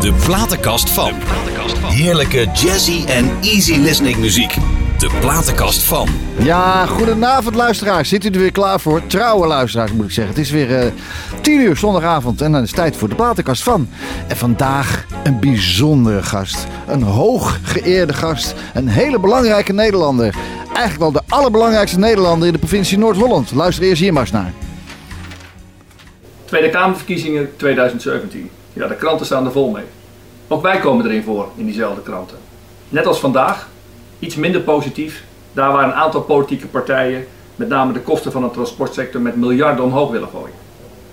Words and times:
De 0.00 0.12
platenkast 0.24 0.90
van. 0.90 1.12
Heerlijke 1.82 2.48
jazzy 2.52 3.04
en 3.06 3.30
easy 3.42 3.76
listening 3.76 4.16
muziek. 4.16 4.54
De 4.98 5.10
platenkast 5.20 5.82
van. 5.82 6.08
Ja, 6.38 6.86
goedenavond 6.86 7.54
luisteraars. 7.54 8.08
Zit 8.08 8.24
u 8.24 8.28
er 8.28 8.38
weer 8.38 8.52
klaar 8.52 8.80
voor? 8.80 9.06
Trouwe 9.06 9.46
luisteraars 9.46 9.92
moet 9.92 10.04
ik 10.04 10.10
zeggen. 10.10 10.34
Het 10.34 10.44
is 10.44 10.50
weer 10.50 10.78
eh 10.78 10.92
10 11.40 11.60
uur 11.60 11.76
zondagavond 11.76 12.40
en 12.40 12.52
dan 12.52 12.62
is 12.62 12.68
het 12.68 12.78
tijd 12.78 12.96
voor 12.96 13.08
de 13.08 13.14
platenkast 13.14 13.62
van. 13.62 13.88
En 14.26 14.36
vandaag 14.36 15.06
een 15.24 15.40
bijzondere 15.40 16.22
gast. 16.22 16.66
Een 16.86 17.02
hoog 17.02 17.58
geëerde 17.62 18.12
gast. 18.12 18.54
Een 18.74 18.88
hele 18.88 19.20
belangrijke 19.20 19.72
Nederlander. 19.72 20.34
Eigenlijk 20.76 21.12
wel 21.12 21.22
de 21.22 21.34
allerbelangrijkste 21.34 21.98
Nederlander 21.98 22.46
in 22.46 22.52
de 22.52 22.58
provincie 22.58 22.98
Noord-Holland. 22.98 23.52
Luister 23.52 23.84
eerst 23.84 24.02
hier 24.02 24.12
maar 24.12 24.22
eens 24.22 24.30
naar. 24.30 24.52
Tweede 26.44 26.70
Kamerverkiezingen 26.70 27.56
2017. 27.56 28.50
Ja, 28.72 28.86
de 28.86 28.96
kranten 28.96 29.26
staan 29.26 29.44
er 29.44 29.52
vol 29.52 29.70
mee. 29.70 29.84
Ook 30.48 30.62
wij 30.62 30.78
komen 30.78 31.06
erin 31.06 31.22
voor, 31.22 31.48
in 31.54 31.64
diezelfde 31.64 32.02
kranten. 32.02 32.36
Net 32.88 33.06
als 33.06 33.18
vandaag, 33.18 33.68
iets 34.18 34.34
minder 34.34 34.60
positief, 34.60 35.24
daar 35.52 35.72
waar 35.72 35.84
een 35.84 35.94
aantal 35.94 36.20
politieke 36.22 36.66
partijen 36.66 37.26
met 37.56 37.68
name 37.68 37.92
de 37.92 38.00
kosten 38.00 38.32
van 38.32 38.42
de 38.42 38.50
transportsector 38.50 39.20
met 39.20 39.36
miljarden 39.36 39.84
omhoog 39.84 40.10
willen 40.10 40.28
gooien. 40.28 40.54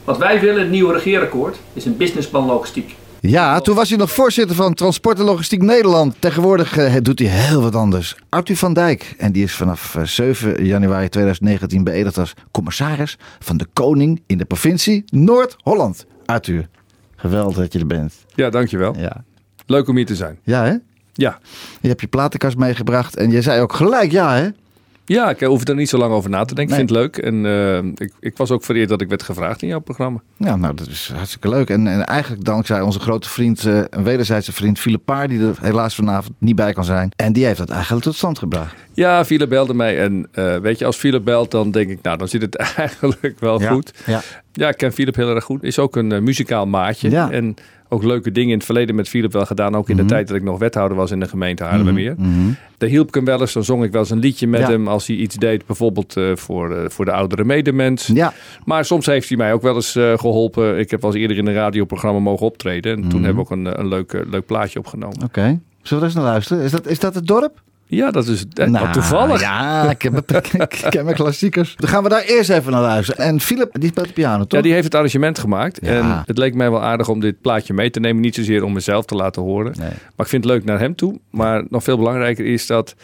Wat 0.03 0.17
wij 0.17 0.39
willen, 0.39 0.61
het 0.61 0.69
nieuwe 0.69 0.93
regeerakkoord, 0.93 1.57
is 1.73 1.85
een 1.85 1.97
businessplan 1.97 2.45
logistiek. 2.45 2.95
Ja, 3.25 3.59
toen 3.59 3.75
was 3.75 3.89
hij 3.89 3.97
nog 3.97 4.11
voorzitter 4.11 4.55
van 4.55 4.73
Transport 4.73 5.19
en 5.19 5.25
Logistiek 5.25 5.61
Nederland. 5.61 6.15
Tegenwoordig 6.19 6.77
eh, 6.77 6.95
doet 7.01 7.19
hij 7.19 7.27
heel 7.27 7.61
wat 7.61 7.75
anders. 7.75 8.15
Arthur 8.29 8.57
van 8.57 8.73
Dijk. 8.73 9.15
En 9.17 9.31
die 9.31 9.43
is 9.43 9.53
vanaf 9.53 9.95
eh, 9.95 10.03
7 10.03 10.65
januari 10.65 11.09
2019 11.09 11.83
beëdigd 11.83 12.17
als 12.17 12.33
commissaris 12.51 13.17
van 13.39 13.57
de 13.57 13.65
Koning 13.73 14.21
in 14.25 14.37
de 14.37 14.45
provincie 14.45 15.03
Noord-Holland. 15.05 16.05
Arthur, 16.25 16.67
geweldig 17.15 17.57
dat 17.57 17.73
je 17.73 17.79
er 17.79 17.87
bent. 17.87 18.13
Ja, 18.35 18.49
dankjewel. 18.49 18.95
Ja, 18.97 19.23
Leuk 19.65 19.87
om 19.87 19.95
hier 19.95 20.05
te 20.05 20.15
zijn. 20.15 20.39
ja 20.43 20.63
hè? 20.63 20.75
Ja. 21.13 21.39
Je 21.81 21.87
hebt 21.87 22.01
je 22.01 22.07
platenkast 22.07 22.57
meegebracht 22.57 23.15
en 23.15 23.31
je 23.31 23.41
zei 23.41 23.61
ook 23.61 23.73
gelijk 23.73 24.11
ja 24.11 24.35
hè? 24.35 24.49
Ja, 25.05 25.29
ik 25.29 25.39
hoef 25.39 25.67
er 25.67 25.75
niet 25.75 25.89
zo 25.89 25.97
lang 25.97 26.13
over 26.13 26.29
na 26.29 26.45
te 26.45 26.55
denken. 26.55 26.79
Ik 26.79 26.79
vind 26.79 26.89
het 26.89 26.99
leuk. 26.99 27.17
En 27.17 27.45
eh, 27.45 28.05
ik, 28.05 28.13
ik 28.19 28.37
was 28.37 28.51
ook 28.51 28.63
vereerd 28.63 28.89
dat 28.89 29.01
ik 29.01 29.09
werd 29.09 29.23
gevraagd 29.23 29.61
in 29.61 29.67
jouw 29.67 29.79
programma. 29.79 30.21
Ja, 30.37 30.55
nou 30.55 30.75
dat 30.75 30.87
is 30.87 31.11
hartstikke 31.15 31.49
leuk. 31.49 31.69
En, 31.69 31.87
en 31.87 32.05
eigenlijk 32.05 32.43
dankzij 32.43 32.81
onze 32.81 32.99
grote 32.99 33.29
vriend, 33.29 33.65
eh, 33.65 33.81
een 33.89 34.03
wederzijdse 34.03 34.51
vriend, 34.51 34.79
Philip 34.79 35.01
Paar, 35.05 35.27
die 35.27 35.39
er 35.39 35.57
helaas 35.61 35.95
vanavond 35.95 36.35
niet 36.37 36.55
bij 36.55 36.73
kan 36.73 36.83
zijn. 36.83 37.11
En 37.15 37.33
die 37.33 37.45
heeft 37.45 37.57
dat 37.57 37.69
eigenlijk 37.69 38.03
tot 38.03 38.15
stand 38.15 38.39
gebracht. 38.39 38.75
Ja, 38.93 39.25
Philip 39.25 39.49
belde 39.49 39.73
mij. 39.73 39.99
En 39.99 40.27
eh, 40.31 40.57
weet 40.57 40.79
je, 40.79 40.85
als 40.85 40.97
Philip 40.97 41.23
belt, 41.23 41.51
dan 41.51 41.71
denk 41.71 41.89
ik, 41.89 41.99
nou, 42.01 42.17
dan 42.17 42.27
zit 42.27 42.41
het 42.41 42.55
eigenlijk 42.75 43.39
wel 43.39 43.59
goed. 43.59 43.93
Ja. 44.05 44.21
Ja, 44.53 44.67
ik 44.67 44.77
ken 44.77 44.93
Philip 44.93 45.15
heel 45.15 45.35
erg 45.35 45.43
goed. 45.43 45.63
Is 45.63 45.79
ook 45.79 45.95
een 45.95 46.23
muzikaal 46.23 46.65
maatje. 46.67 47.09
Ja. 47.09 47.31
En 47.31 47.55
ook 47.93 48.03
leuke 48.03 48.31
dingen 48.31 48.49
in 48.49 48.55
het 48.55 48.65
verleden 48.65 48.95
met 48.95 49.09
Philip 49.09 49.31
wel 49.33 49.45
gedaan. 49.45 49.75
Ook 49.75 49.89
in 49.89 49.95
de 49.97 50.05
tijd 50.05 50.27
dat 50.27 50.37
ik 50.37 50.43
nog 50.43 50.59
wethouder 50.59 50.97
was 50.97 51.11
in 51.11 51.19
de 51.19 51.27
gemeente 51.27 51.63
Haarlemmermeer. 51.63 52.15
Mhm. 52.17 52.29
Daar 52.77 52.89
hielp 52.89 53.07
ik 53.07 53.13
hem 53.13 53.25
wel 53.25 53.39
eens. 53.41 53.53
Dan 53.53 53.63
zong 53.63 53.83
ik 53.83 53.91
wel 53.91 54.01
eens 54.01 54.09
een 54.09 54.19
liedje 54.19 54.47
met 54.47 54.59
Ja. 54.61 54.69
hem 54.69 54.87
als 54.87 55.07
hij 55.07 55.15
iets 55.15 55.35
deed. 55.35 55.65
Bijvoorbeeld 55.65 56.17
eh, 56.17 56.31
voor, 56.35 56.75
eh, 56.75 56.89
voor 56.89 57.05
de 57.05 57.11
oudere 57.11 57.43
medemens. 57.43 58.07
Ja, 58.07 58.33
Maar 58.65 58.85
soms 58.85 59.05
heeft 59.05 59.27
hij 59.29 59.37
mij 59.37 59.53
ook 59.53 59.61
wel 59.61 59.75
eens 59.75 59.95
eh, 59.95 60.17
geholpen. 60.17 60.79
Ik 60.79 60.91
heb 60.91 61.01
wel 61.01 61.11
eens 61.11 61.19
eerder 61.21 61.37
in 61.37 61.47
een 61.47 61.53
radioprogramma 61.53 62.19
mogen 62.19 62.45
optreden. 62.45 62.91
En 62.95 63.01
toen 63.01 63.07
Mhm. 63.19 63.23
hebben 63.23 63.43
we 63.43 63.49
ook 63.49 63.57
een, 63.57 63.79
een 63.79 63.87
leuk, 63.87 64.23
leuk 64.29 64.45
plaatje 64.45 64.79
opgenomen. 64.79 65.23
oké. 65.23 65.59
Zullen 65.81 66.03
we 66.03 66.09
eens 66.09 66.15
naar 66.17 66.25
luisteren? 66.31 66.63
Is 66.63 66.71
dat, 66.71 66.87
is 66.87 66.99
dat 66.99 67.15
het 67.15 67.27
dorp? 67.27 67.61
Ja, 67.85 68.11
dat 68.11 68.27
is 68.27 68.45
eh, 68.53 68.67
Nou, 68.67 68.91
toevallig. 68.91 69.41
Ja, 69.41 69.89
ik 69.89 69.97
ken 70.89 71.03
mijn 71.03 71.15
klassiekers. 71.15 71.75
Dan 71.75 71.89
gaan 71.89 72.03
we 72.03 72.09
daar 72.09 72.21
eerst 72.21 72.49
even 72.49 72.71
naar 72.71 72.81
luisteren. 72.81 73.25
En 73.25 73.39
Philip, 73.39 73.79
die 73.79 73.89
speelt 73.89 74.07
de 74.07 74.13
piano, 74.13 74.43
toch? 74.43 74.51
Ja, 74.51 74.61
die 74.61 74.73
heeft 74.73 74.83
het 74.83 74.95
arrangement 74.95 75.39
gemaakt. 75.39 75.79
Ja. 75.81 75.89
En 75.89 76.23
het 76.25 76.37
leek 76.37 76.55
mij 76.55 76.71
wel 76.71 76.83
aardig 76.83 77.09
om 77.09 77.19
dit 77.19 77.41
plaatje 77.41 77.73
mee 77.73 77.89
te 77.89 77.99
nemen. 77.99 78.21
Niet 78.21 78.35
zozeer 78.35 78.63
om 78.63 78.73
mezelf 78.73 79.05
te 79.05 79.15
laten 79.15 79.41
horen. 79.41 79.73
Nee. 79.77 79.89
Maar 79.89 80.25
ik 80.25 80.27
vind 80.27 80.43
het 80.43 80.53
leuk 80.53 80.63
naar 80.65 80.79
hem 80.79 80.95
toe. 80.95 81.19
Maar 81.29 81.63
nog 81.69 81.83
veel 81.83 81.97
belangrijker 81.97 82.45
is 82.45 82.67
dat... 82.67 82.95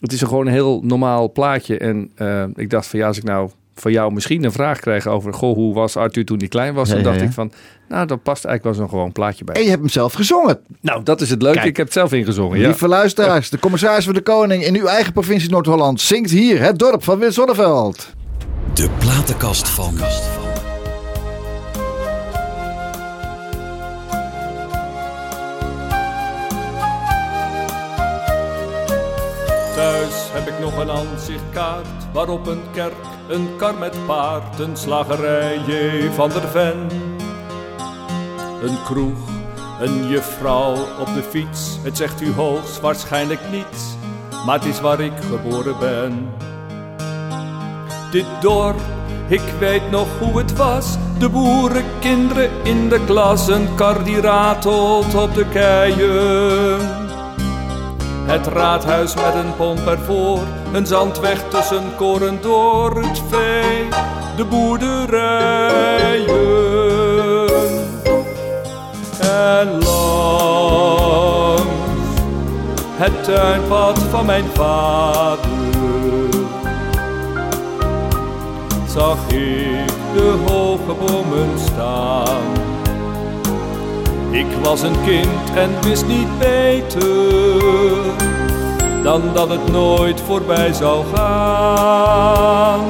Het 0.00 0.12
is 0.12 0.22
gewoon 0.22 0.46
een 0.46 0.52
heel 0.52 0.80
normaal 0.84 1.32
plaatje. 1.32 1.78
En 1.78 2.10
eh, 2.14 2.44
ik 2.54 2.70
dacht 2.70 2.86
van 2.86 2.98
ja, 2.98 3.06
als 3.06 3.16
ik 3.16 3.24
nou 3.24 3.50
van 3.74 3.92
jou 3.92 4.12
misschien 4.12 4.44
een 4.44 4.52
vraag 4.52 4.80
krijg 4.80 5.06
over... 5.06 5.34
Goh, 5.34 5.54
hoe 5.54 5.74
was 5.74 5.96
Arthur 5.96 6.24
toen 6.24 6.38
hij 6.38 6.48
klein 6.48 6.74
was? 6.74 6.88
Ja, 6.88 6.94
dan 6.94 7.02
dacht 7.02 7.18
ja. 7.18 7.22
ik 7.22 7.32
van... 7.32 7.52
Nou, 7.88 8.06
dan 8.06 8.22
past 8.22 8.44
eigenlijk 8.44 8.76
wel 8.76 8.86
zo'n 8.86 8.94
gewoon 8.94 9.12
plaatje 9.12 9.44
bij. 9.44 9.54
En 9.54 9.62
je 9.62 9.68
hebt 9.68 9.80
hem 9.80 9.90
zelf 9.90 10.12
gezongen. 10.12 10.60
Nou, 10.80 11.02
dat 11.02 11.20
is 11.20 11.30
het 11.30 11.42
leuke. 11.42 11.56
Kijk. 11.56 11.68
Ik 11.68 11.76
heb 11.76 11.86
het 11.86 11.94
zelf 11.94 12.12
ingezongen. 12.12 12.58
Ja. 12.58 12.66
Lieve 12.66 12.88
luisteraars, 12.88 13.50
de 13.50 13.58
commissaris 13.58 14.04
van 14.04 14.14
de 14.14 14.20
Koning 14.20 14.64
in 14.64 14.76
uw 14.76 14.86
eigen 14.86 15.12
provincie 15.12 15.50
Noord-Holland 15.50 16.00
zingt 16.00 16.30
hier 16.30 16.62
het 16.62 16.78
dorp 16.78 17.04
van 17.04 17.18
Wit 17.18 17.34
Zonneveld. 17.34 18.14
De 18.74 18.88
platenkast 18.98 19.68
van. 19.68 19.94
Thuis 29.74 30.28
heb 30.32 30.46
ik 30.46 30.58
nog 30.60 30.78
een 30.78 30.90
aanzichtkaart 30.90 31.86
waarop 32.12 32.46
een 32.46 32.62
kerk, 32.72 32.94
een 33.28 33.56
kar 33.56 33.74
met 33.74 34.06
paard, 34.06 34.58
een 34.58 34.76
slagerij 34.76 35.58
J. 35.66 36.10
van 36.14 36.28
der 36.28 36.48
Ven. 36.48 36.88
Een 38.62 38.82
kroeg, 38.84 39.18
een 39.80 40.08
juffrouw 40.08 40.72
op 41.00 41.06
de 41.14 41.22
fiets, 41.30 41.78
het 41.82 41.96
zegt 41.96 42.20
u 42.20 42.32
hoogstwaarschijnlijk 42.32 43.40
niets, 43.50 43.96
maar 44.46 44.54
het 44.54 44.64
is 44.64 44.80
waar 44.80 45.00
ik 45.00 45.12
geboren 45.30 45.78
ben. 45.78 46.30
Dit 48.10 48.26
dorp, 48.40 48.80
ik 49.28 49.52
weet 49.58 49.90
nog 49.90 50.08
hoe 50.18 50.38
het 50.38 50.56
was, 50.56 50.96
de 51.18 51.28
boerenkinderen 51.28 52.50
in 52.62 52.88
de 52.88 53.04
klas, 53.04 53.48
een 53.48 53.74
kar 53.74 54.04
die 54.04 54.20
ratelt 54.20 55.14
op 55.14 55.34
de 55.34 55.46
keien. 55.52 57.10
Het 58.24 58.46
raadhuis 58.46 59.14
met 59.14 59.34
een 59.34 59.56
pomp 59.56 59.86
ervoor, 59.86 60.40
een 60.72 60.86
zandweg 60.86 61.48
tussen 61.48 61.96
koren 61.96 62.38
door 62.42 63.02
het 63.02 63.22
vee, 63.28 63.88
de 64.36 64.44
boerderijen. 64.44 66.30
En 69.20 69.68
langs 69.68 71.12
het 72.96 73.24
tuinpad 73.24 73.98
van 73.98 74.26
mijn 74.26 74.44
vader 74.54 75.62
zag 78.86 79.16
ik 79.28 79.92
de 80.14 80.44
hoge 80.46 80.94
bomen 80.94 81.58
staan. 81.58 82.61
Ik 84.32 84.46
was 84.62 84.82
een 84.82 85.04
kind 85.04 85.50
en 85.54 85.70
wist 85.82 86.06
niet 86.06 86.38
beter 86.38 87.62
dan 89.02 89.22
dat 89.34 89.48
het 89.48 89.70
nooit 89.70 90.20
voorbij 90.20 90.72
zou 90.72 91.04
gaan. 91.14 92.80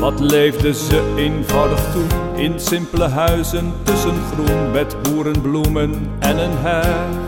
Wat 0.00 0.20
leefden 0.20 0.74
ze 0.74 1.14
eenvoudig 1.16 1.92
toen 1.92 2.08
in 2.36 2.60
simpele 2.60 3.08
huizen 3.08 3.72
tussen 3.82 4.14
groen 4.32 4.70
met 4.70 4.96
boerenbloemen 5.02 6.10
en 6.18 6.38
een 6.38 6.56
heg. 6.56 7.20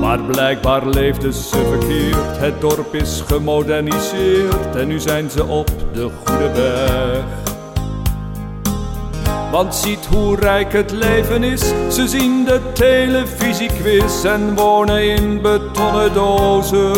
Maar 0.00 0.20
blijkbaar 0.20 0.86
leefden 0.86 1.32
ze 1.32 1.64
verkeerd, 1.64 2.38
het 2.38 2.60
dorp 2.60 2.94
is 2.94 3.22
gemoderniseerd 3.26 4.76
en 4.76 4.88
nu 4.88 5.00
zijn 5.00 5.30
ze 5.30 5.44
op 5.44 5.70
de 5.92 6.10
goede 6.24 6.50
weg. 6.52 7.55
Want 9.56 9.74
ziet 9.74 10.06
hoe 10.06 10.36
rijk 10.36 10.72
het 10.72 10.90
leven 10.90 11.42
is. 11.42 11.60
Ze 11.90 12.08
zien 12.08 12.44
de 12.44 12.60
televisiequiz 12.72 14.24
en 14.24 14.54
wonen 14.54 15.04
in 15.16 15.42
betonnen 15.42 16.14
dozen. 16.14 16.90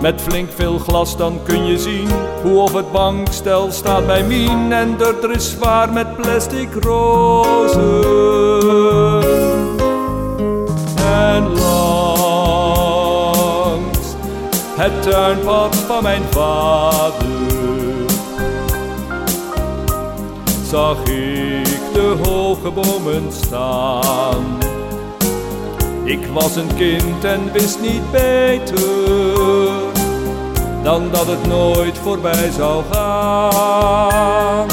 Met 0.00 0.20
flink 0.20 0.50
veel 0.54 0.78
glas 0.78 1.16
dan 1.16 1.40
kun 1.44 1.66
je 1.66 1.78
zien 1.78 2.08
hoe 2.42 2.60
of 2.60 2.72
het 2.72 2.92
bankstel 2.92 3.70
staat 3.70 4.06
bij 4.06 4.22
Mien. 4.24 4.72
En 4.72 4.96
er 5.00 5.30
is 5.30 5.50
zwaar 5.50 5.92
met 5.92 6.16
plastic 6.16 6.74
rozen. 6.80 8.02
En 10.96 11.48
langs 11.58 12.78
het 14.76 15.02
tuinpad 15.02 15.76
van 15.76 16.02
mijn 16.02 16.22
vader 16.30 17.33
zag 20.74 20.98
ik 20.98 21.92
de 21.92 22.16
hoge 22.22 22.70
bomen 22.70 23.32
staan. 23.32 24.58
Ik 26.04 26.26
was 26.26 26.56
een 26.56 26.74
kind 26.76 27.24
en 27.24 27.52
wist 27.52 27.80
niet 27.80 28.10
beter 28.10 29.68
dan 30.82 31.10
dat 31.10 31.26
het 31.26 31.46
nooit 31.46 31.98
voorbij 31.98 32.50
zou 32.50 32.84
gaan. 32.90 34.68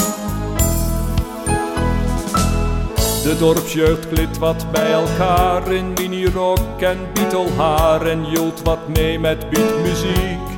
De 3.24 3.36
dorpsjeugd 3.39 4.07
klit 4.07 4.38
wat 4.38 4.71
bij 4.71 4.92
elkaar 4.92 5.71
in 5.71 5.94
minirok 5.94 6.80
en 6.80 6.98
Beatle 7.13 8.09
en 8.09 8.25
joelt 8.25 8.62
wat 8.63 8.88
mee 8.88 9.19
met 9.19 9.50
beatmuziek. 9.50 10.50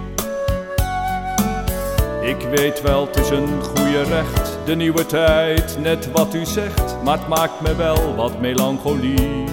Ik 2.21 2.47
weet 2.55 2.81
wel, 2.81 3.05
het 3.05 3.17
is 3.17 3.29
een 3.29 3.61
goede 3.63 4.03
recht, 4.03 4.52
de 4.65 4.75
nieuwe 4.75 5.05
tijd, 5.05 5.77
net 5.79 6.11
wat 6.11 6.33
u 6.33 6.45
zegt, 6.45 6.95
maar 7.03 7.17
het 7.17 7.27
maakt 7.27 7.61
me 7.61 7.75
wel 7.75 8.15
wat 8.15 8.39
melancholiek. 8.39 9.49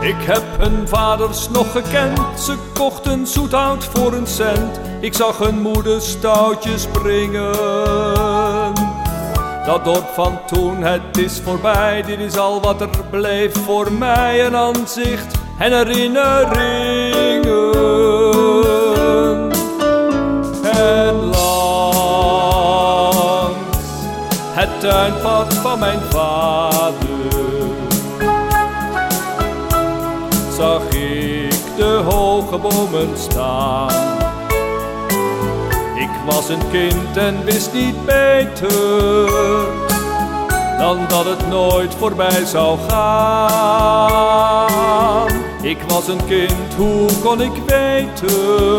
Ik 0.00 0.16
heb 0.18 0.42
hun 0.58 0.88
vaders 0.88 1.48
nog 1.48 1.72
gekend, 1.72 2.40
ze 2.40 2.56
kochten 2.74 3.26
zoethout 3.26 3.84
voor 3.84 4.12
een 4.12 4.26
cent. 4.26 4.80
Ik 5.00 5.14
zag 5.14 5.38
hun 5.38 5.60
moeder 5.60 6.00
stoutjes 6.00 6.82
springen. 6.82 7.52
Dat 9.66 9.84
dorp 9.84 10.08
van 10.14 10.38
toen, 10.46 10.82
het 10.82 11.18
is 11.18 11.40
voorbij, 11.44 12.02
dit 12.02 12.18
is 12.18 12.36
al 12.36 12.60
wat 12.60 12.80
er 12.80 12.90
bleef 13.10 13.52
voor 13.64 13.92
mij. 13.92 14.46
Een 14.46 14.56
aanzicht 14.56 15.34
en 15.58 15.72
herinneringen. 15.72 18.21
Tuinpad 24.92 25.54
van 25.54 25.78
mijn 25.78 26.00
vader 26.10 26.96
zag 30.56 30.82
ik 30.82 31.76
de 31.76 32.02
hoge 32.08 32.58
bomen 32.58 33.08
staan. 33.16 33.90
Ik 35.94 36.10
was 36.26 36.48
een 36.48 36.70
kind 36.70 37.16
en 37.16 37.44
wist 37.44 37.72
niet 37.72 38.04
beter 38.04 39.30
dan 40.78 40.98
dat 41.08 41.24
het 41.24 41.48
nooit 41.48 41.94
voorbij 41.94 42.44
zou 42.44 42.78
gaan. 42.88 44.20
Ik 45.62 45.78
was 45.88 46.08
een 46.08 46.24
kind, 46.26 46.74
hoe 46.76 47.08
kon 47.22 47.40
ik 47.40 47.52
weten 47.66 48.76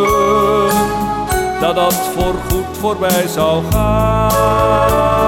dat 1.59 1.75
dat 1.75 1.93
voorgoed 1.93 2.77
voorbij 2.79 3.27
zou 3.27 3.63
gaan? 3.71 5.22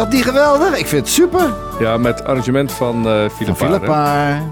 Dat 0.00 0.12
niet 0.12 0.24
geweldig? 0.24 0.78
Ik 0.78 0.86
vind 0.86 1.00
het 1.02 1.10
super. 1.14 1.54
Ja, 1.80 1.96
met 1.96 2.24
arrangement 2.24 2.72
van 2.72 2.96
eh 2.96 3.02
Paar, 3.04 3.30
hè? 3.46 3.54
Philippaar. 3.54 4.42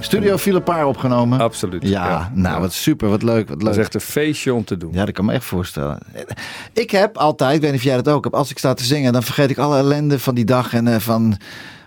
Studio 0.00 0.36
Philippaar 0.36 0.86
opgenomen. 0.86 1.40
Absoluut. 1.40 1.88
Ja, 1.88 2.30
nou 2.34 2.60
wat 2.60 2.72
super, 2.72 3.08
wat 3.08 3.22
leuk, 3.22 3.48
wat 3.48 3.58
Dat 3.58 3.62
leuk. 3.62 3.72
is 3.72 3.78
echt 3.78 3.94
een 3.94 4.00
feestje 4.00 4.54
om 4.54 4.64
te 4.64 4.76
doen. 4.76 4.92
Ja, 4.92 5.04
dat 5.04 5.14
kan 5.14 5.24
me 5.24 5.32
echt 5.32 5.44
voorstellen. 5.44 5.98
Ik 6.72 6.90
heb 6.90 7.16
altijd, 7.16 7.54
ik 7.54 7.60
weet 7.60 7.70
niet 7.70 7.80
of 7.80 7.86
jij 7.86 7.96
dat 8.02 8.08
ook 8.08 8.24
hebt, 8.24 8.36
als 8.36 8.50
ik 8.50 8.58
sta 8.58 8.74
te 8.74 8.84
zingen, 8.84 9.12
dan 9.12 9.22
vergeet 9.22 9.50
ik 9.50 9.58
alle 9.58 9.76
ellende 9.78 10.18
van 10.18 10.34
die 10.34 10.44
dag 10.44 10.72
en 10.74 10.88
eh, 10.88 10.96
van 10.98 11.36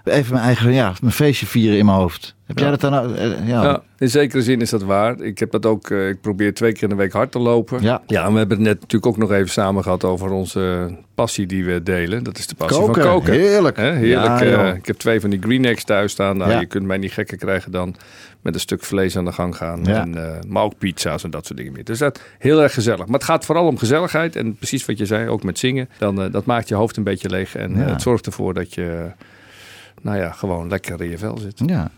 even 0.04 0.34
mijn 0.34 0.46
eigen, 0.46 0.74
ja, 0.74 0.94
mijn 1.02 1.14
feestje 1.14 1.46
vieren 1.46 1.78
in 1.78 1.86
mijn 1.86 1.98
hoofd. 1.98 2.36
Heb 2.46 2.60
jij 2.60 2.70
dat 2.70 2.82
dan 2.82 2.94
ook? 2.94 3.16
Eh, 3.16 3.48
ja. 3.48 3.64
Ja, 3.64 3.82
in 3.98 4.10
zekere 4.10 4.42
zin 4.42 4.62
is 4.62 4.70
dat 4.70 4.84
waar. 4.84 5.20
Ik 5.22 5.40
heb 5.40 5.52
dat 5.52 5.66
ook. 5.66 5.90
eh, 5.90 6.08
ik 6.10 6.22
probeer 6.22 6.54
twee 6.54 6.72
keer 6.72 6.84
in 6.84 6.90
de 6.90 6.96
week 6.96 7.12
hard 7.14 7.32
te 7.32 7.40
lopen. 7.40 7.82
Ja. 7.82 8.02
ja, 8.08 8.26
en 8.26 8.32
we 8.32 8.38
hebben 8.38 8.58
het 8.58 8.66
net 8.66 8.80
natuurlijk 8.80 9.06
ook 9.06 9.18
nog 9.18 9.32
even 9.32 9.50
samen 9.50 9.84
gehad 9.84 10.04
over 10.04 10.30
onze 10.30 10.90
passie 11.16 11.46
die 11.46 11.66
we 11.66 11.84
delen. 11.84 12.24
Dat 12.24 12.38
is 12.38 12.48
de 12.48 12.56
passie 12.56 12.82
Koken, 12.86 13.02
van 13.02 13.12
koken. 13.12 13.34
heerlijk. 13.34 13.78
Heerlijk. 13.78 14.04
Ja, 14.40 14.42
eh, 14.42 14.76
ik 14.76 14.86
heb 14.86 14.98
twee 14.98 15.20
van 15.22 15.30
die 15.30 15.40
green 15.42 15.66
eggs 15.66 15.84
thuis 15.84 16.12
staan. 16.12 16.38
Nou. 16.38 16.60
Je 16.60 16.66
kunt 16.66 16.86
mij 16.86 16.98
niet 16.98 17.12
gekker 17.12 17.38
krijgen 17.38 17.72
dan 17.72 17.96
met 18.42 18.54
een 18.54 18.60
stuk 18.60 18.84
vlees 18.84 19.18
aan 19.18 19.26
de 19.26 19.32
gang 19.32 19.56
gaan. 19.58 19.88
En, 19.88 20.26
eh, 20.26 20.40
maar 20.48 20.64
ook 20.64 20.78
pizza's 20.78 21.24
en 21.24 21.30
dat 21.30 21.46
soort 21.46 21.58
dingen 21.58 21.74
meer. 21.74 21.84
Dus 21.84 22.00
dat 22.00 22.22
heel 22.38 22.62
erg 22.62 22.74
gezellig. 22.74 23.06
Maar 23.06 23.20
het 23.20 23.24
gaat 23.24 23.46
vooral 23.46 23.68
om 23.68 23.78
gezelligheid. 23.78 24.36
En 24.36 24.56
precies 24.56 24.86
wat 24.86 24.98
je 24.98 25.06
zei, 25.06 25.30
ook 25.30 25.44
met 25.44 25.60
zingen. 25.60 25.90
Dan, 25.98 26.22
eh, 26.22 26.32
dat 26.32 26.46
maakt 26.46 26.68
je 26.68 26.76
hoofd 26.76 26.98
een 26.98 27.04
beetje 27.04 27.30
leeg. 27.30 27.56
En 27.56 27.82
eh, 27.84 27.92
het 27.92 28.02
zorgt 28.02 28.26
ervoor 28.26 28.54
dat 28.54 28.74
je, 28.74 29.12
nou 30.02 30.18
ja, 30.18 30.32
gewoon 30.32 30.68
lekker 30.70 31.02
in 31.02 31.10
je 31.10 31.18
vel 31.18 31.38
zit. 31.38 31.62
Ja. 31.66 31.92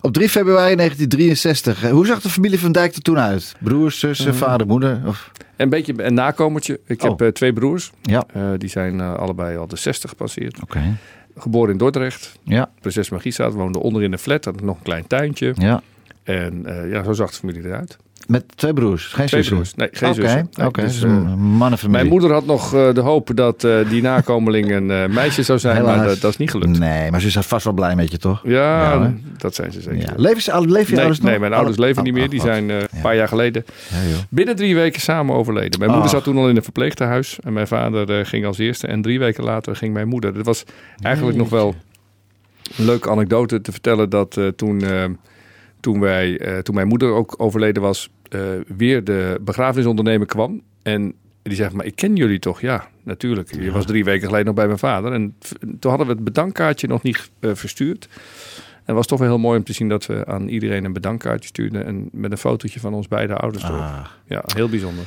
Op 0.00 0.12
3 0.12 0.28
februari 0.28 0.74
1963. 0.76 1.82
eh, 1.84 1.90
Hoe 1.90 2.06
zag 2.06 2.20
de 2.20 2.28
familie 2.28 2.58
van 2.60 2.72
Dijk 2.72 2.94
er 2.94 3.02
toen 3.02 3.18
uit? 3.18 3.54
Broers, 3.60 3.98
zussen, 3.98 4.34
vader, 4.34 4.66
moeder? 4.66 5.00
Of... 5.06 5.30
Een 5.56 5.68
beetje 5.68 6.02
een 6.04 6.14
nakomertje. 6.14 6.80
Ik 6.86 7.02
Oh. 7.02 7.08
heb 7.08 7.20
eh, 7.20 7.28
twee 7.28 7.52
broers. 7.52 7.90
Ja, 8.02 8.24
Eh, 8.32 8.42
die 8.56 8.68
zijn 8.68 9.00
eh, 9.00 9.14
allebei 9.14 9.56
al 9.56 9.66
de 9.66 9.76
60 9.76 10.10
gepasseerd. 10.10 10.62
oké. 10.62 10.96
Geboren 11.36 11.72
in 11.72 11.78
Dordrecht. 11.78 12.38
Ja, 12.42 12.70
Prinses 12.80 13.10
Magistraat 13.10 13.52
woonde 13.52 13.78
onder 13.78 14.02
in 14.02 14.10
de 14.10 14.18
flat. 14.18 14.44
Had 14.44 14.60
nog 14.60 14.76
een 14.76 14.82
klein 14.82 15.06
tuintje. 15.06 15.52
ja. 15.56 15.82
En 16.22 16.66
eh, 16.66 16.90
ja, 16.90 17.02
zo 17.02 17.12
zag 17.12 17.30
de 17.30 17.36
familie 17.36 17.64
eruit. 17.64 17.96
Met 18.26 18.44
twee 18.56 18.72
broers, 18.72 19.04
geen 19.06 19.26
Twee 19.26 19.42
zussen? 19.42 19.54
broers. 19.56 19.74
Nee, 19.74 19.88
geen 19.92 20.14
zussen. 20.14 20.48
Nee, 20.52 20.66
oké. 20.66 20.80
dus, 20.82 21.00
dus 21.00 21.10
mannenfamilie. 21.36 21.88
Mijn 21.90 22.06
moeder 22.08 22.32
had 22.32 22.46
nog 22.46 22.74
eh, 22.74 22.94
de 22.94 23.00
hoop 23.00 23.30
dat 23.34 23.64
eh, 23.64 23.88
die 23.88 24.02
nakomeling 24.02 24.70
een 24.70 24.86
meisje 25.12 25.42
zou 25.42 25.58
zijn. 25.58 25.76
Helaas. 25.76 25.96
Maar 25.96 26.06
dat, 26.06 26.20
dat 26.20 26.30
is 26.30 26.36
niet 26.36 26.50
gelukt. 26.50 26.78
Nee, 26.78 27.10
maar 27.10 27.20
ze 27.20 27.26
is 27.26 27.36
vast 27.46 27.64
wel 27.64 27.72
blij 27.74 27.94
met 27.96 28.10
je, 28.10 28.18
toch? 28.18 28.40
Ja, 28.44 29.12
dat 29.38 29.54
zijn 29.54 29.72
ze 29.72 29.80
zeker. 29.80 30.00
Ja. 30.00 30.12
Leven, 30.16 30.42
ze, 30.42 30.60
leven 30.60 30.80
je 30.80 30.86
Nee, 30.90 30.98
ouders 30.98 31.20
nog? 31.20 31.30
nee, 31.30 31.38
mijn 31.38 31.52
ouders 31.52 31.76
leven 31.78 32.04
niet 32.04 32.12
meer. 32.12 32.24
oh, 32.24 32.30
Die 32.30 32.40
zijn 32.40 32.68
een 32.68 32.86
paar 33.02 33.16
jaar 33.16 33.28
geleden 33.28 33.64
Ja, 33.90 34.08
joh. 34.10 34.18
binnen 34.28 34.56
drie 34.56 34.74
weken 34.74 35.00
samen 35.00 35.34
overleden. 35.34 35.78
Mijn 35.78 35.90
moeder 35.90 36.08
Ah. 36.08 36.14
zat 36.14 36.24
toen 36.24 36.36
al 36.36 36.48
in 36.48 36.56
een 36.56 36.62
verpleegtehuis. 36.62 37.38
En 37.42 37.52
mijn 37.52 37.66
vader 37.66 38.26
ging 38.26 38.46
als 38.46 38.58
eerste. 38.58 38.86
En 38.86 39.02
drie 39.02 39.18
weken 39.18 39.44
later 39.44 39.76
ging 39.76 39.92
mijn 39.92 40.08
moeder. 40.08 40.34
Dat 40.34 40.44
was 40.46 40.64
eigenlijk 41.02 41.36
nog 41.36 41.48
wel 41.48 41.74
een 42.76 42.84
leuke 42.84 43.10
anekdote 43.10 43.60
te 43.60 43.72
vertellen. 43.72 44.10
Dat 44.10 44.38
toen, 44.56 44.82
toen, 45.80 46.00
wij, 46.00 46.38
eh, 46.38 46.58
toen 46.58 46.74
mijn 46.74 46.88
moeder 46.88 47.12
ook 47.12 47.34
overleden 47.36 47.82
was, 47.82 48.10
eh, 48.28 48.40
weer 48.76 49.04
de 49.04 49.38
begrafenisondernemer 49.40 50.26
kwam. 50.26 50.62
En 50.82 51.14
die 51.42 51.54
zegt, 51.54 51.72
maar 51.72 51.86
ik 51.86 51.96
ken 51.96 52.16
jullie 52.16 52.38
toch? 52.38 52.60
Ja, 52.60 52.88
natuurlijk. 53.02 53.54
Je 53.54 53.70
was 53.70 53.86
drie 53.86 54.04
weken 54.04 54.26
geleden 54.26 54.46
nog 54.46 54.54
bij 54.54 54.66
mijn 54.66 54.78
vader. 54.78 55.12
En 55.12 55.34
toen 55.78 55.90
hadden 55.90 56.06
we 56.06 56.12
het 56.12 56.24
bedankkaartje 56.24 56.86
nog 56.86 57.02
niet 57.02 57.30
eh, 57.40 57.50
verstuurd. 57.54 58.08
En 58.70 58.86
het 58.86 58.94
was 58.96 59.06
toch 59.06 59.18
wel 59.18 59.28
heel 59.28 59.38
mooi 59.38 59.58
om 59.58 59.64
te 59.64 59.72
zien 59.72 59.88
dat 59.88 60.06
we 60.06 60.26
aan 60.26 60.48
iedereen 60.48 60.84
een 60.84 60.92
bedankkaartje 60.92 61.48
stuurden. 61.48 61.86
En 61.86 62.08
met 62.12 62.30
een 62.30 62.38
fotootje 62.38 62.80
van 62.80 62.94
ons 62.94 63.08
beide 63.08 63.36
ouders 63.36 63.64
erop. 63.64 63.80
Ah. 63.80 64.04
Ja, 64.26 64.42
heel 64.46 64.68
bijzonder. 64.68 65.04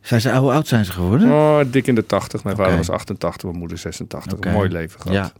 Zijn 0.00 0.20
ze, 0.20 0.36
hoe 0.36 0.52
oud 0.52 0.66
zijn 0.66 0.84
ze 0.84 0.92
geworden? 0.92 1.30
Oh, 1.30 1.60
dik 1.70 1.86
in 1.86 1.94
de 1.94 2.06
80. 2.06 2.44
Mijn 2.44 2.56
vader 2.56 2.76
was 2.76 2.90
88, 2.90 3.42
mijn 3.42 3.58
moeder 3.58 3.78
86. 3.78 4.32
Oké. 4.32 4.48
Een 4.48 4.54
mooi 4.54 4.70
leven 4.70 5.00
gehad. 5.00 5.16
Ja. 5.16 5.32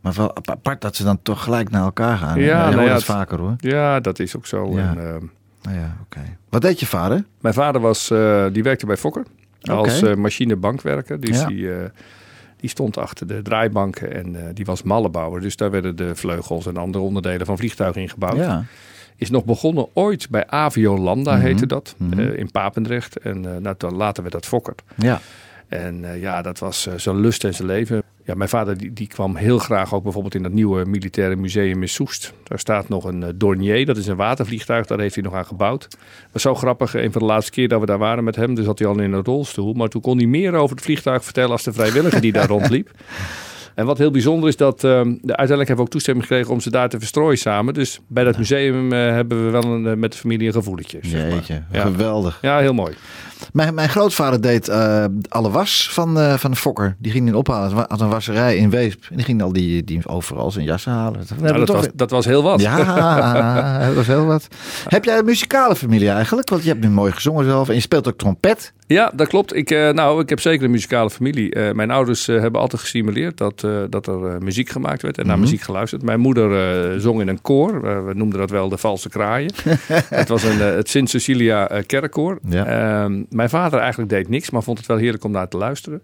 Maar 0.00 0.12
wel 0.12 0.34
ap- 0.34 0.50
apart 0.50 0.80
dat 0.80 0.96
ze 0.96 1.04
dan 1.04 1.18
toch 1.22 1.42
gelijk 1.42 1.70
naar 1.70 1.82
elkaar 1.82 2.16
gaan. 2.16 2.40
Ja, 2.40 2.58
nou 2.60 2.70
nou 2.70 2.82
ja, 2.82 2.86
dat 2.88 2.96
het- 2.96 3.04
vaker 3.04 3.38
hoor. 3.38 3.54
Ja, 3.58 4.00
dat 4.00 4.18
is 4.18 4.36
ook 4.36 4.46
zo. 4.46 4.70
Ja. 4.76 4.78
En, 4.78 4.98
ehm, 5.14 5.24
Nou 5.62 5.76
ja, 5.76 5.96
oké. 6.02 6.20
Wat 6.48 6.62
deed 6.62 6.80
je 6.80 6.86
vader? 6.86 7.24
mijn 7.40 7.54
vader 7.54 7.80
was, 7.80 8.10
eh, 8.10 8.44
die 8.52 8.62
werkte 8.62 8.86
bij 8.86 8.96
Fokker 8.96 9.24
als 9.62 10.02
eh, 10.02 10.14
machinebankwerker. 10.14 11.20
Dus 11.20 11.40
Ja. 11.40 11.46
die, 11.46 11.72
eh, 11.74 11.84
die 12.56 12.70
stond 12.70 12.96
achter 12.98 13.26
de 13.26 13.42
draaibanken 13.42 14.14
en 14.14 14.36
eh, 14.36 14.42
die 14.54 14.64
was 14.64 14.82
mallenbouwer. 14.82 15.40
Dus 15.40 15.56
daar 15.56 15.70
werden 15.70 15.96
de 15.96 16.14
vleugels 16.14 16.66
en 16.66 16.76
andere 16.76 17.04
onderdelen 17.04 17.46
van 17.46 17.56
vliegtuigen 17.58 18.02
in 18.02 18.08
gebouwd. 18.08 18.36
Ja. 18.36 18.64
Is 19.16 19.30
nog 19.30 19.44
begonnen 19.44 19.86
ooit 19.92 20.30
bij 20.30 20.46
Aviolanda 20.46 21.32
Mhm. 21.36 21.44
heette 21.44 21.66
dat, 21.66 21.94
Mhm. 21.96 22.18
eh, 22.20 22.38
in 22.38 22.50
Papendrecht. 22.50 23.18
En 23.18 23.54
eh, 23.54 23.60
nou, 23.60 23.94
later 23.94 24.22
werd 24.22 24.34
dat 24.34 24.46
Fokker. 24.46 24.74
Ja. 24.96 25.20
En 25.70 26.04
eh, 26.12 26.20
ja, 26.20 26.42
dat 26.42 26.58
was 26.58 26.86
eh, 26.86 26.94
zijn 26.96 27.20
lust 27.20 27.44
en 27.44 27.54
zijn 27.54 27.68
leven. 27.68 28.02
Ja, 28.24 28.34
mijn 28.34 28.48
vader 28.48 28.78
die, 28.78 28.92
die 28.92 29.06
kwam 29.06 29.36
heel 29.36 29.58
graag 29.58 29.94
ook 29.94 30.02
bijvoorbeeld 30.02 30.34
in 30.34 30.42
dat 30.42 30.52
nieuwe 30.52 30.84
militaire 30.84 31.36
museum 31.36 31.82
in 31.82 31.88
Soest. 31.88 32.32
Daar 32.44 32.58
staat 32.58 32.88
nog 32.88 33.04
een 33.04 33.22
eh, 33.22 33.28
Dornier, 33.34 33.86
dat 33.86 33.96
is 33.96 34.06
een 34.06 34.16
watervliegtuig, 34.16 34.86
daar 34.86 34.98
heeft 35.00 35.14
hij 35.14 35.24
nog 35.24 35.34
aan 35.34 35.46
gebouwd. 35.46 35.88
was 36.32 36.42
zo 36.42 36.54
grappig, 36.54 36.94
een 36.94 37.12
van 37.12 37.20
de 37.20 37.26
laatste 37.26 37.50
keer 37.50 37.68
dat 37.68 37.80
we 37.80 37.86
daar 37.86 37.98
waren 37.98 38.24
met 38.24 38.36
hem, 38.36 38.54
dus 38.54 38.64
zat 38.64 38.78
hij 38.78 38.88
al 38.88 38.98
in 38.98 39.12
een 39.12 39.24
rolstoel. 39.24 39.72
Maar 39.72 39.88
toen 39.88 40.00
kon 40.00 40.16
hij 40.16 40.26
meer 40.26 40.54
over 40.54 40.76
het 40.76 40.84
vliegtuig 40.84 41.24
vertellen 41.24 41.50
als 41.50 41.62
de 41.62 41.72
vrijwilliger 41.72 42.20
die 42.20 42.32
daar 42.32 42.48
rondliep. 42.56 42.90
En 43.74 43.86
wat 43.86 43.98
heel 43.98 44.10
bijzonder 44.10 44.48
is 44.48 44.56
dat 44.56 44.80
de, 44.80 44.88
uiteindelijk 45.26 45.48
hebben 45.48 45.76
we 45.76 45.82
ook 45.82 45.90
toestemming 45.90 46.26
gekregen 46.26 46.52
om 46.52 46.60
ze 46.60 46.70
daar 46.70 46.88
te 46.88 46.98
verstrooien 46.98 47.38
samen. 47.38 47.74
Dus 47.74 48.00
bij 48.06 48.24
dat 48.24 48.38
museum 48.38 48.92
hebben 48.92 49.44
we 49.44 49.50
wel 49.50 49.64
een, 49.64 49.98
met 49.98 50.12
de 50.12 50.18
familie 50.18 50.46
een 50.46 50.52
gevoeletje. 50.52 50.98
Zeg 51.02 51.22
maar. 51.22 51.30
Jeetje, 51.30 51.62
Ja. 51.72 51.82
geweldig. 51.82 52.38
ja, 52.42 52.58
heel 52.58 52.74
mooi. 52.74 52.94
Mijn, 53.52 53.74
mijn 53.74 53.88
grootvader 53.88 54.40
deed 54.40 54.68
eh, 54.68 55.04
alle 55.28 55.50
was 55.50 55.88
van, 55.92 56.18
eh, 56.18 56.34
van 56.34 56.50
de 56.50 56.56
Fokker. 56.56 56.96
Die 56.98 57.12
ging 57.12 57.26
in 57.26 57.34
ophalen. 57.34 57.84
Had 57.88 58.00
een 58.00 58.08
wasserij 58.08 58.56
in 58.56 58.70
Weesp. 58.70 59.04
En 59.10 59.16
die 59.16 59.24
ging 59.24 59.42
al 59.42 59.52
die, 59.52 59.84
die 59.84 60.08
overal 60.08 60.50
zijn 60.50 60.64
jassen 60.64 60.92
halen. 60.92 61.22
Nou, 61.40 61.58
dat, 61.58 61.66
toch 61.66 61.76
was, 61.76 61.88
dat 61.94 62.10
was 62.10 62.24
heel 62.24 62.42
wat. 62.42 62.60
Ja, 62.60 63.78
dat 63.86 63.94
was 63.94 64.06
heel 64.06 64.24
wat. 64.24 64.48
Heb 64.88 65.04
jij 65.04 65.18
een 65.18 65.24
muzikale 65.24 65.76
familie 65.76 66.10
eigenlijk? 66.10 66.48
Want 66.48 66.62
je 66.62 66.68
hebt 66.68 66.80
nu 66.80 66.90
mooi 66.90 67.12
gezongen 67.12 67.44
zelf. 67.44 67.68
En 67.68 67.74
je 67.74 67.80
speelt 67.80 68.08
ook 68.08 68.18
trompet. 68.18 68.72
Ja, 68.94 69.12
dat 69.14 69.28
klopt. 69.28 69.56
Ik, 69.56 69.70
eh, 69.70 69.88
nou, 69.90 70.20
ik 70.20 70.28
heb 70.28 70.40
zeker 70.40 70.64
een 70.64 70.70
muzikale 70.70 71.10
familie. 71.10 71.54
Eh, 71.54 71.72
mijn 71.74 71.90
ouders 71.90 72.28
eh, 72.28 72.40
hebben 72.40 72.60
altijd 72.60 72.80
gestimuleerd 72.80 73.36
dat, 73.36 73.66
dat 73.90 74.06
er 74.06 74.42
muziek 74.42 74.68
gemaakt 74.68 75.02
werd 75.02 75.18
en 75.18 75.26
naar 75.26 75.36
Mhm. 75.36 75.44
muziek 75.44 75.60
geluisterd. 75.60 76.02
Mijn 76.02 76.20
moeder 76.20 77.00
zong 77.00 77.20
in 77.20 77.28
een 77.28 77.42
koor. 77.42 77.82
We 78.06 78.14
noemden 78.14 78.38
dat 78.38 78.50
wel 78.50 78.68
de 78.68 78.76
valse 78.76 79.08
kraaien. 79.08 79.52
het 80.20 80.28
was 80.28 80.42
een, 80.42 80.58
het 80.58 80.88
Sint 80.88 81.10
Cecilia 81.10 81.82
kerkkoor. 81.86 82.38
Ja. 82.48 82.64
Ehm, 82.66 83.22
mijn 83.28 83.48
vader 83.48 83.78
eigenlijk 83.80 84.10
deed 84.10 84.28
niks, 84.28 84.50
maar 84.50 84.62
vond 84.62 84.78
het 84.78 84.86
wel 84.86 84.96
heerlijk 84.96 85.24
om 85.24 85.30
naar 85.30 85.48
te 85.48 85.56
luisteren. 85.56 86.02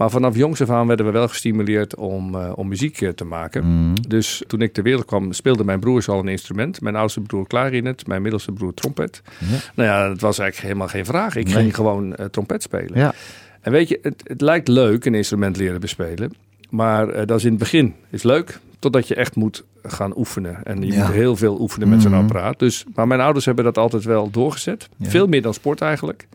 Maar 0.00 0.10
vanaf 0.10 0.36
jongs 0.36 0.60
af 0.60 0.70
aan 0.70 0.86
werden 0.86 1.06
we 1.06 1.12
wel 1.12 1.28
gestimuleerd 1.28 1.94
om, 1.96 2.34
uh, 2.34 2.52
om 2.54 2.68
muziek 2.68 3.10
te 3.14 3.24
maken. 3.24 3.64
Mhm. 3.64 3.94
Dus 4.08 4.42
toen 4.46 4.60
ik 4.62 4.72
ter 4.72 4.82
wereld 4.82 5.04
kwam, 5.04 5.32
speelden 5.32 5.66
mijn 5.66 5.80
broers 5.80 6.08
al 6.08 6.18
een 6.18 6.28
instrument. 6.28 6.80
Mijn 6.80 6.96
oudste 6.96 7.20
broer 7.20 7.46
klarinet, 7.46 8.06
mijn 8.06 8.22
middelste 8.22 8.52
broer 8.52 8.74
trompet. 8.74 9.22
Ja. 9.38 9.46
Nou 9.74 9.88
ja, 9.88 10.08
dat 10.08 10.20
was 10.20 10.38
eigenlijk 10.38 10.68
helemaal 10.68 10.88
geen 10.88 11.04
vraag. 11.04 11.36
Ik 11.36 11.44
Nee. 11.44 11.54
ging 11.54 11.74
gewoon 11.74 12.14
eh, 12.16 12.26
trompet 12.26 12.62
spelen. 12.62 12.98
Ja. 12.98 13.14
En 13.60 13.72
weet 13.72 13.88
je, 13.88 13.98
het, 14.02 14.22
het 14.26 14.40
lijkt 14.40 14.68
leuk 14.68 15.04
een 15.04 15.14
instrument 15.14 15.56
leren 15.56 15.80
bespelen. 15.80 16.32
Maar 16.70 17.08
eh, 17.08 17.26
dat 17.26 17.38
is 17.38 17.44
in 17.44 17.50
het 17.50 17.58
begin 17.58 17.94
is 18.10 18.22
leuk, 18.22 18.58
totdat 18.78 19.08
je 19.08 19.14
echt 19.14 19.36
moet 19.36 19.64
gaan 19.82 20.16
oefenen. 20.18 20.64
En 20.64 20.80
je 20.86 20.92
Ja. 20.92 21.04
moet 21.06 21.14
heel 21.14 21.36
veel 21.36 21.60
oefenen 21.60 21.88
met 21.88 22.02
zo'n 22.02 22.10
Mhm. 22.12 22.20
apparaat. 22.20 22.58
Dus, 22.58 22.84
maar 22.94 23.06
mijn 23.06 23.20
ouders 23.20 23.44
hebben 23.44 23.64
dat 23.64 23.78
altijd 23.78 24.04
wel 24.04 24.30
doorgezet. 24.30 24.88
Veel 25.00 25.26
meer 25.26 25.42
dan 25.42 25.54
sport 25.54 25.80
eigenlijk. 25.80 26.26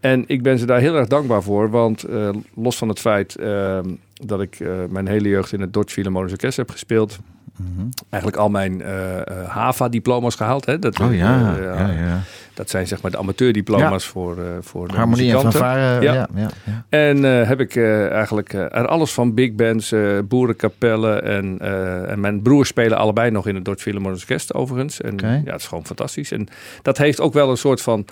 En 0.00 0.24
ik 0.26 0.42
ben 0.42 0.58
ze 0.58 0.66
daar 0.66 0.80
heel 0.80 0.94
erg 0.94 1.08
dankbaar 1.08 1.42
voor. 1.42 1.70
Want 1.70 2.02
eh, 2.02 2.28
los 2.54 2.76
van 2.76 2.88
het 2.88 2.98
feit 2.98 3.36
eh, 3.36 3.78
dat 4.12 4.40
ik 4.40 4.60
eh, 4.60 4.84
mijn 4.88 5.08
hele 5.08 5.28
jeugd 5.28 5.52
in 5.52 5.60
het 5.60 5.72
Dodge 5.72 5.92
Philharmonisch 5.92 6.32
Orkest 6.32 6.56
heb 6.56 6.70
gespeeld. 6.70 7.18
Eigenlijk 8.10 8.42
al 8.42 8.48
mijn 8.48 8.82
eh, 8.82 9.16
eh, 9.18 9.48
HAVA-diploma's 9.48 10.34
gehaald. 10.34 10.66
Hè? 10.66 10.78
Dat, 10.78 11.00
Oh 11.00 11.14
ja, 11.14 11.56
eh, 11.56 11.64
ja, 11.64 11.90
ja. 11.90 12.20
Dat 12.54 12.70
zijn 12.70 12.86
zeg 12.86 13.02
maar 13.02 13.10
de 13.10 13.18
amateurdiploma's 13.18 14.04
voor, 14.06 14.38
eh 14.38 14.44
voor 14.60 14.88
de 14.88 14.94
Harmonie 14.94 15.20
en 15.28 15.32
muzikanten. 15.32 15.60
fanfare. 15.60 16.02
Ja. 16.02 16.12
Ja. 16.12 16.28
Ja, 16.34 16.48
ja, 16.64 16.84
En 16.88 17.24
eh, 17.24 17.48
heb 17.48 17.60
ik 17.60 17.74
eh, 17.76 18.10
eigenlijk 18.10 18.52
eh, 18.52 18.60
er 18.60 18.86
alles 18.86 19.12
van 19.12 19.34
big 19.34 19.52
bands, 19.52 19.92
eh 19.92 20.18
boerenkapellen 20.24 21.22
en, 21.24 21.58
eh, 21.58 22.10
en 22.10 22.20
mijn 22.20 22.42
broers 22.42 22.68
spelen 22.68 22.98
allebei 22.98 23.30
nog 23.30 23.46
in 23.46 23.54
het 23.54 23.64
Dutch 23.64 23.82
Philharmonic 23.82 24.18
Orkest 24.20 24.54
overigens. 24.54 25.00
En 25.00 25.16
ja, 25.22 25.52
het 25.52 25.60
is 25.60 25.66
gewoon 25.66 25.86
fantastisch. 25.86 26.32
En 26.32 26.48
dat 26.82 26.98
heeft 26.98 27.20
ook 27.20 27.32
wel 27.32 27.50
een 27.50 27.56
soort 27.56 27.82
van 27.82 28.04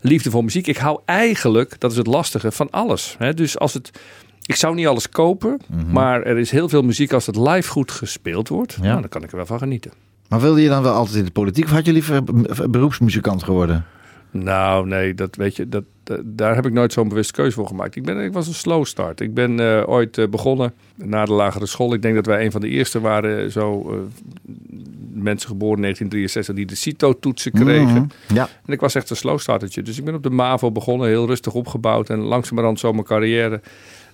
liefde 0.00 0.30
voor 0.30 0.44
muziek. 0.44 0.66
Ik 0.66 0.76
hou 0.76 1.00
eigenlijk, 1.04 1.80
dat 1.80 1.90
is 1.90 1.96
het 1.96 2.06
lastige, 2.06 2.52
van 2.52 2.70
alles. 2.70 3.14
Hè? 3.18 3.34
Dus 3.34 3.58
als 3.58 3.74
het, 3.74 3.90
ik 4.46 4.54
zou 4.54 4.74
niet 4.74 4.86
alles 4.86 5.08
kopen, 5.08 5.60
Mhm. 5.68 5.92
maar 5.92 6.22
er 6.22 6.38
is 6.38 6.50
heel 6.50 6.68
veel 6.68 6.82
muziek 6.82 7.12
als 7.12 7.26
het 7.26 7.36
live 7.36 7.68
goed 7.70 7.90
gespeeld 7.90 8.48
wordt. 8.48 8.72
Ja. 8.80 8.82
Nou, 8.88 9.00
dan 9.00 9.08
kan 9.08 9.22
ik 9.22 9.30
er 9.30 9.36
wel 9.36 9.46
van 9.46 9.58
genieten. 9.58 9.90
Maar 10.28 10.40
wilde 10.40 10.62
je 10.62 10.68
dan 10.68 10.82
wel 10.82 10.94
altijd 10.94 11.16
in 11.16 11.24
de 11.24 11.30
politiek 11.30 11.64
of 11.64 11.70
had 11.70 11.86
je 11.86 11.92
liever 11.92 12.24
be- 12.24 12.68
beroepsmuzikant 12.68 13.42
geworden? 13.42 13.84
Nou, 14.30 14.86
nee, 14.86 15.14
dat 15.14 15.36
weet 15.36 15.56
je, 15.56 15.68
dat, 15.68 15.84
daar 16.24 16.54
heb 16.54 16.66
ik 16.66 16.72
nooit 16.72 16.92
zo'n 16.92 17.08
bewuste 17.08 17.32
keuze 17.32 17.52
voor 17.56 17.66
gemaakt. 17.66 17.96
Ik, 17.96 18.04
ben, 18.04 18.18
ik 18.24 18.32
was 18.32 18.46
een 18.46 18.54
slow 18.54 18.84
start. 18.84 19.20
Ik 19.20 19.34
ben 19.34 19.60
eh, 19.60 19.82
ooit 19.88 20.18
eh, 20.18 20.28
begonnen 20.28 20.72
na 20.94 21.24
de 21.24 21.32
lagere 21.32 21.66
school. 21.66 21.92
Ik 21.94 22.02
denk 22.02 22.14
dat 22.14 22.26
wij 22.26 22.44
een 22.44 22.50
van 22.50 22.60
de 22.60 22.68
eerste 22.68 23.00
waren, 23.00 23.50
zo 23.52 23.90
eh, 23.90 23.98
mensen 25.12 25.48
geboren 25.48 25.76
in 25.76 25.82
1963, 25.82 26.54
die 26.54 26.66
de 26.66 26.74
CITO-toetsen 26.74 27.52
kregen. 27.52 27.92
Mhm. 27.92 28.34
Ja. 28.34 28.48
En 28.66 28.72
ik 28.72 28.80
was 28.80 28.94
echt 28.94 29.10
een 29.10 29.16
slow 29.16 29.38
startertje. 29.38 29.82
Dus 29.82 29.98
ik 29.98 30.04
ben 30.04 30.14
op 30.14 30.22
de 30.22 30.30
MAVO 30.30 30.70
begonnen, 30.72 31.08
heel 31.08 31.26
rustig 31.26 31.52
opgebouwd 31.54 32.10
en 32.10 32.18
langzamerhand 32.18 32.78
zo 32.78 32.92
mijn 32.92 33.04
carrière 33.04 33.60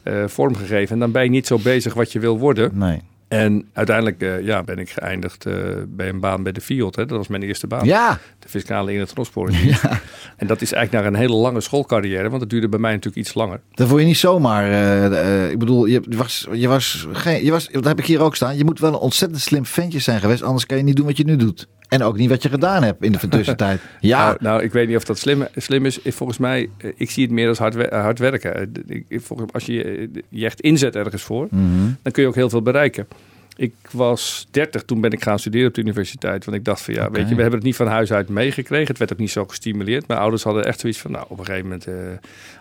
eh, 0.02 0.25
vormgegeven. 0.26 0.94
En 0.94 0.99
dan 0.99 1.12
ben 1.12 1.23
je 1.23 1.30
niet 1.30 1.47
zo 1.47 1.59
bezig 1.59 1.94
wat 1.94 2.12
je 2.12 2.18
wil 2.18 2.38
worden. 2.38 2.71
Nee. 2.75 3.00
En 3.28 3.68
uiteindelijk 3.73 4.23
eh, 4.23 4.40
ja, 4.40 4.62
ben 4.62 4.78
ik 4.78 4.90
geëindigd 4.90 5.47
eh, 5.47 5.54
bij 5.88 6.09
een 6.09 6.21
baan 6.21 6.42
bij 6.42 6.52
de 6.52 6.61
Fiat. 6.61 6.97
Hè. 6.97 7.06
Dat 7.06 7.16
was 7.18 7.28
mijn 7.28 7.42
eerste 7.42 7.66
baan 7.66 7.85
Ja. 7.87 8.18
de 8.38 8.49
fiscale 8.49 8.92
in 8.92 8.99
het 9.00 9.09
transportdienst. 9.09 9.82
En 10.37 10.47
dat 10.47 10.62
is 10.62 10.73
eigenlijk 10.73 11.04
naar 11.04 11.12
een 11.14 11.18
hele 11.21 11.40
lange 11.40 11.61
schoolcarrière, 11.61 12.28
want 12.28 12.40
dat 12.40 12.50
duurde 12.50 12.68
bij 12.68 12.78
mij 12.78 12.90
natuurlijk 12.92 13.26
iets 13.26 13.35
langer. 13.35 13.61
Dat 13.75 13.88
word 13.88 14.00
je 14.00 14.06
niet 14.06 14.16
zomaar. 14.16 14.66
ik 15.50 15.59
bedoel, 15.59 15.87
je 15.87 16.02
was, 16.09 16.49
je 16.52 16.68
was 16.68 17.06
geen. 17.12 17.44
Je 17.44 17.50
was, 17.50 17.68
dat 17.68 17.85
heb 17.85 17.99
ik 17.99 18.06
hier 18.06 18.21
ook 18.21 18.37
staan. 18.37 18.56
Je 18.56 18.64
moet 18.64 18.80
wel 18.80 18.92
een 18.92 18.99
ontzettend 18.99 19.40
slim 19.40 19.66
ventje 19.66 19.99
zijn 19.99 20.21
geweest. 20.21 20.42
Anders 20.42 20.66
kan 20.66 20.76
je 20.76 20.82
niet 20.82 20.97
doen 20.97 21.06
wat 21.06 21.16
je 21.16 21.25
nu 21.25 21.37
doet. 21.37 21.68
En 21.92 22.02
ook 22.02 22.16
niet 22.16 22.28
wat 22.28 22.42
je 22.42 22.49
gedaan 22.49 22.82
hebt 22.82 23.02
in 23.04 23.12
de 23.12 23.28
tussentijd. 23.28 23.80
Ja. 24.00 24.25
Nou, 24.25 24.37
nou, 24.40 24.62
ik 24.62 24.72
weet 24.72 24.88
niet 24.88 24.96
of 24.96 25.04
dat 25.04 25.18
slim, 25.18 25.46
slim 25.56 25.87
is. 25.87 25.99
Volgens 26.04 26.38
mij, 26.38 26.68
eh, 26.78 26.90
ik 26.96 27.11
zie 27.11 27.22
het 27.25 27.32
meer 27.32 27.49
als 27.49 27.58
hard, 27.58 27.75
wer- 27.75 27.94
hard 27.94 28.18
werken. 28.18 28.54
Eh, 28.54 29.18
Als 29.52 29.66
je 29.66 29.84
eh, 29.84 30.08
je 30.28 30.44
echt 30.44 30.61
inzet 30.61 30.96
ergens 30.96 31.22
voor, 31.22 31.46
Mhm. 31.50 31.64
dan 32.02 32.12
kun 32.12 32.22
je 32.22 32.28
ook 32.28 32.34
heel 32.34 32.50
veel 32.50 32.62
bereiken. 32.62 33.06
Ik 33.56 33.72
was 33.90 34.46
30, 34.50 34.82
toen 34.82 35.00
ben 35.00 35.11
ik 35.11 35.22
gaan 35.22 35.38
studeren 35.38 35.68
op 35.68 35.75
de 35.75 35.80
universiteit. 35.80 36.44
Want 36.44 36.56
ik 36.56 36.64
dacht 36.64 36.80
van 36.80 36.94
ja, 36.94 37.11
weet 37.11 37.28
je, 37.28 37.34
we 37.34 37.40
hebben 37.40 37.58
het 37.58 37.68
niet 37.68 37.76
van 37.76 37.87
huis 37.87 38.12
uit 38.12 38.28
meegekregen. 38.28 38.87
Het 38.87 38.99
werd 38.99 39.12
ook 39.12 39.18
niet 39.18 39.30
zo 39.30 39.44
gestimuleerd. 39.44 40.06
Mijn 40.08 40.20
ouders 40.20 40.42
hadden 40.42 40.64
echt 40.64 40.80
zoiets 40.80 40.99
van, 41.00 41.11
nou, 41.11 41.25
op 41.28 41.38
een 41.38 41.44
gegeven 41.44 41.66
moment 41.68 41.87
eh, 41.87 41.94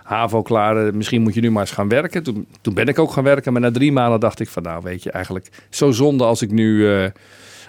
HAVO 0.03 0.41
klaar. 0.41 0.85
eh, 0.88 0.93
misschien 0.93 1.21
moet 1.21 1.33
je 1.33 1.41
nu 1.41 1.51
maar 1.51 1.61
eens 1.61 1.71
gaan 1.71 1.88
werken. 1.89 2.23
Toen, 2.23 2.47
toen 2.61 2.73
ben 2.73 2.88
ik 2.88 3.00
ook 3.00 3.11
gaan 3.11 3.23
werken. 3.23 3.51
Maar 3.53 3.61
na 3.61 3.71
drie 3.71 3.91
maanden 3.91 4.19
dacht 4.19 4.39
ik 4.39 4.47
van, 4.47 4.63
nou, 4.63 4.81
weet 4.83 5.03
je, 5.03 5.11
eigenlijk 5.11 5.50
zo 5.69 5.91
zonde 5.91 6.23
als 6.23 6.41
ik 6.41 6.51
nu... 6.51 6.88
eh, 6.93 7.05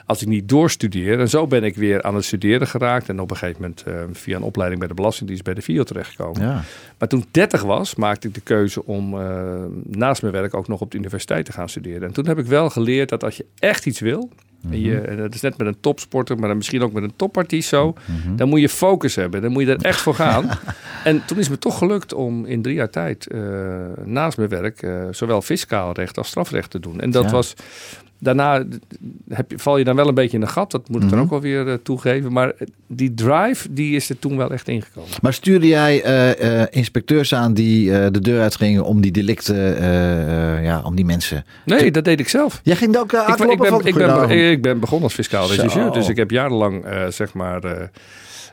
als 0.07 0.23
ik 0.23 0.29
niet 0.29 0.49
doorstudeer. 0.49 1.21
En 1.21 1.29
zo 1.29 1.47
ben 1.47 1.65
ik 1.65 1.77
weer 1.77 2.03
aan 2.03 2.15
het 2.15 2.25
studeren 2.25 2.67
geraakt. 2.67 3.09
En 3.09 3.21
op 3.21 3.31
een 3.31 3.37
gegeven 3.37 3.61
moment 3.61 3.83
eh, 3.83 3.95
via 4.13 4.37
een 4.37 4.43
opleiding 4.43 4.81
bij 4.81 4.89
de 4.89 4.95
Belastingdienst 4.95 5.45
bij 5.45 5.55
de 5.55 5.63
VIO 5.63 5.83
terechtgekomen. 5.83 6.43
ja. 6.43 6.63
Maar 6.99 7.09
toen 7.09 7.21
ik 7.21 7.27
30 7.31 7.63
was, 7.63 7.95
maakte 7.95 8.29
ik 8.29 8.35
de 8.35 8.41
keuze 8.41 8.85
om 8.87 9.21
eh, 9.21 9.65
naast 9.87 10.23
mijn 10.23 10.35
werk 10.35 10.55
ook 10.55 10.69
nog 10.69 10.81
op 10.81 10.91
de 10.91 10.97
universiteit 10.99 11.45
te 11.45 11.53
gaan 11.53 11.69
studeren. 11.69 12.03
En 12.03 12.13
toen 12.13 12.27
heb 12.27 12.39
ik 12.39 12.47
wel 12.47 12.71
geleerd 12.71 13.09
dat 13.09 13.25
als 13.25 13.37
je 13.37 13.47
echt 13.59 13.87
iets 13.87 14.01
wil, 14.01 14.29
en, 14.71 14.81
je, 14.81 14.99
en 15.01 15.17
dat 15.17 15.35
is 15.35 15.41
net 15.41 15.57
met 15.59 15.67
een 15.67 15.81
topsporter, 15.81 16.39
maar 16.39 16.49
dan 16.49 16.57
misschien 16.57 16.83
ook 16.83 16.93
met 16.93 17.03
een 17.03 17.13
topartiest 17.17 17.69
zo, 17.69 17.95
dan 18.37 18.49
moet 18.49 18.61
je 18.61 18.69
focus 18.69 19.15
hebben. 19.15 19.43
Dan 19.43 19.53
moet 19.53 19.63
je 19.67 19.71
er 19.75 19.85
echt 19.85 20.01
voor 20.01 20.15
gaan. 20.15 20.51
en 21.05 21.23
toen 21.27 21.39
is 21.39 21.49
me 21.49 21.59
toch 21.59 21.79
gelukt 21.79 22.15
om 22.15 22.45
in 22.47 22.63
drie 22.63 22.75
jaar 22.75 22.91
tijd 22.91 23.27
eh, 23.27 23.41
naast 24.05 24.37
mijn 24.37 24.49
werk 24.49 24.87
zowel 25.11 25.43
fiscaal 25.43 25.93
recht 25.93 26.19
als 26.19 26.29
strafrecht 26.29 26.71
te 26.71 26.81
doen. 26.81 27.01
En 27.01 27.11
dat 27.11 27.25
Ja. 27.25 27.31
was. 27.31 27.55
Daarna 28.23 28.65
heb 29.29 29.51
je, 29.51 29.59
val 29.59 29.79
je 29.79 29.85
dan 29.85 29.97
wel 29.97 30.09
een 30.09 30.15
beetje 30.15 30.35
in 30.37 30.41
de 30.41 30.47
gat, 30.51 30.71
dat 30.71 30.89
moet 30.89 31.03
ik 31.03 31.09
dan 31.09 31.19
Mhm. 31.19 31.25
ook 31.25 31.31
wel 31.31 31.41
weer 31.41 31.69
eh, 31.69 31.75
toegeven. 31.83 32.33
Maar 32.33 32.53
die 32.87 33.15
drive, 33.15 33.73
die 33.73 33.97
is 33.97 34.11
er 34.11 34.19
toen 34.19 34.37
wel 34.37 34.51
echt 34.53 34.69
ingekomen. 34.69 35.11
Maar 35.23 35.33
stuurde 35.33 35.67
jij 35.67 36.03
eh, 36.03 36.61
eh, 36.63 36.67
inspecteurs 36.71 37.35
aan 37.35 37.55
die 37.55 37.93
eh, 37.99 38.07
de 38.11 38.21
deur 38.21 38.41
uitgingen 38.41 38.85
om 38.85 39.01
die 39.01 39.13
delicten, 39.13 39.77
eh, 39.77 40.55
eh, 40.57 40.65
ja, 40.65 40.83
om 40.85 40.95
die 40.97 41.05
mensen. 41.05 41.45
Nee, 41.65 41.91
dat 41.91 42.05
deed 42.05 42.21
ik 42.21 42.29
zelf. 42.29 42.61
Jij 42.63 42.77
ging 42.77 42.97
ook 42.97 43.13
Ik, 43.13 43.19
ben- 43.37 43.51
ik, 43.51 43.59
ben, 43.59 43.87
ik, 43.87 43.95
ben, 43.95 44.31
ik 44.51 44.63
ben 44.63 44.81
begonnen 44.81 45.05
als 45.05 45.15
fiscaal 45.15 45.49
regisseur. 45.49 45.93
Dus 45.93 46.09
ik 46.09 46.17
heb 46.17 46.31
jarenlang 46.31 46.85
eh, 46.85 47.07
zeg 47.09 47.35
maar, 47.35 47.91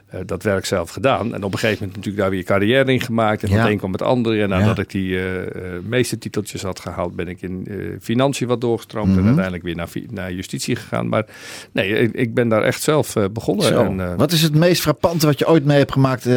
eh, 0.09 0.19
dat 0.25 0.43
werk 0.43 0.65
zelf 0.65 0.89
gedaan. 0.89 1.33
En 1.33 1.43
op 1.43 1.51
een 1.53 1.59
gegeven 1.59 1.77
moment 1.79 1.95
natuurlijk 1.95 2.23
daar 2.23 2.29
weer 2.29 2.43
carrière 2.43 2.93
in 2.93 3.01
gemaakt. 3.01 3.43
En 3.43 3.49
Ja. 3.49 3.57
het 3.57 3.69
een 3.69 3.77
kwam 3.77 3.91
het 3.91 4.01
andere. 4.01 4.41
En 4.41 4.49
nadat 4.49 4.75
Ja. 4.75 4.81
ik 4.81 4.89
die 4.89 5.17
eh 5.17 5.37
eh, 5.39 5.83
meeste 5.83 6.17
titeltjes 6.17 6.61
had 6.61 6.79
gehaald, 6.79 7.15
ben 7.15 7.27
ik 7.27 7.41
in 7.41 7.65
eh, 7.67 7.75
financiën 8.01 8.47
wat 8.47 8.61
doorgestroomd. 8.61 9.09
Mhm. 9.09 9.17
En 9.19 9.25
uiteindelijk 9.25 9.63
weer 9.63 9.87
naar, 10.09 10.31
justitie 10.31 10.75
gegaan. 10.75 11.07
Maar 11.07 11.25
nee, 11.71 11.89
ik, 11.93 12.13
ik 12.13 12.33
ben 12.33 12.49
daar 12.49 12.63
echt 12.63 12.81
zelf 12.81 13.15
begonnen. 13.33 13.99
En, 13.99 14.17
Wat 14.17 14.31
is 14.31 14.41
het 14.41 14.55
meest 14.55 14.81
frappante 14.81 15.25
wat 15.25 15.39
je 15.39 15.47
ooit 15.47 15.65
mee 15.65 15.77
hebt 15.77 15.91
gemaakt, 15.91 16.27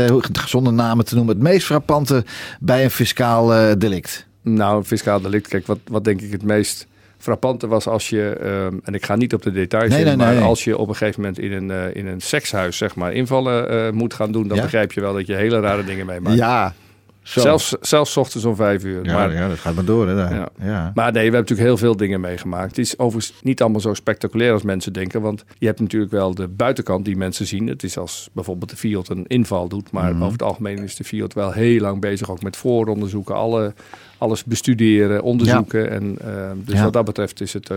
zonder 0.46 0.72
namen 0.72 1.04
te 1.04 1.14
noemen, 1.14 1.34
het 1.34 1.44
meest 1.44 1.66
frappante 1.66 2.24
bij 2.60 2.84
een 2.84 2.90
fiscaal 2.90 3.76
delict? 3.78 4.26
Nou, 4.42 4.76
een 4.76 4.84
fiscaal 4.84 5.20
delict. 5.20 5.48
Kijk, 5.48 5.66
wat, 5.66 5.78
wat 5.86 6.04
denk 6.04 6.20
ik 6.20 6.32
het 6.32 6.42
meest 6.42 6.86
frappante 7.22 7.66
was 7.66 7.86
als 7.86 8.08
je, 8.08 8.28
ehm, 8.40 8.78
en 8.84 8.94
ik 8.94 9.04
ga 9.04 9.16
niet 9.16 9.34
op 9.34 9.42
de 9.42 9.52
details 9.52 9.90
Nee, 9.90 9.98
in, 10.00 10.04
nee, 10.06 10.16
maar 10.16 10.34
nee. 10.34 10.42
als 10.42 10.64
je 10.64 10.78
op 10.78 10.88
een 10.88 10.96
gegeven 10.96 11.20
moment 11.20 11.38
in 11.38 11.52
een, 11.52 11.70
eh, 11.70 11.94
in 11.96 12.06
een 12.06 12.20
sekshuis 12.20 12.76
zeg 12.76 12.94
maar 12.94 13.12
invallen 13.12 13.68
eh, 13.68 13.90
moet 13.92 14.14
gaan 14.14 14.32
doen, 14.32 14.48
dan 14.48 14.56
Ja. 14.56 14.62
begrijp 14.62 14.92
je 14.92 15.00
wel 15.00 15.12
dat 15.14 15.26
je 15.26 15.34
hele 15.34 15.60
rare 15.60 15.84
dingen 15.84 16.06
meemaakt. 16.06 16.36
Ja, 16.36 16.74
zo. 17.22 17.40
Zelfs, 17.40 17.74
zelfs 17.80 18.16
ochtends 18.16 18.46
om 18.46 18.56
vijf 18.56 18.84
uur. 18.84 19.04
Ja, 19.04 19.12
maar, 19.14 19.32
ja, 19.32 19.48
dat 19.48 19.58
gaat 19.58 19.74
maar 19.74 19.84
door. 19.84 20.08
Hè, 20.08 20.14
daar. 20.14 20.34
Ja. 20.34 20.48
Ja. 20.62 20.92
maar 20.94 21.04
nee, 21.04 21.12
we 21.12 21.18
hebben 21.20 21.40
natuurlijk 21.40 21.68
heel 21.68 21.76
veel 21.76 21.96
dingen 21.96 22.20
meegemaakt. 22.20 22.68
Het 22.68 22.78
is 22.78 22.98
overigens 22.98 23.40
niet 23.42 23.60
allemaal 23.62 23.80
zo 23.80 23.94
spectaculair 23.94 24.52
als 24.52 24.62
mensen 24.62 24.92
denken. 24.92 25.20
Want 25.20 25.44
je 25.58 25.66
hebt 25.66 25.80
natuurlijk 25.80 26.12
wel 26.12 26.34
de 26.34 26.48
buitenkant 26.48 27.04
die 27.04 27.16
mensen 27.16 27.46
zien. 27.46 27.66
Het 27.66 27.82
is 27.82 27.98
als 27.98 28.28
bijvoorbeeld 28.32 28.70
de 28.70 28.76
Fiat 28.76 29.08
een 29.08 29.24
inval 29.26 29.68
doet. 29.68 29.90
Maar 29.90 30.12
Mhm. 30.12 30.20
over 30.20 30.32
het 30.32 30.42
algemeen 30.42 30.78
is 30.78 30.96
de 30.96 31.04
Fiat 31.04 31.34
wel 31.34 31.52
heel 31.52 31.80
lang 31.80 32.00
bezig. 32.00 32.30
Ook 32.30 32.42
met 32.42 32.56
vooronderzoeken. 32.56 33.34
Alle, 33.34 33.74
alles 34.18 34.44
bestuderen, 34.44 35.22
onderzoeken. 35.22 35.90
En, 35.90 36.16
eh, 36.20 36.50
dus 36.56 36.74
Ja. 36.78 36.84
wat 36.84 36.92
dat 36.92 37.04
betreft 37.04 37.40
is 37.40 37.52
het 37.52 37.70
eh 37.70 37.76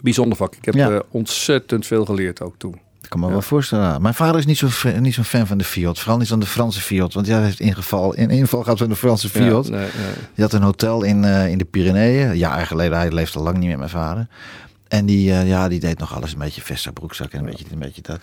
bijzonder 0.00 0.36
vak. 0.36 0.54
Ik 0.54 0.64
heb 0.64 0.74
Ja. 0.74 0.90
eh, 0.90 0.98
ontzettend 1.10 1.86
veel 1.86 2.04
geleerd 2.04 2.40
ook 2.42 2.54
toen. 2.58 2.74
Ik 3.02 3.08
kan 3.08 3.20
me 3.20 3.28
wel 3.28 3.42
voorstellen. 3.42 4.02
Mijn 4.02 4.14
vader 4.14 4.38
is 4.38 4.46
niet 4.46 4.58
zo'n 4.58 4.70
fan, 4.70 5.02
niet 5.02 5.14
zo'n 5.14 5.24
fan 5.24 5.46
van 5.46 5.58
de 5.58 5.64
Fiat. 5.64 5.98
Vooral 5.98 6.18
niet 6.18 6.28
van 6.28 6.40
de 6.40 6.46
Franse 6.46 6.80
Fiat. 6.80 7.12
Want 7.14 7.26
hij 7.26 7.42
heeft 7.42 7.60
ingeval, 7.60 8.14
in 8.14 8.30
inval 8.30 8.62
gehad 8.62 8.78
van 8.78 8.88
de 8.88 8.96
Franse 8.96 9.28
Fiat. 9.28 9.66
Ja, 9.66 9.70
nee, 9.70 9.80
nee. 9.80 10.12
Die 10.34 10.44
had 10.44 10.52
een 10.52 10.62
hotel 10.62 11.02
in, 11.02 11.24
eh, 11.24 11.48
in 11.50 11.58
de 11.58 11.64
Pyreneeën. 11.64 12.36
Jaren 12.36 12.66
geleden. 12.66 12.98
Hij 12.98 13.10
leeft 13.12 13.36
al 13.36 13.42
lang 13.42 13.58
niet 13.58 13.68
met 13.68 13.78
mijn 13.78 13.90
vader. 13.90 14.26
En 14.88 15.06
die, 15.06 15.30
eh, 15.32 15.48
ja, 15.48 15.68
die 15.68 15.80
deed 15.80 15.98
nog 15.98 16.14
alles 16.14 16.32
een 16.32 16.38
beetje 16.38 16.60
vestig 16.62 16.92
broekzak 16.92 17.32
en 17.32 17.38
een 17.38 17.44
beetje, 17.44 17.64
een 17.72 17.78
beetje 17.78 18.02
dat. 18.02 18.20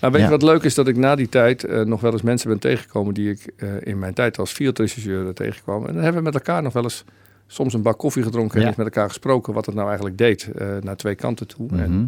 Nou, 0.00 0.12
weet 0.12 0.22
Ja. 0.22 0.26
je 0.28 0.32
wat 0.38 0.42
leuk 0.42 0.62
is? 0.62 0.74
Dat 0.74 0.88
ik 0.88 0.96
na 0.96 1.14
die 1.14 1.28
tijd 1.28 1.64
eh, 1.64 1.80
nog 1.80 2.00
wel 2.00 2.12
eens 2.12 2.22
mensen 2.22 2.48
ben 2.48 2.58
tegengekomen 2.58 3.14
die 3.14 3.30
ik 3.30 3.52
in 3.82 3.98
mijn 3.98 4.14
tijd 4.14 4.38
als 4.38 4.52
Fiat-regisseur 4.52 5.34
tegenkwam. 5.34 5.86
En 5.86 5.92
dan 5.94 6.02
hebben 6.02 6.18
we 6.22 6.26
met 6.30 6.34
elkaar 6.34 6.62
nog 6.62 6.72
wel 6.72 6.82
eens 6.82 7.04
soms 7.46 7.74
een 7.74 7.82
bak 7.82 7.98
koffie 7.98 8.22
gedronken 8.22 8.54
en 8.56 8.60
Ja. 8.62 8.66
eens 8.68 8.76
met 8.76 8.86
elkaar 8.86 9.08
gesproken 9.08 9.52
wat 9.52 9.66
het 9.66 9.74
nou 9.74 9.86
eigenlijk 9.86 10.18
deed 10.18 10.48
naar 10.80 10.96
twee 10.96 11.14
kanten 11.14 11.46
toe. 11.46 11.68
En 11.72 11.90
Mhm. 11.92 12.06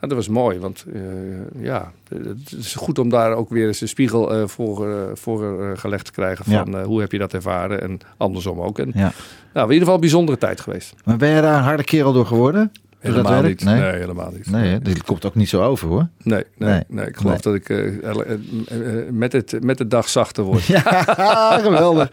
Ja, 0.00 0.08
dat 0.08 0.16
was 0.16 0.28
mooi, 0.28 0.58
want 0.58 0.84
eh, 0.94 1.02
ja, 1.62 1.92
het 2.08 2.52
is 2.58 2.74
goed 2.74 2.98
om 2.98 3.08
daar 3.08 3.32
ook 3.32 3.48
weer 3.50 3.66
eens 3.66 3.78
de 3.78 3.86
spiegel 3.86 4.34
eh, 4.34 4.46
voor, 4.46 4.90
eh, 4.90 5.02
voor 5.14 5.72
gelegd 5.78 6.04
te 6.04 6.12
krijgen 6.12 6.44
van 6.44 6.82
hoe 6.82 7.00
heb 7.00 7.12
je 7.12 7.18
dat 7.18 7.34
ervaren 7.34 7.80
en 7.80 7.98
andersom 8.16 8.60
ook. 8.60 8.78
En 8.78 8.90
Ja. 8.94 9.12
nou, 9.52 9.66
in 9.66 9.72
ieder 9.72 9.78
geval 9.78 9.94
een 9.94 10.00
bijzondere 10.00 10.38
tijd 10.38 10.60
geweest. 10.60 10.94
Maar 11.04 11.16
ben 11.16 11.28
je 11.28 11.40
daar 11.40 11.56
een 11.56 11.64
harde 11.64 11.84
kerel 11.84 12.12
door 12.12 12.26
geworden? 12.26 12.72
Helemaal 13.00 13.42
werkt? 13.42 13.46
niet. 13.46 13.64
Nee. 13.64 13.80
Nee. 13.80 13.92
helemaal 14.00 14.30
niet. 14.32 14.50
Nee, 14.50 14.70
hè? 14.70 14.78
dit 14.80 15.02
komt 15.02 15.24
ook 15.26 15.34
niet 15.34 15.48
zo 15.48 15.62
over 15.62 15.88
hoor. 15.88 16.08
Nee, 16.22 16.44
nee, 16.56 16.68
Nee. 16.70 16.82
nee. 16.88 17.06
ik 17.06 17.16
geloof 17.16 17.40
dat 17.40 17.54
ik 17.54 17.68
eh, 17.68 17.86
eh, 17.86 18.20
eh, 18.20 19.08
met, 19.10 19.32
het, 19.32 19.56
met 19.64 19.78
de 19.78 19.86
dag 19.86 20.08
zachter 20.08 20.44
word. 20.44 20.64
Ja, 20.76 21.58
geweldig. 21.62 22.08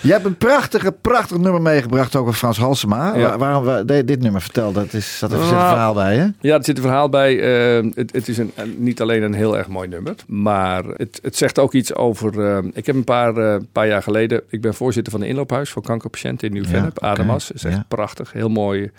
Je 0.00 0.12
hebt 0.12 0.24
een 0.24 0.36
prachtige, 0.36 0.92
prachtig 0.92 1.38
nummer 1.38 1.62
meegebracht, 1.62 2.16
ook 2.16 2.24
van 2.24 2.34
Frans 2.34 2.58
Halsema. 2.58 3.14
Ja. 3.16 3.20
Waar- 3.28 3.38
waarom 3.38 3.64
wa- 3.64 3.82
de- 3.82 4.04
dit 4.04 4.20
nummer 4.20 4.40
vertel, 4.40 4.72
dat 4.72 4.92
is, 4.92 5.18
zat 5.18 5.30
even 5.32 5.42
een 5.42 5.48
verhaal 5.48 5.94
bij, 5.94 6.16
hè? 6.16 6.26
Ja, 6.40 6.56
er 6.56 6.64
zit 6.64 6.76
een 6.76 6.82
verhaal 6.82 7.08
bij. 7.08 7.40
eh, 7.78 7.84
het, 7.94 8.12
het 8.12 8.28
is 8.28 8.38
een, 8.38 8.52
niet 8.76 9.00
alleen 9.00 9.22
een 9.22 9.34
heel 9.34 9.56
erg 9.58 9.68
mooi 9.68 9.88
nummer, 9.88 10.14
maar 10.26 10.84
het, 10.84 11.18
het 11.22 11.36
zegt 11.36 11.58
ook 11.58 11.72
iets 11.74 11.94
over. 11.94 12.44
eh, 12.46 12.58
ik 12.72 12.86
heb 12.86 12.94
een 12.96 13.04
paar, 13.04 13.60
paar 13.72 13.86
jaar 13.88 14.02
geleden. 14.02 14.42
Ik 14.50 14.60
ben 14.60 14.74
voorzitter 14.74 15.12
van 15.12 15.22
een 15.22 15.28
inloophuis 15.28 15.70
voor 15.70 15.82
kankerpatiënten 15.82 16.46
in 16.48 16.52
Nieuw-Vennep. 16.54 16.98
Ja. 17.00 17.08
Ademas. 17.08 17.50
is 17.50 17.64
echt 17.64 17.76
Ja. 17.76 17.84
prachtig. 17.88 18.32
Heel 18.32 18.48
mooi, 18.48 18.90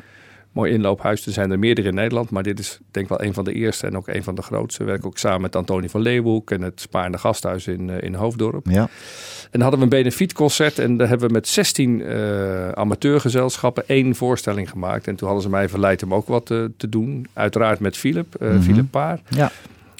mooi 0.51 0.73
inloophuis. 0.73 1.25
Er 1.25 1.31
zijn 1.31 1.51
er 1.51 1.59
meerdere 1.59 1.87
in 1.87 1.93
Nederland, 1.95 2.29
maar 2.29 2.43
dit 2.43 2.59
is 2.59 2.79
denk 2.91 3.09
ik 3.09 3.17
wel 3.17 3.27
een 3.27 3.33
van 3.33 3.43
de 3.43 3.53
eerste 3.53 3.87
en 3.87 3.97
ook 3.97 4.07
een 4.07 4.23
van 4.23 4.35
de 4.35 4.41
grootste. 4.41 4.83
We 4.83 4.89
werken 4.89 5.07
ook 5.07 5.17
samen 5.17 5.41
met 5.41 5.55
Antonie 5.55 5.89
van 5.89 6.01
Leeuwenhoek 6.01 6.51
en 6.51 6.61
het 6.61 6.81
Spaarne 6.81 7.17
Gasthuis 7.17 7.67
in, 7.67 7.89
eh, 7.89 8.01
in 8.03 8.13
Hoofddorp. 8.13 8.65
Ja. 8.69 8.81
En 8.81 9.59
dan 9.59 9.61
hadden 9.61 9.79
we 9.79 9.85
een 9.85 10.01
benefietconcert 10.01 10.79
en 10.79 10.97
daar 10.97 11.07
hebben 11.07 11.27
we 11.27 11.33
met 11.33 11.47
16 11.47 12.01
eh, 12.01 12.69
amateurgezelschappen 12.69 13.83
één 13.87 14.15
voorstelling 14.15 14.69
gemaakt. 14.69 15.07
En 15.07 15.15
toen 15.15 15.27
hadden 15.27 15.45
ze 15.45 15.51
mij 15.51 15.69
verleid 15.69 16.03
om 16.03 16.13
ook 16.13 16.27
wat 16.27 16.45
te, 16.45 16.71
te 16.77 16.89
doen. 16.89 17.27
Uiteraard 17.33 17.79
met 17.79 17.97
Philip, 17.97 18.35
Mhm. 18.39 18.61
Philip 18.61 18.91
Paar. 18.91 19.19
Ja. 19.27 19.51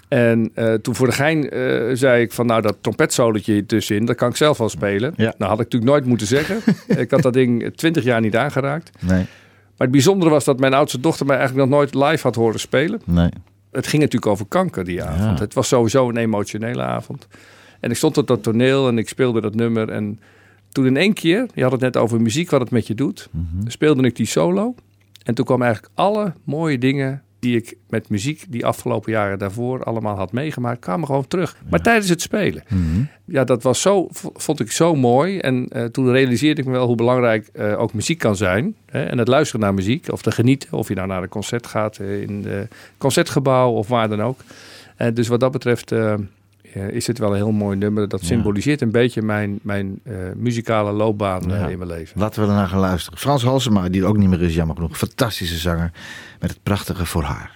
En 0.07 0.51
toen 0.81 0.95
voor 0.95 1.07
de 1.07 1.13
gein 1.13 1.49
zei 1.97 2.21
ik 2.21 2.31
van 2.31 2.45
nou 2.45 2.61
dat 2.61 2.77
trompetsolotje 2.81 3.65
tussenin, 3.65 4.05
dat 4.05 4.15
kan 4.15 4.29
ik 4.29 4.35
zelf 4.35 4.57
wel 4.57 4.69
spelen. 4.69 5.13
Ja. 5.15 5.33
Nou 5.37 5.51
had 5.51 5.59
ik 5.59 5.65
natuurlijk 5.65 5.91
nooit 5.91 6.05
moeten 6.05 6.27
zeggen. 6.27 6.61
ik 7.03 7.11
had 7.11 7.21
dat 7.21 7.33
ding 7.33 7.71
20 7.75 8.03
jaar 8.03 8.21
niet 8.21 8.35
aangeraakt. 8.35 8.91
Nee, 8.99 9.25
het 9.86 9.91
bijzondere 9.91 10.31
was 10.31 10.43
dat 10.45 10.59
mijn 10.59 10.74
oudste 10.74 11.00
dochter 11.00 11.25
mij 11.25 11.38
eigenlijk 11.38 11.69
nog 11.69 11.79
nooit 11.79 11.93
live 11.95 12.24
had 12.24 12.36
horen 12.36 12.59
spelen 12.59 13.01
nee. 13.05 13.29
het 13.71 13.88
ging 13.88 14.01
natuurlijk 14.01 14.31
over 14.31 14.45
kanker 14.45 14.83
die 14.86 15.03
avond. 15.03 15.38
Ja. 15.38 15.43
Het 15.43 15.53
was 15.53 15.67
sowieso 15.67 16.09
een 16.09 16.17
emotionele 16.17 16.81
avond. 16.81 17.27
En 17.79 17.89
ik 17.89 17.95
stond 17.98 18.17
op 18.17 18.27
dat 18.27 18.43
toneel 18.43 18.88
en 18.88 18.98
ik 18.98 19.09
speelde 19.09 19.41
dat 19.41 19.55
nummer. 19.55 19.89
En 19.89 20.19
toen 20.71 20.86
in 20.86 20.98
één 20.98 21.13
keer, 21.13 21.45
je 21.53 21.62
had 21.63 21.71
het 21.71 21.81
net 21.81 21.98
over 21.98 22.21
muziek, 22.21 22.50
wat 22.50 22.59
het 22.62 22.71
met 22.71 22.88
je 22.88 22.95
doet, 22.95 23.29
Mhm. 23.31 23.69
speelde 23.69 24.03
ik 24.03 24.15
die 24.15 24.25
solo. 24.25 24.75
En 25.24 25.33
toen 25.36 25.45
kwamen 25.45 25.65
eigenlijk 25.65 25.95
alle 25.95 26.33
mooie 26.43 26.77
dingen 26.77 27.21
die 27.39 27.55
ik 27.55 27.75
met 27.89 28.10
muziek 28.10 28.46
die 28.50 28.65
afgelopen 28.65 29.12
jaren 29.12 29.39
daarvoor 29.39 29.84
allemaal 29.84 30.15
had 30.15 30.31
meegemaakt, 30.31 30.79
kwamen 30.79 31.05
gewoon 31.05 31.27
terug. 31.27 31.55
Maar 31.69 31.81
tijdens 31.81 32.10
het 32.10 32.22
spelen. 32.22 32.63
Mhm. 32.67 33.03
Ja, 33.25 33.43
dat 33.43 33.63
was 33.63 33.81
zo, 33.81 34.08
vond 34.34 34.60
ik 34.60 34.72
zo 34.72 34.96
mooi. 34.96 35.39
En 35.39 35.67
eh, 35.67 35.84
toen 35.84 36.12
realiseerde 36.12 36.62
ik 36.62 36.67
me 36.67 36.74
wel 36.74 36.88
hoe 36.88 36.96
belangrijk 36.96 37.48
eh, 37.53 37.79
ook 37.79 37.93
muziek 37.93 38.17
kan 38.17 38.36
zijn. 38.36 38.75
Hè? 38.86 39.03
En 39.03 39.17
het 39.17 39.27
luisteren 39.27 39.62
naar 39.62 39.74
muziek, 39.74 40.12
of 40.12 40.22
te 40.22 40.31
genieten, 40.31 40.72
of 40.72 40.88
je 40.88 40.96
nou 40.96 41.08
naar 41.08 41.24
een 41.24 41.29
concert 41.29 41.67
gaat 41.67 41.98
eh, 41.98 42.22
in 42.22 42.46
het 42.48 42.72
concertgebouw 42.98 43.72
of 43.72 43.88
waar 43.88 44.10
dan 44.10 44.22
ook. 44.22 44.39
En 44.96 45.13
dus 45.13 45.27
wat 45.27 45.39
dat 45.39 45.51
betreft 45.51 45.93
eh, 46.73 46.88
is 46.89 47.07
het 47.07 47.17
wel 47.17 47.29
een 47.29 47.35
heel 47.35 47.51
mooi 47.51 47.77
nummer. 47.77 48.07
Dat 48.07 48.21
Ja. 48.21 48.27
symboliseert 48.27 48.81
een 48.81 48.91
beetje 48.91 49.21
mijn, 49.21 49.59
mijn 49.61 49.99
eh, 50.03 50.15
muzikale 50.35 50.91
loopbaan 50.91 51.51
eh, 51.53 51.69
in 51.69 51.77
mijn 51.77 51.89
leven. 51.89 52.19
Laten 52.19 52.41
we 52.41 52.47
ernaar 52.47 52.67
gaan 52.67 52.79
luisteren. 52.79 53.19
Frans 53.19 53.43
Halsema, 53.43 53.89
die 53.89 54.01
er 54.01 54.07
ook 54.07 54.17
niet 54.17 54.29
meer 54.29 54.41
is, 54.41 54.55
jammer 54.55 54.75
genoeg. 54.75 54.97
Fantastische 54.97 55.57
zanger 55.57 55.91
met 56.39 56.49
het 56.49 56.63
prachtige 56.63 57.05
voor 57.05 57.23
haar. 57.23 57.53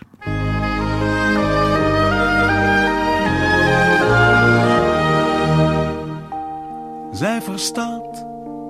Zij 7.11 7.41
verstaat 7.41 8.25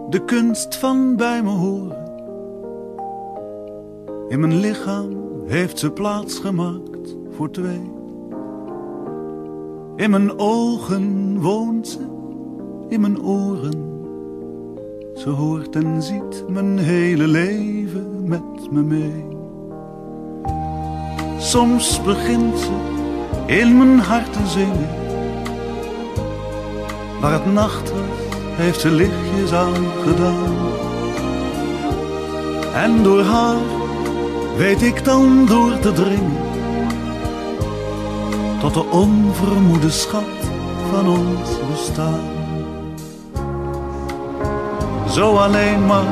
de 0.10 0.24
kunst 0.26 0.76
van 0.76 1.16
bij 1.16 1.44
me 1.44 1.50
horen. 1.50 2.02
In 4.30 4.40
mijn 4.40 4.60
lichaam 4.60 5.10
heeft 5.48 5.80
ze 5.80 5.92
plaats 5.92 6.40
gemaakt 6.40 7.16
voor 7.36 7.52
twee. 7.52 7.92
In 9.96 10.10
mijn 10.10 10.40
ogen 10.40 11.40
woont 11.42 11.88
ze, 11.88 12.00
in 12.90 13.02
mijn 13.02 13.22
oren. 13.24 13.92
Ze 15.16 15.30
hoort 15.30 15.76
en 15.76 16.02
ziet 16.04 16.44
mijn 16.48 16.78
hele 16.78 17.28
leven 17.28 18.28
met 18.28 18.72
me 18.72 18.82
mee. 18.82 19.26
Soms 21.38 22.02
begint 22.04 22.60
ze 22.60 22.72
in 23.46 23.78
mijn 23.78 24.00
hart 24.00 24.34
te 24.34 24.48
zingen. 24.48 24.90
Waar 27.22 27.34
het 27.34 27.54
nacht 27.54 27.94
heeft 28.56 28.80
ze 28.80 28.92
lichtjes 28.92 29.54
aangedaan. 29.54 30.54
En 32.74 33.04
door 33.04 33.22
haar 33.22 33.62
weet 34.58 34.82
ik 34.82 35.06
dan 35.06 35.46
door 35.46 35.80
te 35.80 35.92
dringen. 35.92 36.43
Tot 38.64 38.74
de 38.74 38.86
onvermoede 38.90 39.90
schat 39.90 40.24
van 40.92 41.08
ons 41.08 41.50
bestaan. 41.72 42.20
Zo 45.10 45.36
alleen 45.36 45.86
maar 45.86 46.04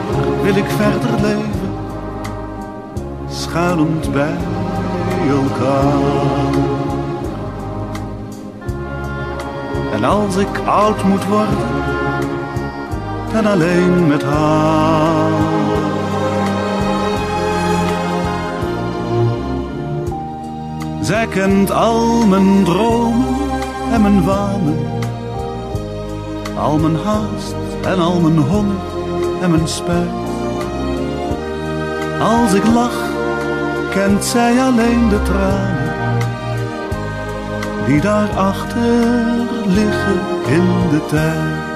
wil 0.42 0.56
ik 0.56 0.70
verder 0.70 1.22
leven, 1.22 1.74
schuilend 3.30 4.12
bij 4.12 4.38
elkaar. 5.30 5.94
En 9.94 10.04
als 10.04 10.36
ik 10.36 10.60
oud 10.66 11.04
moet 11.04 11.26
worden, 11.26 11.58
dan 13.34 13.46
alleen 13.46 14.08
met 14.08 14.24
haar. 14.24 15.61
Zij 21.12 21.28
al 21.71 22.28
mijn 22.28 22.63
dromen 22.63 23.36
en 23.91 24.02
mijn 24.02 24.24
wanen, 24.24 24.78
al 26.58 26.78
mijn 26.78 26.95
haast 26.95 27.56
en 27.86 28.00
al 28.00 28.19
mijn 28.19 28.38
honger 28.38 28.82
en 29.41 29.50
mijn 29.50 29.67
spijt. 29.67 30.10
Als 32.21 32.54
ik 32.54 32.65
lach, 32.74 33.10
kent 33.89 34.24
zij 34.26 34.62
alleen 34.62 35.10
de 35.10 35.21
tranen 35.21 35.93
die 37.86 38.02
daarachter 38.02 39.26
liggen 39.65 40.19
in 40.47 40.89
de 40.89 41.06
tijd. 41.10 41.71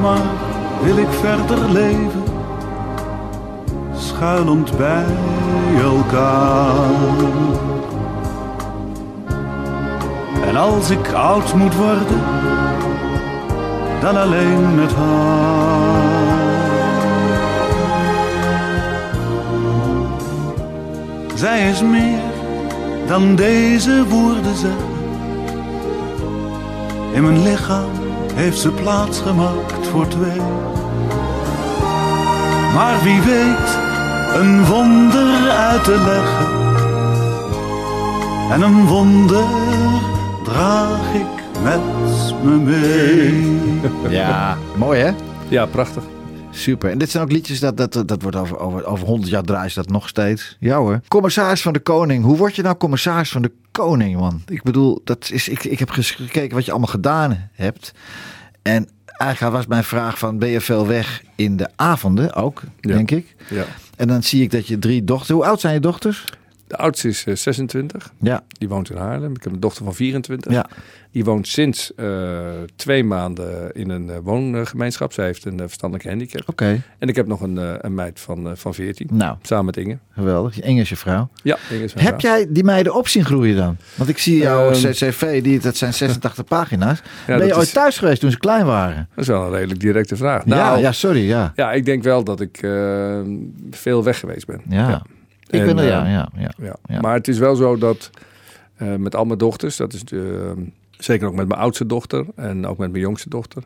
Maar 0.00 0.26
wil 0.82 0.96
ik 0.96 1.10
verder 1.10 1.70
leven, 1.70 2.22
schuilend 3.96 4.76
bij 4.76 5.04
elkaar. 5.82 6.74
En 10.46 10.56
als 10.56 10.90
ik 10.90 11.12
oud 11.12 11.54
moet 11.54 11.74
worden, 11.76 12.20
dan 14.00 14.16
alleen 14.16 14.74
met 14.74 14.94
haar. 14.94 16.10
Zij 21.34 21.70
is 21.70 21.82
meer 21.82 22.20
dan 23.06 23.34
deze 23.34 24.06
woorden 24.08 24.56
zeggen. 24.56 24.88
In 27.12 27.22
mijn 27.22 27.42
lichaam 27.42 27.90
heeft 28.34 28.58
ze 28.58 28.70
plaats 28.70 29.20
gemaakt 29.20 29.79
voor 29.90 30.08
twee. 30.08 30.40
Maar 32.74 33.02
wie 33.02 33.20
weet 33.20 33.78
een 34.34 34.64
wonder 34.64 35.50
uit 35.50 35.84
te 35.84 35.98
leggen. 35.98 36.58
En 38.50 38.62
een 38.62 38.86
wonder 38.86 39.44
draag 40.44 41.14
ik 41.14 41.62
met 41.62 41.80
me 42.42 42.56
mee. 42.56 43.58
Ja, 44.08 44.58
mooi 44.76 45.00
hè? 45.00 45.10
Ja, 45.48 45.66
prachtig. 45.66 46.04
Super. 46.50 46.90
En 46.90 46.98
dit 46.98 47.10
zijn 47.10 47.22
ook 47.22 47.32
liedjes, 47.32 47.60
dat, 47.60 47.76
dat, 47.76 47.92
dat 47.92 48.22
wordt 48.22 48.36
over, 48.36 48.58
over, 48.58 48.84
over 48.86 49.06
100 49.06 49.30
jaar 49.30 49.42
draaien 49.42 49.74
dat 49.74 49.88
nog 49.88 50.08
steeds. 50.08 50.56
Ja 50.60 50.76
hoor. 50.76 51.00
Commissaris 51.08 51.62
van 51.62 51.72
de 51.72 51.78
Koning. 51.78 52.24
Hoe 52.24 52.36
word 52.36 52.56
je 52.56 52.62
nou 52.62 52.76
commissaris 52.76 53.30
van 53.30 53.42
de 53.42 53.52
Koning, 53.70 54.18
man? 54.18 54.42
Ik 54.46 54.62
bedoel, 54.62 55.00
dat 55.04 55.30
is, 55.32 55.48
ik, 55.48 55.64
ik 55.64 55.78
heb 55.78 55.90
gekeken 55.90 56.54
wat 56.54 56.64
je 56.64 56.70
allemaal 56.70 56.88
gedaan 56.88 57.48
hebt. 57.52 57.92
En 58.62 58.88
eigenlijk 59.20 59.52
was 59.56 59.66
mijn 59.66 59.84
vraag 59.84 60.18
van, 60.18 60.38
ben 60.38 60.48
je 60.48 60.60
veel 60.60 60.86
weg 60.86 61.22
in 61.34 61.56
de 61.56 61.68
avonden 61.76 62.34
ook, 62.34 62.62
Ja. 62.80 62.94
denk 62.94 63.10
ik. 63.10 63.34
Ja. 63.50 63.64
En 63.96 64.08
dan 64.08 64.22
zie 64.22 64.42
ik 64.42 64.50
dat 64.50 64.66
je 64.66 64.78
drie 64.78 65.04
dochters... 65.04 65.28
Hoe 65.30 65.44
oud 65.44 65.60
zijn 65.60 65.74
je 65.74 65.80
dochters? 65.80 66.24
De 66.70 66.76
oudste 66.76 67.08
is 67.08 67.24
eh, 67.26 67.34
26. 67.36 68.12
Ja, 68.20 68.42
Die 68.58 68.68
woont 68.68 68.90
in 68.90 68.96
Haarlem. 68.96 69.34
Ik 69.34 69.42
heb 69.44 69.52
een 69.52 69.60
dochter 69.60 69.84
van 69.84 69.94
24. 69.94 70.52
ja. 70.52 70.66
Die 71.12 71.24
woont 71.24 71.48
sinds 71.48 71.94
eh, 71.94 72.06
twee 72.76 73.04
maanden 73.04 73.72
in 73.72 73.90
een 73.90 74.10
eh, 74.10 74.16
woongemeenschap. 74.22 75.12
Zij 75.12 75.24
heeft 75.24 75.44
een 75.44 75.60
eh, 75.60 75.66
verstandelijke 75.66 76.08
handicap. 76.10 76.48
oké. 76.48 76.82
En 76.98 77.08
ik 77.08 77.16
heb 77.16 77.26
nog 77.26 77.40
een, 77.40 77.58
eh, 77.58 77.72
een 77.78 77.94
meid 77.94 78.20
van, 78.20 78.46
eh, 78.48 78.52
van 78.56 78.74
14. 78.74 79.08
Nou, 79.12 79.36
Samen 79.42 79.64
met 79.64 79.76
Inge. 79.76 79.98
geweldig. 80.10 80.60
Inge 80.60 80.80
is 80.80 80.88
je 80.88 80.96
vrouw. 80.96 81.28
Ja, 81.42 81.56
Inge 81.70 81.84
is 81.84 81.94
mijn 81.94 82.06
Heb 82.06 82.20
vrouw. 82.20 82.32
jij 82.36 82.46
die 82.50 82.64
meiden 82.64 82.94
op 82.94 83.08
zien 83.08 83.24
groeien 83.24 83.56
dan? 83.56 83.76
Want 83.94 84.08
ik 84.10 84.18
zie 84.18 84.36
jouw 84.38 84.70
Ehm. 84.70 84.90
CCV, 84.90 85.42
die, 85.42 85.60
dat 85.60 85.76
zijn 85.76 85.94
86 85.94 86.44
pagina's. 86.58 87.02
Ja, 87.26 87.36
ben 87.36 87.46
je 87.46 87.54
ooit 87.54 87.66
is- 87.66 87.72
thuis 87.72 87.98
geweest 87.98 88.20
toen 88.20 88.30
ze 88.30 88.38
klein 88.38 88.66
waren? 88.66 89.08
Dat 89.14 89.18
is 89.24 89.26
wel 89.30 89.44
een 89.44 89.50
redelijk 89.52 89.80
directe 89.80 90.16
vraag. 90.16 90.46
Nou, 90.46 90.80
ja, 90.80 90.92
sorry, 90.92 91.28
ja. 91.28 91.52
ja, 91.56 91.72
ik 91.72 91.84
denk 91.84 92.02
wel 92.02 92.24
dat 92.24 92.40
ik 92.40 92.56
eh, 92.62 93.20
veel 93.70 94.04
weg 94.04 94.18
geweest 94.18 94.46
ben. 94.46 94.60
Ja. 94.68 95.02
Ik 95.50 95.60
En, 95.60 95.66
ben 95.66 95.78
er, 95.78 95.84
ja, 95.84 96.04
eh, 96.04 96.12
ja, 96.12 96.30
ja. 96.36 96.50
Ja. 96.58 96.76
Ja. 96.86 97.00
Maar 97.00 97.14
het 97.14 97.28
is 97.28 97.38
wel 97.38 97.56
zo 97.56 97.78
dat 97.78 98.10
eh, 98.76 98.94
met 98.94 99.14
al 99.14 99.24
mijn 99.24 99.38
dochters, 99.38 99.76
dat 99.76 99.92
is 99.92 100.04
de, 100.04 100.54
zeker 100.98 101.26
ook 101.26 101.34
met 101.34 101.48
mijn 101.48 101.60
oudste 101.60 101.86
dochter 101.86 102.26
en 102.36 102.66
ook 102.66 102.78
met 102.78 102.90
mijn 102.90 103.02
jongste 103.02 103.28
dochter, 103.28 103.62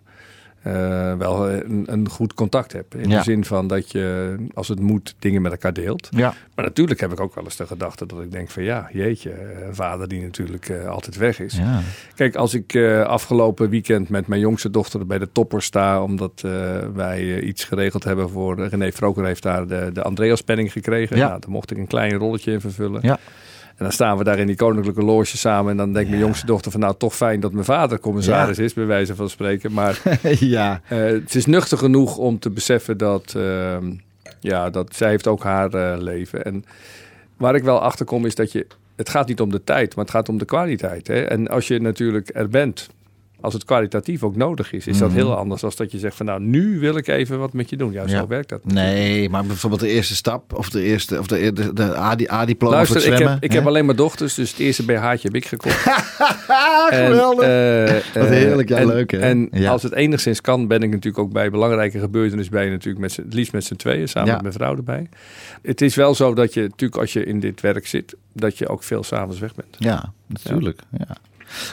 eh, 0.65 1.15
wel 1.17 1.51
een, 1.51 1.83
een 1.87 2.09
goed 2.09 2.35
contact 2.35 2.73
heb. 2.73 2.95
In 2.95 3.09
Ja. 3.09 3.17
de 3.19 3.23
zin 3.23 3.45
van 3.45 3.67
dat 3.67 3.91
je, 3.93 4.37
als 4.55 4.69
het 4.69 4.81
moet, 4.81 5.15
dingen 5.19 5.43
met 5.43 5.53
elkaar 5.53 5.73
deelt. 5.73 6.09
Ja, 6.11 6.35
Maar 6.55 6.65
natuurlijk 6.65 7.01
heb 7.01 7.13
ik 7.13 7.21
ook 7.21 7.35
wel 7.35 7.45
eens 7.45 7.57
de 7.57 7.67
gedachte 7.67 8.07
dat 8.07 8.21
ik 8.21 8.33
denk 8.33 8.51
van 8.51 8.63
ja, 8.63 8.89
jeetje, 8.93 9.63
een 9.67 9.75
vader 9.75 10.09
die 10.09 10.23
natuurlijk 10.23 10.69
eh, 10.69 10.89
altijd 10.89 11.17
weg 11.17 11.41
is. 11.41 11.57
ja. 11.57 11.81
Kijk, 12.15 12.37
als 12.37 12.55
ik 12.55 12.75
eh, 12.75 13.03
afgelopen 13.03 13.69
weekend 13.69 14.09
met 14.09 14.27
mijn 14.27 14.41
jongste 14.41 14.71
dochter 14.71 15.07
bij 15.07 15.19
de 15.19 15.29
topper 15.33 15.63
sta, 15.63 16.03
omdat 16.03 16.41
wij 16.95 17.41
iets 17.41 17.65
geregeld 17.65 18.05
hebben 18.05 18.31
voor 18.31 18.67
René 18.69 18.93
Vroker 18.93 19.25
heeft 19.25 19.43
daar 19.43 19.67
de, 19.67 19.91
de 19.93 20.03
Andreas-penning 20.03 20.73
gekregen. 20.73 21.17
Ja. 21.17 21.29
Nou, 21.29 21.41
daar 21.41 21.51
mocht 21.51 21.71
ik 21.71 21.79
een 21.79 21.87
klein 21.87 22.13
rolletje 22.15 22.53
in 22.53 22.61
vervullen. 22.61 23.01
Ja. 23.03 23.19
En 23.77 23.85
dan 23.85 23.93
staan 23.93 24.19
we 24.19 24.25
daar 24.25 24.39
in 24.39 24.47
die 24.47 24.57
koninklijke 24.57 25.03
loge 25.03 25.37
samen. 25.37 25.71
En 25.71 25.77
dan 25.77 25.93
denkt 25.93 26.09
mijn 26.09 26.23
jongste 26.23 26.47
dochter 26.47 26.71
van 26.71 26.81
nou 26.81 26.95
toch 26.99 27.15
fijn 27.15 27.41
dat 27.41 27.53
mijn 27.53 27.65
vader 27.65 28.01
commissaris 28.01 28.59
is, 28.59 28.73
bij 28.73 28.87
wijze 28.87 29.15
van 29.15 29.31
spreken. 29.31 29.73
Maar 29.73 30.01
ja. 30.39 30.81
eh, 30.89 30.99
het 30.99 31.35
is 31.35 31.47
nuchter 31.47 31.79
genoeg 31.79 32.17
om 32.17 32.39
te 32.39 32.51
beseffen 32.51 32.99
dat, 32.99 33.35
ehm, 33.37 33.93
ja, 34.41 34.71
dat 34.71 34.95
zij 34.97 35.09
heeft 35.09 35.27
ook 35.27 35.43
haar 35.43 35.75
eh, 35.75 35.99
leven. 35.99 36.45
En 36.45 36.65
waar 37.37 37.55
ik 37.55 37.63
wel 37.63 37.81
achter 37.81 38.07
kom 38.07 38.27
is 38.27 38.35
dat 38.35 38.53
je, 38.53 38.67
het 38.97 39.09
gaat 39.09 39.29
niet 39.29 39.41
om 39.41 39.51
de 39.51 39.65
tijd, 39.65 39.97
maar 39.97 40.05
het 40.05 40.15
gaat 40.15 40.29
om 40.29 40.39
de 40.39 40.45
kwaliteit. 40.45 41.07
Hè? 41.07 41.21
En 41.23 41.49
als 41.49 41.69
je 41.69 41.81
natuurlijk 41.81 42.31
er 42.33 42.49
bent, 42.49 42.89
als 43.45 43.55
het 43.55 43.65
kwalitatief 43.65 44.23
ook 44.23 44.37
nodig 44.37 44.73
is, 44.73 44.87
is 44.87 44.99
dat 44.99 45.09
Mhm. 45.09 45.19
heel 45.19 45.37
anders 45.37 45.61
dan 45.61 45.73
dat 45.77 45.93
je 45.93 45.99
zegt 45.99 46.17
van 46.17 46.27
nou, 46.27 46.41
nu 46.41 46.79
wil 46.79 46.97
ik 46.97 47.07
even 47.07 47.39
wat 47.39 47.53
met 47.53 47.71
je 47.71 47.77
doen. 47.77 47.93
Ja, 47.93 48.07
zo 48.09 48.15
Ja. 48.17 48.27
werkt 48.27 48.49
dat. 48.49 48.65
Nee, 48.73 49.29
maar 49.31 49.45
bijvoorbeeld 49.45 49.81
de 49.83 49.89
eerste 49.89 50.15
stap 50.15 50.55
of 50.57 50.69
de 50.71 50.83
eerste 50.83 51.19
of 51.19 51.27
de, 51.27 51.53
de, 51.53 51.73
de 51.73 51.97
A- 51.97 52.11
A-diploma 52.11 52.57
voor 52.59 52.69
Luister, 52.71 52.97
het 52.97 53.05
ik 53.05 53.13
zwemmen. 53.13 53.33
heb, 53.33 53.43
ik 53.45 53.53
heb 53.53 53.67
alleen 53.67 53.85
maar 53.87 53.97
dochters, 53.97 54.35
dus 54.35 54.51
het 54.51 54.61
eerste 54.61 54.85
BH'tje 54.85 55.27
heb 55.29 55.35
ik 55.35 55.47
gekocht. 55.47 55.79
Geweldig. 56.91 57.45
En, 57.45 57.87
eh, 57.87 57.95
Wat 58.15 58.25
eh, 58.25 58.29
heerlijk, 58.31 58.69
ja, 58.69 58.77
en, 58.77 58.87
leuk, 58.87 59.11
hè? 59.11 59.19
En 59.19 59.49
Ja. 59.53 59.71
als 59.71 59.83
het 59.83 59.93
enigszins 59.95 60.41
kan, 60.41 60.67
ben 60.67 60.83
ik 60.83 60.91
natuurlijk 60.91 61.19
ook 61.25 61.33
bij 61.33 61.51
belangrijke 61.51 61.99
gebeurtenissen 61.99 62.53
bij 62.55 62.69
natuurlijk 62.69 62.99
met 63.05 63.17
het 63.17 63.35
liefst 63.35 63.53
met 63.53 63.65
z'n 63.65 63.75
tweeën, 63.77 64.09
samen 64.09 64.29
Ja. 64.29 64.35
met 64.35 64.43
mijn 64.43 64.55
vrouw 64.55 64.77
erbij. 64.77 65.09
Het 65.63 65.81
is 65.81 65.95
wel 65.95 66.15
zo 66.15 66.35
dat 66.35 66.55
je 66.55 66.61
natuurlijk 66.63 67.01
als 67.01 67.13
je 67.13 67.25
in 67.25 67.41
dit 67.41 67.61
werk 67.61 67.87
zit, 67.87 68.17
dat 68.33 68.59
je 68.59 68.69
ook 68.69 68.83
veel 68.83 69.03
s'avonds 69.03 69.39
weg 69.39 69.55
bent. 69.55 69.77
Ja, 69.79 70.13
natuurlijk. 70.27 70.81
Ja. 70.99 71.07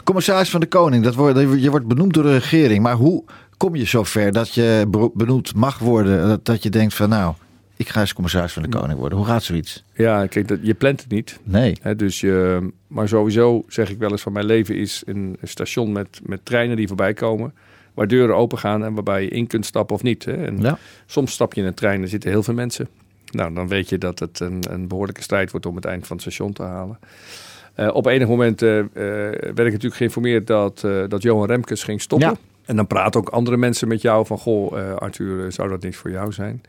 Commissaris 0.03 0.49
van 0.49 0.59
de 0.59 0.67
Koning, 0.67 1.03
dat 1.03 1.15
wordt, 1.15 1.39
je 1.39 1.69
wordt 1.69 1.87
benoemd 1.87 2.13
door 2.13 2.23
de 2.23 2.33
regering. 2.33 2.83
Maar 2.83 2.95
hoe 2.95 3.23
kom 3.57 3.75
je 3.75 3.85
zover 3.85 4.31
dat 4.31 4.53
je 4.53 5.09
benoemd 5.13 5.55
mag 5.55 5.79
worden? 5.79 6.27
Dat, 6.27 6.45
dat 6.45 6.63
je 6.63 6.69
denkt 6.69 6.93
van 6.93 7.09
nou, 7.09 7.33
ik 7.81 7.89
ga 7.89 7.99
eens 7.99 8.13
commissaris 8.13 8.53
van 8.53 8.63
de 8.63 8.69
Koning 8.69 8.99
worden. 8.99 9.17
Hoe 9.17 9.27
gaat 9.27 9.43
zoiets? 9.43 9.83
Ja, 9.93 10.25
kijk, 10.25 10.47
dat, 10.47 10.59
je 10.61 10.73
plant 10.73 11.01
het 11.01 11.11
niet. 11.11 11.39
Nee. 11.43 11.77
Hè, 11.81 11.95
dus 11.95 12.19
je, 12.19 12.67
maar 12.87 13.07
sowieso 13.07 13.63
zeg 13.67 13.89
ik 13.89 13.97
wel 13.97 14.11
eens 14.11 14.21
van 14.21 14.33
mijn 14.33 14.45
leven 14.45 14.75
is 14.75 15.03
een 15.05 15.37
station 15.43 15.91
met, 15.91 16.19
met 16.23 16.45
treinen 16.45 16.77
die 16.77 16.87
voorbij 16.87 17.13
komen. 17.13 17.53
Waar 17.93 18.07
deuren 18.07 18.35
open 18.35 18.57
gaan 18.57 18.83
en 18.83 18.93
waarbij 18.93 19.23
je 19.23 19.29
in 19.29 19.47
kunt 19.47 19.65
stappen 19.65 19.95
of 19.95 20.03
niet. 20.03 20.25
Hè. 20.25 20.45
En 20.45 20.61
Ja. 20.61 20.77
Soms 21.05 21.31
stap 21.31 21.53
je 21.53 21.61
in 21.61 21.67
een 21.67 21.73
trein 21.73 22.01
en 22.01 22.07
zitten 22.07 22.29
heel 22.29 22.43
veel 22.43 22.53
mensen. 22.53 22.87
Nou, 23.31 23.53
dan 23.53 23.67
weet 23.67 23.89
je 23.89 23.97
dat 23.97 24.19
het 24.19 24.39
een, 24.39 24.63
een 24.69 24.87
behoorlijke 24.87 25.21
strijd 25.21 25.51
wordt 25.51 25.65
om 25.65 25.75
het 25.75 25.85
eind 25.85 26.07
van 26.07 26.15
het 26.15 26.25
station 26.25 26.53
te 26.53 26.63
halen. 26.63 26.99
Eh, 27.73 27.89
op 27.93 28.05
enig 28.05 28.27
moment 28.27 28.61
eh, 28.61 28.79
eh, 28.79 28.85
werd 28.93 29.59
ik 29.59 29.71
natuurlijk 29.71 29.95
geïnformeerd 29.95 30.47
dat, 30.47 30.87
dat 31.07 31.21
Johan 31.21 31.47
Remkes 31.47 31.83
ging 31.83 32.01
stoppen. 32.01 32.29
Ja. 32.29 32.35
En 32.65 32.75
dan 32.75 32.87
praten 32.87 33.19
ook 33.19 33.29
andere 33.29 33.57
mensen 33.57 33.87
met 33.87 34.01
jou 34.01 34.25
van... 34.25 34.37
Goh, 34.37 34.95
Arthur, 34.97 35.51
zou 35.51 35.69
dat 35.69 35.83
niet 35.83 35.95
voor 35.95 36.11
jou 36.11 36.31
zijn? 36.31 36.61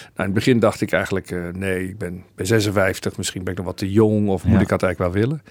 Nou, 0.00 0.14
in 0.16 0.24
het 0.24 0.32
begin 0.32 0.58
dacht 0.58 0.80
ik 0.80 0.92
eigenlijk... 0.92 1.54
nee, 1.56 1.88
ik 1.88 1.98
ben, 1.98 2.24
ben 2.34 2.46
56, 2.46 3.16
misschien 3.16 3.42
ben 3.44 3.52
ik 3.52 3.58
nog 3.58 3.66
wat 3.66 3.76
te 3.76 3.90
jong... 3.92 4.28
of 4.28 4.44
moet 4.44 4.54
Ja. 4.54 4.60
ik 4.60 4.68
dat 4.68 4.82
eigenlijk 4.82 5.12
wel 5.12 5.22
willen? 5.22 5.42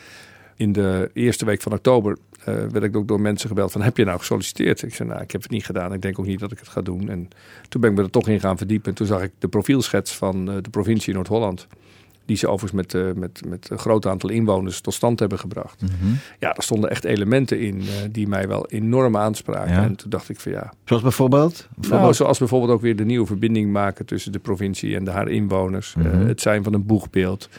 In 0.56 0.72
de 0.72 1.10
eerste 1.14 1.46
week 1.46 1.62
van 1.62 1.72
oktober 1.72 2.18
werd 2.44 2.84
ik 2.84 2.96
ook 2.96 3.08
door 3.08 3.22
mensen 3.22 3.48
gebeld 3.48 3.72
van... 3.72 3.82
heb 3.82 3.98
je 3.98 4.06
nou 4.06 4.20
gesolliciteerd? 4.20 4.82
Ik 4.84 4.96
zei, 4.96 5.10
nou, 5.10 5.22
ik 5.22 5.32
heb 5.32 5.42
het 5.42 5.52
niet 5.52 5.66
gedaan. 5.66 5.94
Ik 5.94 6.02
denk 6.02 6.20
ook 6.20 6.26
niet 6.26 6.40
dat 6.40 6.52
ik 6.52 6.60
het 6.60 6.68
ga 6.68 6.82
doen. 6.82 7.10
En 7.10 7.28
toen 7.70 7.82
ben 7.82 7.90
ik 7.90 7.98
me 7.98 8.04
er 8.04 8.10
toch 8.10 8.28
in 8.28 8.40
gaan 8.40 8.58
verdiepen. 8.58 8.90
En 8.90 8.96
toen 8.96 9.08
zag 9.08 9.22
ik 9.22 9.32
de 9.40 9.48
profielschets 9.48 10.16
van 10.16 10.46
de 10.46 10.70
provincie 10.72 11.14
Noord-Holland... 11.14 11.68
die 12.30 12.38
ze 12.38 12.48
overigens 12.48 12.82
met, 12.82 12.94
eh, 12.94 13.14
met, 13.16 13.42
met 13.48 13.70
een 13.70 13.78
groot 13.80 14.06
aantal 14.06 14.30
inwoners 14.30 14.82
tot 14.82 14.94
stand 14.94 15.20
hebben 15.20 15.40
gebracht. 15.40 15.82
Mhm. 15.82 16.14
Ja, 16.40 16.56
er 16.56 16.64
stonden 16.64 16.90
echt 16.90 17.04
elementen 17.04 17.60
in 17.60 17.80
eh, 17.80 17.86
die 18.12 18.28
mij 18.28 18.48
wel 18.48 18.68
enorm 18.68 19.18
aanspraken. 19.18 19.74
Ja. 19.74 19.84
En 19.84 19.96
toen 19.96 20.10
dacht 20.10 20.30
ik 20.30 20.40
van 20.40 20.52
ja, 20.52 20.74
Zoals 20.86 21.02
bijvoorbeeld? 21.02 21.58
nou, 21.70 21.80
bijvoorbeeld 21.80 22.16
zoals 22.16 22.38
bijvoorbeeld 22.40 22.72
ook 22.72 22.82
weer 22.82 22.96
de 22.96 23.06
nieuwe 23.06 23.26
verbinding 23.26 23.72
maken 23.72 24.06
tussen 24.06 24.32
de 24.32 24.40
provincie 24.40 24.96
en 24.96 25.04
de 25.04 25.12
haar 25.12 25.28
inwoners. 25.30 25.96
Eh, 25.98 26.04
Mhm. 26.04 26.28
het 26.28 26.42
zijn 26.42 26.64
van 26.64 26.74
een 26.74 26.86
boegbeeld. 26.86 27.50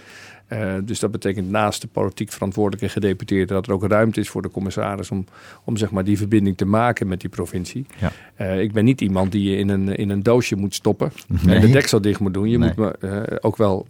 Eh, 0.50 0.74
dus 0.84 0.98
dat 0.98 1.10
betekent 1.10 1.50
naast 1.50 1.80
de 1.80 1.88
politiek 1.88 2.32
verantwoordelijke 2.32 2.88
gedeputeerde 2.88 3.54
dat 3.54 3.66
er 3.66 3.72
ook 3.72 3.86
ruimte 3.86 4.20
is 4.20 4.28
voor 4.28 4.42
de 4.42 4.50
commissaris 4.50 5.10
om, 5.10 5.24
om 5.64 5.76
zeg 5.76 5.90
maar 5.90 6.04
die 6.04 6.16
verbinding 6.18 6.56
te 6.56 6.64
maken 6.64 7.08
met 7.08 7.20
die 7.20 7.30
provincie. 7.30 7.86
Ja. 7.98 8.12
Eh, 8.34 8.60
ik 8.60 8.72
ben 8.72 8.84
niet 8.84 9.00
iemand 9.00 9.32
die 9.32 9.50
je 9.50 9.56
in 9.56 9.68
een, 9.68 9.96
in 9.96 10.10
een 10.10 10.22
doosje 10.22 10.56
moet 10.56 10.74
stoppen 10.74 11.12
Nee. 11.44 11.54
en 11.54 11.60
de 11.60 11.70
deksel 11.70 12.00
dicht 12.00 12.20
moet 12.20 12.34
doen. 12.34 12.50
Je 12.50 12.58
Nee. 12.58 12.68
moet 12.68 12.76
me 12.76 12.90
eh, 13.08 13.36
ook 13.40 13.56
wel 13.56 13.84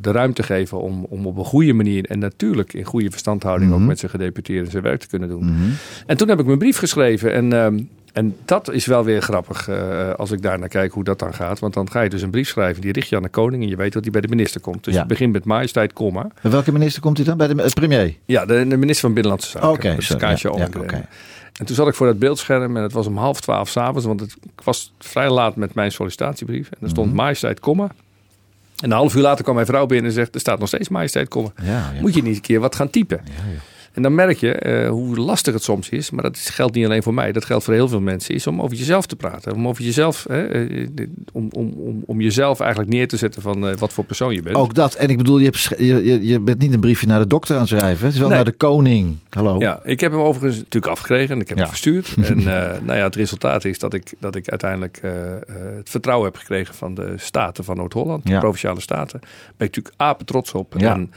de 0.00 0.10
ruimte 0.12 0.42
geven 0.42 0.80
om, 0.80 1.04
om 1.08 1.26
op 1.26 1.36
een 1.36 1.44
goede 1.44 1.72
manier 1.72 2.04
en 2.04 2.18
natuurlijk 2.18 2.72
in 2.72 2.84
goede 2.84 3.10
verstandhouding 3.10 3.70
Mhm. 3.70 3.80
ook 3.80 3.86
met 3.86 3.98
zijn 3.98 4.10
gedeputeerde 4.10 4.70
zijn 4.70 4.82
werk 4.82 5.00
te 5.00 5.06
kunnen 5.08 5.28
doen. 5.28 5.44
Mhm. 5.44 5.70
En 6.06 6.16
toen 6.16 6.28
heb 6.28 6.38
ik 6.40 6.46
mijn 6.46 6.58
brief 6.58 6.76
geschreven. 6.78 7.32
En, 7.32 7.52
ehm, 7.52 7.80
en 8.12 8.36
dat 8.44 8.70
is 8.70 8.86
wel 8.86 9.04
weer 9.04 9.22
grappig 9.22 9.68
eh, 9.68 10.10
als 10.14 10.30
ik 10.30 10.42
daar 10.42 10.58
naar 10.58 10.68
kijk 10.68 10.92
hoe 10.92 11.04
dat 11.04 11.18
dan 11.18 11.34
gaat. 11.34 11.58
Want 11.58 11.74
dan 11.74 11.90
ga 11.90 12.00
je 12.00 12.08
dus 12.10 12.22
een 12.22 12.30
brief 12.30 12.48
schrijven. 12.48 12.80
Die 12.82 12.92
richt 12.92 13.08
je 13.08 13.16
aan 13.16 13.22
de 13.22 13.28
koning. 13.28 13.62
En 13.62 13.68
je 13.68 13.76
weet 13.76 13.92
dat 13.92 14.02
die 14.02 14.12
bij 14.12 14.20
de 14.20 14.28
minister 14.28 14.60
komt. 14.60 14.84
Dus 14.84 14.94
Ja. 14.94 15.00
je 15.00 15.06
begint 15.06 15.32
met 15.32 15.44
majesteit, 15.44 15.92
komma. 15.92 16.26
Bij 16.42 16.50
welke 16.50 16.72
minister 16.72 17.02
komt 17.02 17.16
hij 17.16 17.26
dan? 17.26 17.36
Bij 17.36 17.46
de 17.46 17.62
eh, 17.62 17.70
premier? 17.70 18.14
Ja, 18.24 18.46
de, 18.46 18.66
de 18.68 18.76
minister 18.76 19.00
van 19.00 19.12
Binnenlandse 19.12 19.50
Zaken. 19.50 19.68
Oké, 19.68 20.00
zo, 20.00 20.16
Kaatje 20.16 20.52
ja. 20.56 20.68
En 21.58 21.66
toen 21.66 21.74
zat 21.76 21.88
ik 21.88 21.94
voor 21.94 22.06
dat 22.06 22.18
beeldscherm. 22.18 22.76
En 22.76 22.82
het 22.82 22.92
was 22.92 23.06
om 23.06 23.16
half 23.16 23.40
twaalf 23.40 23.68
s'avonds. 23.68 24.04
Want 24.06 24.20
het, 24.20 24.36
ik 24.42 24.60
was 24.64 24.92
vrij 24.98 25.30
laat 25.30 25.56
met 25.56 25.74
mijn 25.74 25.92
sollicitatiebrief. 25.92 26.70
En 26.70 26.76
er 26.80 26.88
stond 26.88 27.06
Mhm. 27.06 27.16
majesteit, 27.16 27.60
komma. 27.60 27.84
En 27.84 28.90
een 28.90 28.96
half 28.96 29.14
uur 29.14 29.22
later 29.22 29.42
kwam 29.42 29.54
mijn 29.54 29.66
vrouw 29.66 29.86
binnen 29.86 30.06
en 30.06 30.12
zegt... 30.12 30.34
er 30.34 30.40
staat 30.40 30.58
nog 30.58 30.68
steeds 30.68 30.88
majesteit, 30.88 31.28
komma. 31.28 31.52
Moet 32.00 32.14
je 32.14 32.22
niet 32.22 32.34
een 32.34 32.40
keer 32.40 32.60
wat 32.60 32.74
gaan 32.74 32.90
typen? 32.90 33.20
Ja, 33.24 33.32
ja. 33.52 33.58
En 33.92 34.02
dan 34.02 34.14
merk 34.14 34.36
je 34.38 34.52
eh, 34.54 34.88
hoe 34.88 35.16
lastig 35.16 35.54
het 35.54 35.62
soms 35.62 35.88
is. 35.88 36.10
Maar 36.10 36.22
dat 36.22 36.38
geldt 36.38 36.74
niet 36.74 36.84
alleen 36.84 37.02
voor 37.02 37.14
mij. 37.14 37.32
Dat 37.32 37.44
geldt 37.44 37.64
voor 37.64 37.74
heel 37.74 37.88
veel 37.88 38.00
mensen. 38.00 38.34
Is 38.34 38.46
om 38.46 38.62
over 38.62 38.76
jezelf 38.76 39.06
te 39.06 39.16
praten. 39.16 39.54
Om 39.54 39.68
over 39.68 39.84
jezelf, 39.84 40.26
eh, 40.26 40.86
om, 41.32 41.48
om, 41.52 41.72
om, 41.76 42.02
om 42.06 42.20
jezelf 42.20 42.60
eigenlijk 42.60 42.90
neer 42.92 43.08
te 43.08 43.16
zetten 43.16 43.42
van 43.42 43.68
eh, 43.68 43.76
wat 43.76 43.92
voor 43.92 44.04
persoon 44.04 44.34
je 44.34 44.42
bent. 44.42 44.56
Ook 44.56 44.74
dat. 44.74 44.94
En 44.94 45.08
ik 45.08 45.16
bedoel, 45.16 45.38
je, 45.38 45.44
hebt, 45.44 45.74
je, 45.78 46.26
je, 46.26 46.40
bent 46.40 46.58
niet 46.58 46.72
een 46.72 46.80
briefje 46.80 47.06
naar 47.06 47.18
de 47.18 47.26
dokter 47.26 47.54
aan 47.54 47.60
het 47.60 47.70
schrijven. 47.70 48.04
Het 48.04 48.14
is 48.14 48.18
wel 48.20 48.28
Nee. 48.28 48.36
naar 48.36 48.46
de 48.46 48.52
koning. 48.52 49.16
Hallo. 49.28 49.58
Ja, 49.58 49.80
ik 49.84 50.00
heb 50.00 50.12
hem 50.12 50.20
overigens 50.20 50.56
natuurlijk 50.56 50.92
afgekregen 50.92 51.34
en 51.34 51.40
ik 51.40 51.48
heb 51.48 51.56
Ja. 51.56 51.62
hem 51.62 51.72
verstuurd. 51.72 52.14
En 52.30 52.42
nou 52.84 52.98
ja, 52.98 53.04
het 53.04 53.14
resultaat 53.16 53.64
is 53.64 53.78
dat 53.78 53.94
ik, 53.94 54.12
dat 54.18 54.34
ik 54.34 54.48
uiteindelijk 54.48 55.00
het 55.76 55.90
vertrouwen 55.90 56.26
heb 56.28 56.36
gekregen 56.36 56.74
van 56.74 56.94
de 56.94 57.14
staten 57.16 57.64
van 57.64 57.76
Noord-Holland, 57.76 58.28
Ja. 58.28 58.34
de 58.34 58.38
provinciale 58.40 58.80
staten. 58.80 59.20
Daar 59.20 59.30
ben 59.56 59.66
ik 59.66 59.74
natuurlijk 59.76 59.94
apen 59.96 60.26
trots 60.26 60.52
op. 60.52 60.74
Ja. 60.76 60.92
En, 60.92 61.10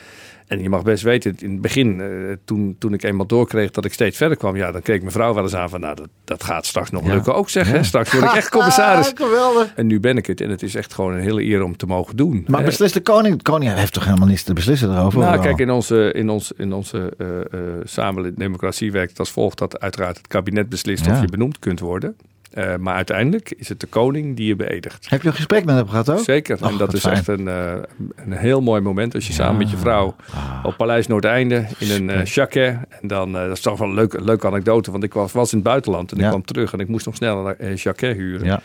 en 0.54 0.62
je 0.62 0.70
mag 0.70 0.84
best 0.84 1.04
weten, 1.04 1.36
in 1.40 1.52
het 1.52 1.62
begin, 1.62 2.02
eh, 2.02 2.08
toen, 2.46 2.76
toen 2.80 2.94
ik 2.94 3.04
eenmaal 3.04 3.26
doorkreeg 3.26 3.72
dat 3.72 3.86
ik 3.86 3.94
steeds 3.94 4.18
verder 4.18 4.38
kwam, 4.38 4.56
ja, 4.56 4.72
dan 4.72 4.82
keek 4.82 5.00
mijn 5.00 5.12
vrouw 5.12 5.34
wel 5.34 5.44
eens 5.44 5.56
aan 5.56 5.70
van, 5.70 5.80
nou, 5.80 5.96
dat, 5.96 6.08
dat 6.24 6.44
gaat 6.44 6.66
straks 6.66 6.90
nog 6.90 7.06
Ja. 7.06 7.14
lukken 7.14 7.36
ook 7.36 7.50
zeg. 7.50 7.68
Ja. 7.68 7.74
Hè? 7.74 7.84
Straks 7.84 8.12
word 8.12 8.24
ik 8.26 8.32
echt 8.34 8.50
commissaris. 8.58 9.14
Ah, 9.14 9.28
geweldig. 9.28 9.74
En 9.76 9.88
nu 9.88 10.00
ben 10.00 10.18
ik 10.18 10.26
het. 10.26 10.42
En 10.42 10.50
het 10.50 10.64
is 10.64 10.76
echt 10.76 10.94
gewoon 10.94 11.14
een 11.14 11.20
hele 11.22 11.44
eer 11.44 11.64
om 11.64 11.78
te 11.78 11.86
mogen 11.86 12.16
doen. 12.16 12.46
Maar 12.48 12.64
beslist 12.64 12.94
de 12.94 13.02
koning? 13.02 13.38
De 13.38 13.44
koning 13.44 13.74
heeft 13.74 13.94
toch 13.94 14.06
helemaal 14.06 14.28
niets 14.28 14.44
te 14.44 14.54
beslissen 14.54 14.92
erover? 14.98 15.20
Nou, 15.20 15.42
kijk, 15.42 15.60
in 15.60 15.72
onze, 15.72 16.12
in 16.14 16.30
ons, 16.30 16.52
in 16.58 16.74
onze 16.74 17.14
eh 17.18 17.40
eh 17.40 17.60
samenleving, 17.84 18.40
democratie 18.40 18.92
werkt 18.92 19.10
het 19.10 19.20
als 19.20 19.32
volgt 19.32 19.58
dat 19.58 19.80
uiteraard 19.80 20.18
het 20.18 20.28
kabinet 20.28 20.70
beslist 20.70 21.06
Ja. 21.06 21.12
of 21.14 21.22
je 21.22 21.28
benoemd 21.28 21.60
kunt 21.60 21.80
worden. 21.80 22.16
Eh, 22.54 22.76
maar 22.76 22.96
uiteindelijk 22.96 23.54
is 23.58 23.70
het 23.70 23.80
de 23.80 23.88
koning 23.88 24.36
die 24.36 24.48
je 24.48 24.56
beëdigt. 24.56 25.10
Heb 25.10 25.22
je 25.22 25.28
een 25.28 25.34
gesprek 25.34 25.66
met 25.66 25.76
hem 25.76 25.88
gehad 25.88 26.10
ook? 26.10 26.20
Zeker. 26.20 26.58
Och, 26.64 26.70
en 26.72 26.78
dat 26.78 26.94
is 26.94 27.00
fijn. 27.02 27.14
echt 27.14 27.28
een, 27.28 27.48
eh, 27.48 27.74
een 28.16 28.32
heel 28.32 28.62
mooi 28.62 28.82
moment 28.82 29.16
als 29.16 29.28
je 29.28 29.34
samen 29.34 29.58
met 29.58 29.70
je 29.72 29.78
vrouw 29.78 30.16
Ah. 30.34 30.60
op 30.66 30.78
Paleis 30.78 31.08
Noordeinde 31.08 31.66
in 31.80 32.10
een 32.10 32.24
jacket. 32.24 32.78
En 33.02 33.08
dan, 33.08 33.32
dat 33.34 33.52
is 33.52 33.62
toch 33.62 33.78
wel 33.80 33.88
een 33.88 33.94
leuke, 33.94 34.22
leuke 34.24 34.48
anekdote, 34.48 34.92
want 34.92 35.04
ik 35.04 35.14
was, 35.14 35.32
was 35.32 35.52
in 35.52 35.58
het 35.58 35.68
buitenland 35.68 36.12
en 36.12 36.18
Ja. 36.18 36.24
ik 36.24 36.30
kwam 36.30 36.46
terug 36.46 36.74
en 36.74 36.80
ik 36.80 36.88
moest 36.88 37.06
nog 37.06 37.16
snel 37.16 37.54
een 37.58 37.76
jacket 37.76 38.16
huren. 38.18 38.46
Ja. 38.46 38.62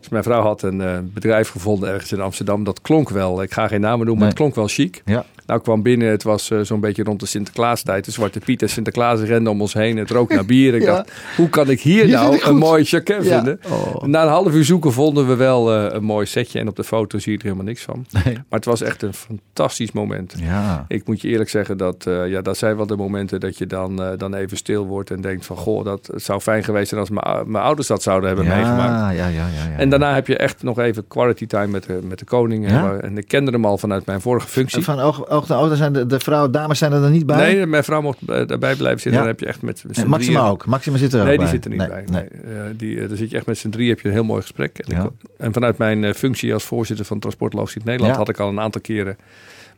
Dus 0.00 0.08
mijn 0.10 0.22
vrouw 0.22 0.42
had 0.42 0.62
een 0.62 1.10
bedrijf 1.14 1.48
gevonden 1.48 1.88
ergens 1.88 2.12
in 2.12 2.20
Amsterdam. 2.20 2.64
Dat 2.64 2.80
klonk 2.80 3.08
wel, 3.10 3.42
ik 3.42 3.52
ga 3.52 3.68
geen 3.68 3.80
namen 3.80 3.98
noemen, 3.98 4.18
maar 4.18 4.28
het 4.28 4.36
klonk 4.36 4.54
wel 4.54 4.68
chic. 4.68 5.02
Ja. 5.04 5.24
Nou, 5.52 5.64
kwam 5.64 5.82
binnen, 5.82 6.08
het 6.08 6.22
was 6.22 6.50
eh, 6.50 6.58
zo'n 6.60 6.80
beetje 6.80 7.02
rond 7.02 7.20
de 7.20 7.26
Sinterklaastijd. 7.26 8.04
De 8.04 8.10
Zwarte 8.10 8.38
Piet 8.38 8.62
en 8.62 8.68
Sinterklaas 8.68 9.20
renden 9.20 9.52
om 9.52 9.60
ons 9.60 9.72
heen. 9.74 9.96
Het 9.96 10.10
rook 10.10 10.32
naar 10.34 10.44
bier. 10.44 10.74
Ik 10.74 10.82
Ja. 10.92 10.94
dacht, 10.94 11.12
hoe 11.36 11.48
kan 11.48 11.70
ik 11.70 11.80
hier, 11.80 12.04
Hier 12.04 12.12
nou 12.14 12.40
een 12.44 12.56
mooi 12.56 12.82
jacket 12.82 13.24
Ja. 13.24 13.34
vinden? 13.34 13.60
Oh. 13.70 14.02
Na 14.02 14.22
een 14.22 14.28
half 14.28 14.52
uur 14.54 14.64
zoeken 14.64 14.92
vonden 14.92 15.26
we 15.28 15.34
wel 15.34 15.72
eh, 15.74 15.94
een 15.94 16.04
mooi 16.04 16.26
setje. 16.26 16.58
En 16.58 16.68
op 16.68 16.76
de 16.76 16.84
foto 16.84 17.18
zie 17.18 17.32
je 17.32 17.38
er 17.38 17.44
helemaal 17.44 17.64
niks 17.64 17.82
van. 17.82 18.06
Nee. 18.24 18.34
Maar 18.34 18.44
het 18.48 18.64
was 18.64 18.80
echt 18.82 19.02
een 19.02 19.14
fantastisch 19.14 19.92
moment. 19.92 20.34
Ja. 20.38 20.84
Ik 20.88 21.06
moet 21.06 21.20
je 21.20 21.28
eerlijk 21.28 21.50
zeggen 21.50 21.76
dat 21.76 22.06
eh, 22.06 22.28
ja, 22.28 22.40
dat 22.42 22.56
zijn 22.56 22.76
wel 22.76 22.86
de 22.86 22.96
momenten 22.96 23.40
dat 23.40 23.58
je 23.58 23.66
dan, 23.66 24.14
dan 24.16 24.34
even 24.34 24.56
stil 24.56 24.86
wordt 24.86 25.10
en 25.10 25.20
denkt 25.20 25.46
van 25.46 25.56
goh, 25.56 25.84
dat 25.84 26.06
het 26.12 26.22
zou 26.22 26.40
fijn 26.40 26.64
geweest 26.64 26.88
zijn 26.88 27.00
als 27.00 27.10
mijn, 27.10 27.24
ou- 27.24 27.46
mijn 27.46 27.64
ouders 27.64 27.88
dat 27.88 28.02
zouden 28.02 28.28
hebben 28.28 28.46
meegemaakt. 28.46 29.16
Ja, 29.16 29.26
ja, 29.26 29.46
ja. 29.46 29.76
En 29.78 29.90
daarna 29.90 30.14
heb 30.14 30.26
je 30.26 30.36
echt 30.36 30.62
nog 30.62 30.78
even 30.78 31.08
quality 31.08 31.46
time 31.46 31.66
met 31.66 31.84
de, 31.86 31.98
met 32.02 32.18
de 32.18 32.24
koning. 32.24 32.66
En, 32.66 33.02
en 33.02 33.18
ik 33.18 33.28
kende 33.28 33.50
hem 33.50 33.64
al 33.64 33.78
vanuit 33.78 34.06
mijn 34.06 34.20
vorige 34.20 34.48
functie. 34.48 34.82
Van 34.84 34.98
daar 35.46 35.76
zijn 35.76 35.92
de, 35.92 36.06
de 36.06 36.20
vrouwen, 36.20 36.52
dames 36.52 36.78
zijn 36.78 36.92
er 36.92 37.00
dan 37.00 37.12
niet 37.12 37.26
bij? 37.26 37.36
Nee, 37.54 37.66
mijn 37.66 37.84
vrouw 37.84 38.00
mocht 38.02 38.18
eh, 38.20 38.26
daarbij 38.26 38.74
blijven 38.76 39.00
zitten. 39.00 39.10
Ja. 39.12 39.18
Dan 39.18 39.26
heb 39.26 39.40
je 39.40 39.46
echt 39.46 39.62
met, 39.62 39.84
met 39.86 39.96
z'n 39.96 40.02
en 40.02 40.08
Maxima 40.08 40.38
drieën- 40.38 40.52
ook. 40.52 40.66
Maxima 40.66 40.96
zit 40.96 41.12
er 41.12 41.20
ook 41.20 41.26
Nee, 41.26 41.36
bij. 41.36 41.44
die 41.46 41.54
zit 41.54 41.64
er 41.64 41.70
niet 41.70 41.78
Nee, 41.80 41.88
bij. 41.88 42.04
nee. 42.10 42.28
Nee. 42.44 42.54
Eh, 42.56 42.62
die, 42.76 43.00
eh, 43.00 43.08
dan 43.08 43.16
zit 43.16 43.30
je 43.30 43.36
echt 43.36 43.46
met 43.46 43.58
z'n 43.58 43.68
drie 43.70 43.88
heb 43.88 44.00
je 44.00 44.08
een 44.08 44.14
heel 44.14 44.24
mooi 44.24 44.40
gesprek. 44.40 44.78
En, 44.78 44.96
Ja. 44.96 45.02
ik- 45.04 45.10
en 45.38 45.52
vanuit 45.52 45.78
mijn 45.78 46.04
eh, 46.04 46.12
functie 46.12 46.52
als 46.52 46.64
voorzitter 46.64 47.04
van 47.06 47.18
Transport 47.18 47.52
Logistiek 47.52 47.84
Nederland 47.84 48.12
Ja. 48.12 48.18
had 48.18 48.28
ik 48.28 48.38
al 48.38 48.48
een 48.48 48.60
aantal 48.60 48.80
keren 48.80 49.16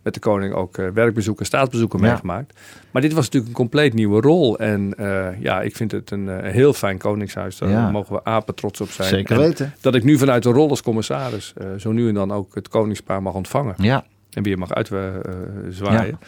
met 0.02 0.14
de 0.14 0.20
koning 0.20 0.54
ook 0.54 0.78
eh, 0.78 0.86
werkbezoeken, 0.94 1.46
staatsbezoeken 1.46 1.98
Ja. 2.00 2.06
meegemaakt. 2.06 2.58
Maar 2.90 3.02
dit 3.02 3.12
was 3.12 3.24
natuurlijk 3.24 3.48
een 3.52 3.56
compleet 3.58 3.94
nieuwe 3.94 4.20
rol. 4.20 4.58
En 4.58 4.94
eh, 4.96 5.26
ja, 5.40 5.60
ik 5.62 5.76
vind 5.76 5.90
het 5.92 6.10
een, 6.10 6.28
eh, 6.28 6.52
heel 6.52 6.72
fijn 6.72 6.98
koningshuis. 6.98 7.58
Daar 7.58 7.68
Ja. 7.68 7.90
mogen 7.90 8.14
we 8.14 8.24
apen 8.24 8.54
trots 8.54 8.80
op 8.80 8.88
zijn. 8.90 9.08
Zeker 9.08 9.34
En 9.36 9.40
weten. 9.40 9.74
Dat 9.80 9.94
ik 9.94 10.04
nu 10.04 10.18
vanuit 10.18 10.42
de 10.42 10.50
rol 10.50 10.68
als 10.70 10.82
commissaris 10.82 11.52
eh, 11.56 11.66
zo 11.78 11.92
nu 11.92 12.08
en 12.08 12.14
dan 12.14 12.32
ook 12.32 12.54
het 12.54 12.68
koningspaar 12.68 13.22
mag 13.22 13.34
ontvangen. 13.34 13.74
Ja. 13.78 14.04
En 14.34 14.42
weer 14.42 14.58
mag 14.58 14.72
uitzwaaien. 14.74 16.18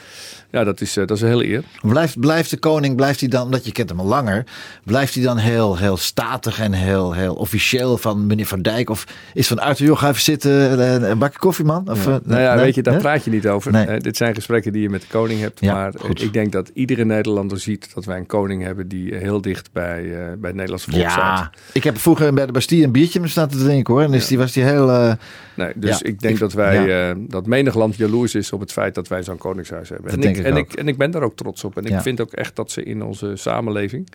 Ja. 0.50 0.64
dat, 0.64 0.80
is, 0.80 0.96
eh, 0.96 1.06
dat 1.06 1.16
is 1.16 1.22
een 1.22 1.28
hele 1.28 1.46
eer. 1.48 1.62
Blijft, 1.82 2.20
blijft 2.20 2.50
de 2.50 2.56
koning, 2.58 2.96
blijft 2.96 3.20
hij 3.20 3.28
dan, 3.28 3.42
omdat 3.42 3.64
je 3.66 3.72
kent 3.72 3.88
hem 3.88 4.00
al 4.00 4.06
langer, 4.06 4.44
blijft 4.84 5.14
hij 5.14 5.22
dan 5.22 5.36
heel, 5.36 5.76
heel 5.78 5.96
statig 5.96 6.60
en 6.60 6.72
heel, 6.72 7.12
heel 7.12 7.34
officieel 7.34 7.98
van 7.98 8.26
meneer 8.26 8.46
Van 8.46 8.62
Dijk? 8.62 8.90
Of 8.90 9.06
is 9.34 9.46
van 9.48 9.58
Arthur, 9.58 9.96
ga 9.96 10.08
even 10.08 10.22
zitten, 10.22 10.78
eh, 11.02 11.08
een 11.08 11.18
bakje 11.18 11.38
koffie, 11.38 11.64
man? 11.64 11.88
Of, 11.90 12.06
eh, 12.06 12.14
Nou 12.24 12.40
ja, 12.40 12.54
nee? 12.54 12.64
weet 12.64 12.74
je, 12.74 12.82
daar 12.82 12.98
praat 12.98 13.24
je 13.24 13.30
niet 13.30 13.46
over. 13.48 13.72
Nee. 13.72 13.86
Eh, 13.86 14.00
dit 14.00 14.16
zijn 14.16 14.34
gesprekken 14.34 14.72
die 14.72 14.82
je 14.82 14.90
met 14.90 15.00
de 15.00 15.06
koning 15.10 15.40
hebt. 15.40 15.60
Ja, 15.60 15.72
maar 15.74 15.94
eh, 15.94 16.00
goed. 16.00 16.22
ik 16.22 16.32
denk 16.32 16.52
dat 16.52 16.70
iedere 16.74 17.04
Nederlander 17.04 17.58
ziet 17.58 17.94
dat 17.94 18.04
wij 18.04 18.16
een 18.18 18.26
koning 18.26 18.62
hebben 18.62 18.88
die 18.88 19.14
eh, 19.14 19.20
heel 19.20 19.40
dicht 19.40 19.68
bij, 19.72 19.98
eh, 20.04 20.10
bij 20.10 20.48
het 20.48 20.54
Nederlandse 20.54 20.90
volk 20.90 21.10
staat. 21.10 21.38
Ja, 21.38 21.50
ik 21.72 21.84
heb 21.84 21.98
vroeger 21.98 22.34
bij 22.34 22.46
de 22.46 22.52
Bastille 22.52 22.84
een 22.84 22.92
biertje 22.92 23.20
met 23.20 23.30
staan 23.30 23.48
te 23.48 23.58
drinken 23.58 23.94
hoor. 23.94 24.02
En 24.02 24.10
dus 24.10 24.22
Ja. 24.22 24.28
die 24.28 24.38
was 24.38 24.52
die 24.52 24.62
heel... 24.64 24.90
eh, 24.90 25.12
Nee, 25.54 25.72
dus 25.76 25.98
Ja, 25.98 26.04
ik 26.08 26.20
denk 26.20 26.34
ik- 26.34 26.40
dat 26.40 26.52
wij, 26.52 26.86
ja. 26.86 27.10
eh, 27.10 27.16
dat 27.18 27.46
menig 27.46 27.74
land 27.74 27.95
jaloers 27.96 28.34
is 28.34 28.52
op 28.52 28.60
het 28.60 28.72
feit 28.72 28.94
dat 28.94 29.08
wij 29.08 29.22
zo'n 29.22 29.36
koningshuis 29.36 29.88
hebben. 29.88 30.10
En, 30.10 30.22
ik, 30.22 30.36
ik 30.36 30.44
en, 30.44 30.56
ik, 30.56 30.72
en 30.72 30.88
ik 30.88 30.96
ben 30.96 31.10
daar 31.10 31.22
ook 31.22 31.36
trots 31.36 31.64
op. 31.64 31.76
En 31.76 31.84
Ja. 31.84 31.96
ik 31.96 32.02
vind 32.02 32.20
ook 32.20 32.32
echt 32.32 32.56
dat 32.56 32.70
ze 32.70 32.82
in 32.82 33.02
onze 33.02 33.36
samenleving 33.36 34.08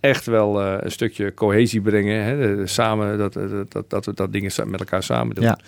echt 0.00 0.26
wel 0.26 0.60
eh, 0.62 0.74
een 0.80 0.90
stukje 0.90 1.34
cohesie 1.34 1.80
brengen. 1.80 2.24
Hè? 2.24 2.66
Samen, 2.66 3.18
dat, 3.18 3.32
dat, 3.32 3.72
dat, 3.72 3.90
dat 3.90 4.04
we 4.04 4.14
dat 4.14 4.32
dingen 4.32 4.52
met 4.66 4.80
elkaar 4.80 5.02
samen 5.02 5.34
doen. 5.34 5.44
Ja. 5.44 5.58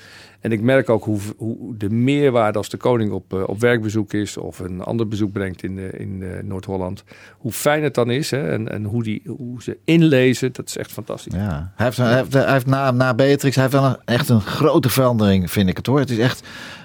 En 0.45 0.53
ik 0.53 0.61
merk 0.61 0.91
ook 0.91 1.05
hoe, 1.05 1.19
hoe 1.37 1.77
de 1.77 1.91
meerwaarde 1.91 2.59
als 2.59 2.69
de 2.69 2.77
koning 2.77 3.13
op, 3.13 3.33
eh, 3.33 3.43
op 3.47 3.61
werkbezoek 3.61 4.13
is 4.13 4.37
of 4.37 4.59
een 4.59 4.81
ander 4.81 5.09
bezoek 5.09 5.33
brengt 5.33 5.63
in, 5.63 5.79
eh, 5.79 6.01
in 6.01 6.23
eh, 6.23 6.43
Noord-Holland. 6.43 7.05
Hoe 7.39 7.53
fijn 7.53 7.83
het 7.83 7.95
dan 7.95 8.11
is 8.11 8.31
hè? 8.31 8.51
En, 8.51 8.73
en 8.73 8.85
hoe, 8.85 9.03
die, 9.03 9.23
hoe 9.27 9.63
ze 9.63 9.79
inlezen, 9.85 10.53
dat 10.53 10.69
is 10.69 10.77
echt 10.77 10.93
fantastisch. 10.93 11.35
ja. 11.35 11.73
Hij 11.75 11.87
heeft, 11.87 11.97
hij 11.97 12.15
heeft, 12.15 12.33
hij 12.33 12.53
heeft 12.53 12.67
na, 12.67 12.91
na 12.91 13.15
Beatrix, 13.15 13.55
hij 13.55 13.65
heeft 13.65 13.77
wel 13.77 13.85
een, 13.85 13.97
echt 14.05 14.29
een 14.29 14.41
grote 14.41 14.89
verandering, 14.89 15.51
vind 15.51 15.69
ik 15.69 15.77
het 15.77 15.87
hoor. 15.87 15.99
Het 15.99 16.11
is 16.11 16.19
echt... 16.19 16.43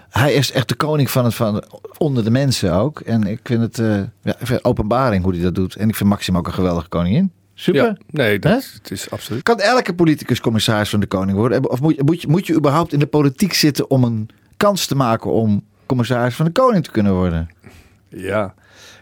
Hij 0.10 0.34
is 0.34 0.52
echt 0.52 0.68
de 0.70 0.76
koning 0.76 1.10
van 1.10 1.26
het 1.26 1.36
van 1.36 1.64
onder 1.98 2.24
de 2.24 2.30
mensen 2.32 2.74
ook. 2.74 3.00
En 3.00 3.24
ik 3.24 3.40
vind 3.44 3.62
het 3.62 3.80
eh, 3.80 3.96
ja, 4.22 4.36
ik 4.40 4.48
vind 4.48 4.64
openbaring 4.64 5.24
hoe 5.24 5.34
hij 5.34 5.42
dat 5.44 5.56
doet. 5.56 5.76
En 5.76 5.90
ik 5.90 5.96
vind 5.96 6.10
Maxima 6.10 6.38
ook 6.38 6.48
een 6.48 6.54
geweldige 6.54 6.88
koningin. 6.90 7.32
Super. 7.54 7.84
Ja, 7.84 7.98
nee, 8.10 8.40
dat, 8.40 8.52
Hè? 8.52 8.58
het 8.74 8.92
is 8.92 9.10
absoluut. 9.12 9.44
Kan 9.44 9.60
elke 9.60 9.94
politicus 9.94 10.40
commissaris 10.40 10.90
van 10.90 11.00
de 11.00 11.08
koning 11.08 11.38
worden? 11.38 11.70
Of 11.70 11.82
moet, 11.82 11.96
je- 11.96 12.04
moet, 12.04 12.22
je, 12.22 12.28
moet 12.28 12.48
je 12.48 12.54
überhaupt 12.56 12.94
in 12.94 13.00
de 13.00 13.08
politiek 13.08 13.54
zitten 13.54 13.90
om 13.90 14.04
een 14.04 14.30
kans 14.58 14.86
te 14.86 14.96
maken 14.96 15.32
om 15.32 15.64
commissaris 15.86 16.36
van 16.36 16.46
de 16.46 16.52
koning 16.52 16.84
te 16.84 16.92
kunnen 16.92 17.14
worden? 17.14 17.50
Ja, 18.10 18.54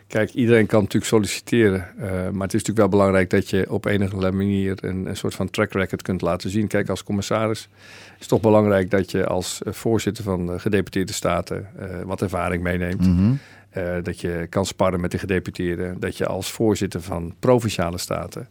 kijk, 0.08 0.34
iedereen 0.34 0.66
kan 0.66 0.80
natuurlijk 0.80 1.12
solliciteren. 1.12 1.88
eh, 1.98 2.10
maar 2.10 2.48
het 2.48 2.54
is 2.54 2.64
natuurlijk 2.64 2.78
wel 2.78 2.90
belangrijk 2.90 3.30
dat 3.30 3.50
je 3.50 3.72
op 3.72 3.86
enige 3.86 4.16
manier 4.16 4.78
een, 4.82 5.06
een 5.06 5.18
soort 5.18 5.36
van 5.36 5.50
track 5.50 5.72
record 5.74 6.02
kunt 6.02 6.22
laten 6.22 6.50
zien. 6.50 6.68
Kijk, 6.68 6.90
als 6.90 7.04
commissaris 7.04 7.70
is 8.14 8.20
het 8.20 8.28
toch 8.28 8.42
belangrijk 8.42 8.90
dat 8.90 9.12
je 9.12 9.26
als 9.26 9.64
eh, 9.64 9.74
voorzitter 9.74 10.24
van 10.24 10.46
de 10.46 10.60
gedeputeerde 10.60 11.14
staten 11.14 11.68
eh, 11.78 11.88
wat 12.06 12.22
ervaring 12.22 12.64
meeneemt. 12.64 13.08
Mhm. 13.08 13.34
Dat 14.04 14.22
je 14.22 14.48
kan 14.50 14.66
sparren 14.66 15.02
met 15.02 15.12
de 15.12 15.18
gedeputeerden. 15.18 16.00
Dat 16.00 16.18
je 16.18 16.26
als 16.26 16.52
voorzitter 16.52 17.02
van 17.02 17.36
provinciale 17.40 17.98
staten 17.98 18.48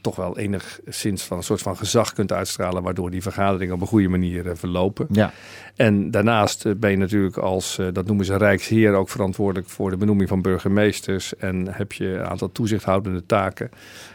toch 0.00 0.16
wel 0.16 0.38
enigszins 0.38 1.22
van 1.22 1.36
een 1.36 1.42
soort 1.42 1.62
van 1.62 1.76
gezag 1.76 2.12
kunt 2.12 2.32
uitstralen. 2.32 2.82
Waardoor 2.82 3.10
die 3.10 3.22
vergaderingen 3.22 3.74
op 3.74 3.80
een 3.80 3.86
goede 3.86 4.08
manier 4.08 4.48
eh, 4.48 4.56
verlopen. 4.56 5.06
Ja, 5.10 5.32
En 5.76 6.10
daarnaast 6.10 6.66
eh, 6.66 6.72
ben 6.76 6.90
je 6.90 6.96
natuurlijk 6.96 7.36
als, 7.36 7.78
eh, 7.78 7.86
dat 7.92 8.06
noemen 8.06 8.24
ze 8.24 8.36
Rijksheer, 8.36 8.94
ook 8.94 9.08
verantwoordelijk 9.08 9.68
voor 9.68 9.90
de 9.90 9.96
benoeming 9.96 10.28
van 10.28 10.42
burgemeesters. 10.42 11.36
En 11.36 11.68
heb 11.68 11.92
je 11.92 12.06
een 12.06 12.26
aantal 12.26 12.52
toezichthoudende 12.52 13.26
taken. 13.26 13.70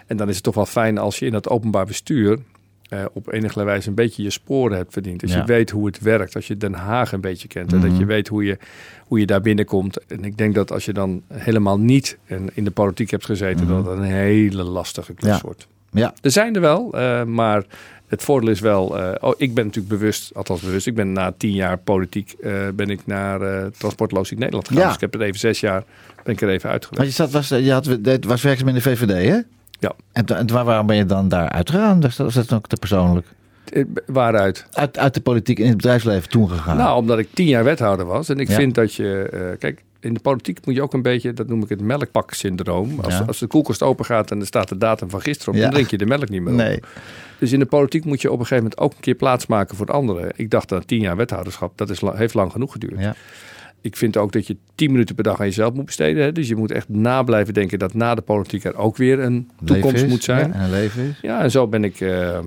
En 0.08 0.18
dan 0.18 0.30
is 0.30 0.36
het 0.36 0.44
toch 0.44 0.56
wel 0.56 0.66
fijn 0.66 0.98
als 0.98 1.20
je 1.20 1.26
in 1.26 1.32
dat 1.32 1.50
openbaar 1.50 1.86
bestuur 1.86 2.40
eh, 2.90 3.06
op 3.14 3.34
enige 3.34 3.64
wijze 3.64 3.88
een 3.90 3.96
beetje 3.96 4.24
je 4.24 4.30
sporen 4.30 4.78
hebt 4.78 4.94
verdiend. 4.94 5.22
Als 5.22 5.32
Ja. 5.32 5.38
je 5.38 5.46
weet 5.46 5.70
hoe 5.70 5.86
het 5.86 6.00
werkt, 6.00 6.36
als 6.36 6.48
je 6.48 6.58
Den 6.58 6.74
Haag 6.74 7.12
een 7.12 7.22
beetje 7.22 7.48
kent. 7.48 7.74
En 7.74 7.80
dat 7.82 7.90
je 7.92 7.98
Mhm. 7.98 8.06
weet 8.06 8.28
hoe 8.28 8.44
je, 8.46 8.58
hoe 9.06 9.20
je 9.20 9.26
daar 9.26 9.42
binnenkomt. 9.42 10.06
En 10.08 10.24
ik 10.24 10.38
denk 10.38 10.56
dat 10.56 10.72
als 10.72 10.86
je 10.86 10.94
dan 10.94 11.22
helemaal 11.34 11.80
niet 11.80 12.18
in, 12.26 12.50
in 12.54 12.64
de 12.64 12.72
politiek 12.72 13.12
hebt 13.12 13.26
gezeten, 13.26 13.66
Mhm. 13.66 13.74
dat 13.76 13.86
het 13.86 13.98
een 13.98 14.04
hele 14.04 14.64
lastige 14.64 15.14
klus 15.14 15.32
Ja. 15.36 15.42
wordt. 15.44 15.68
ja. 15.92 16.14
Er 16.22 16.32
zijn 16.32 16.56
er 16.56 16.62
wel, 16.62 16.94
eh, 16.98 17.24
maar 17.24 17.64
het 18.08 18.24
voordeel 18.24 18.50
is 18.50 18.60
wel... 18.60 18.98
eh, 18.98 19.12
oh, 19.30 19.34
ik 19.38 19.54
ben 19.54 19.66
natuurlijk 19.66 20.00
bewust, 20.00 20.32
althans 20.36 20.62
bewust... 20.62 20.88
ik 20.88 20.96
ben 20.96 21.12
na 21.12 21.34
tien 21.38 21.54
jaar 21.54 21.78
politiek 21.78 22.36
ben 22.76 22.90
ik 22.90 23.06
naar 23.06 23.42
eh 23.42 23.66
Transport 23.78 24.12
Logistiek 24.12 24.38
Nederland 24.40 24.68
gegaan. 24.68 24.82
Ja. 24.82 24.88
Dus 24.88 24.96
ik 24.96 25.02
heb 25.12 25.14
er 25.14 25.22
even 25.22 25.40
zes 25.40 25.60
jaar, 25.60 25.84
ben 26.24 26.34
ik 26.34 26.42
er 26.42 26.50
even 26.50 26.70
uit 26.70 26.88
Want 26.90 27.08
je, 27.08 27.14
zat, 27.14 27.32
was, 27.32 27.48
je 27.50 27.72
had, 27.72 27.86
het 27.86 28.26
was 28.26 28.42
werkzaam 28.42 28.68
in 28.68 28.74
de 28.74 28.82
VVD, 28.82 29.28
hè? 29.28 29.40
Ja. 29.80 29.92
En, 30.12 30.26
en 30.26 30.52
waar- 30.52 30.66
waarom 30.66 30.88
ben 30.88 30.96
je 30.96 31.06
dan 31.06 31.28
daar 31.28 31.50
uitgegaan? 31.50 32.00
Dus 32.00 32.16
dat 32.16 32.28
is 32.28 32.34
dat 32.34 32.54
ook 32.54 32.68
te 32.68 32.76
persoonlijk. 32.76 33.28
Eh, 33.74 33.84
Waaruit? 34.06 34.66
Uit, 34.72 34.98
uit 34.98 35.14
de 35.14 35.22
politiek 35.22 35.60
in 35.60 35.68
het 35.68 35.76
bedrijfsleven 35.76 36.30
toen 36.30 36.50
gegaan. 36.50 36.78
Nou, 36.78 36.98
omdat 36.98 37.20
ik 37.20 37.28
tien 37.34 37.48
jaar 37.48 37.64
wethouder 37.64 38.06
was. 38.06 38.30
En 38.30 38.40
ik 38.40 38.48
Ja. 38.50 38.56
vind 38.56 38.76
dat 38.76 38.94
je... 38.94 39.30
eh, 39.32 39.60
kijk, 39.60 39.84
in 40.00 40.14
de 40.14 40.20
politiek 40.20 40.66
moet 40.66 40.76
je 40.76 40.82
ook 40.82 40.94
een 40.94 41.02
beetje... 41.02 41.34
dat 41.34 41.48
noem 41.48 41.64
ik 41.64 41.70
het 41.70 41.82
melkpak-syndroom. 41.82 43.00
Als, 43.00 43.14
Ja. 43.18 43.24
als 43.28 43.40
de 43.40 43.48
koelkast 43.48 43.84
open 43.84 44.06
gaat 44.06 44.32
en 44.32 44.40
er 44.40 44.46
staat 44.46 44.70
de 44.70 44.78
datum 44.78 45.10
van 45.10 45.22
gisteren 45.22 45.54
op... 45.54 45.56
Ja. 45.60 45.62
dan 45.66 45.72
drink 45.74 45.90
je 45.90 45.98
de 45.98 46.06
melk 46.06 46.30
niet 46.30 46.42
meer 46.42 46.54
op. 46.54 46.60
nee. 46.60 46.80
Dus 47.40 47.52
in 47.52 47.60
de 47.60 47.66
politiek 47.66 48.06
moet 48.06 48.22
je 48.22 48.28
op 48.32 48.40
een 48.40 48.46
gegeven 48.46 48.64
moment 48.64 48.80
ook 48.82 48.92
een 48.94 49.00
keer 49.02 49.16
plaats 49.16 49.46
maken 49.48 49.76
voor 49.76 49.86
de 49.86 49.92
anderen. 49.92 50.32
Ik 50.36 50.50
dacht 50.50 50.70
dat 50.70 50.88
tien 50.88 51.00
jaar 51.02 51.16
wethouderschap, 51.16 51.78
dat 51.78 51.90
is, 51.90 52.02
heeft 52.02 52.34
lang 52.34 52.52
genoeg 52.52 52.72
geduurd. 52.72 53.00
Ja. 53.00 53.16
Ik 53.82 53.96
vind 53.96 54.18
ook 54.18 54.32
dat 54.32 54.48
je 54.48 54.58
tien 54.76 54.92
minuten 54.92 55.16
per 55.16 55.24
dag 55.24 55.40
aan 55.40 55.46
jezelf 55.46 55.74
moet 55.74 55.86
besteden. 55.86 56.24
Hè? 56.24 56.32
Dus 56.32 56.48
je 56.48 56.56
moet 56.56 56.72
echt 56.72 56.90
na 56.90 57.24
blijven 57.24 57.54
denken 57.54 57.80
dat 57.80 57.94
na 57.94 58.16
de 58.16 58.22
politiek 58.22 58.64
er 58.64 58.76
ook 58.78 58.98
weer 58.98 59.20
een 59.20 59.50
toekomst 59.66 59.96
is, 60.04 60.06
moet 60.10 60.24
zijn. 60.24 60.48
Ja, 60.48 60.54
en 60.54 60.62
een 60.62 60.70
leven 60.70 61.04
is. 61.04 61.20
Ja, 61.22 61.42
en 61.42 61.52
zo 61.52 61.68
ben 61.68 61.84
ik 61.84 62.00
eh, 62.02 62.40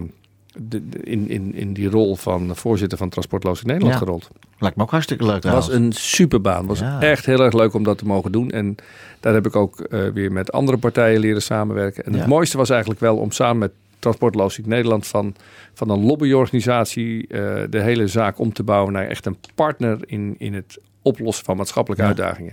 de- 0.58 0.88
de- 0.88 0.98
in, 1.02 1.28
in, 1.28 1.54
in 1.54 1.72
die 1.72 1.90
rol 1.90 2.16
van 2.16 2.56
voorzitter 2.56 2.98
van 2.98 3.08
Transportloos 3.08 3.60
in 3.60 3.66
Nederland 3.66 3.92
Ja. 3.94 3.98
gerold. 4.00 4.28
Lijkt 4.58 4.76
me 4.76 4.82
ook 4.82 4.90
hartstikke 4.90 5.24
leuk 5.24 5.42
Het 5.42 5.52
was 5.52 5.68
een 5.72 5.92
superbaan. 5.92 6.58
Het 6.58 6.66
was 6.66 6.78
Ja. 6.78 7.00
echt 7.00 7.26
heel 7.26 7.40
erg 7.42 7.52
leuk 7.54 7.74
om 7.74 7.82
dat 7.82 7.98
te 7.98 8.04
mogen 8.06 8.32
doen. 8.32 8.50
En 8.50 8.74
daar 9.20 9.34
heb 9.34 9.46
ik 9.46 9.56
ook 9.56 9.80
eh, 9.80 10.08
weer 10.08 10.32
met 10.32 10.52
andere 10.52 10.78
partijen 10.78 11.20
leren 11.20 11.42
samenwerken. 11.42 12.04
En 12.04 12.12
het 12.14 12.26
mooiste 12.26 12.56
was 12.56 12.70
eigenlijk 12.70 13.00
wel 13.00 13.16
om 13.16 13.30
samen 13.30 13.58
met 13.58 13.72
Transportlogistiek 13.98 14.66
Nederland 14.66 15.06
van, 15.06 15.34
van 15.74 15.90
een 15.90 16.04
lobbyorganisatie 16.04 17.26
eh, 17.28 17.62
de 17.70 17.80
hele 17.80 18.06
zaak 18.06 18.38
om 18.38 18.52
te 18.52 18.62
bouwen 18.62 18.92
naar 18.92 19.06
echt 19.06 19.26
een 19.26 19.36
partner 19.54 19.98
in, 20.06 20.34
in 20.38 20.54
het 20.54 20.78
oplossen 21.02 21.44
van 21.44 21.56
maatschappelijke 21.56 22.02
Ja. 22.04 22.08
uitdagingen. 22.08 22.52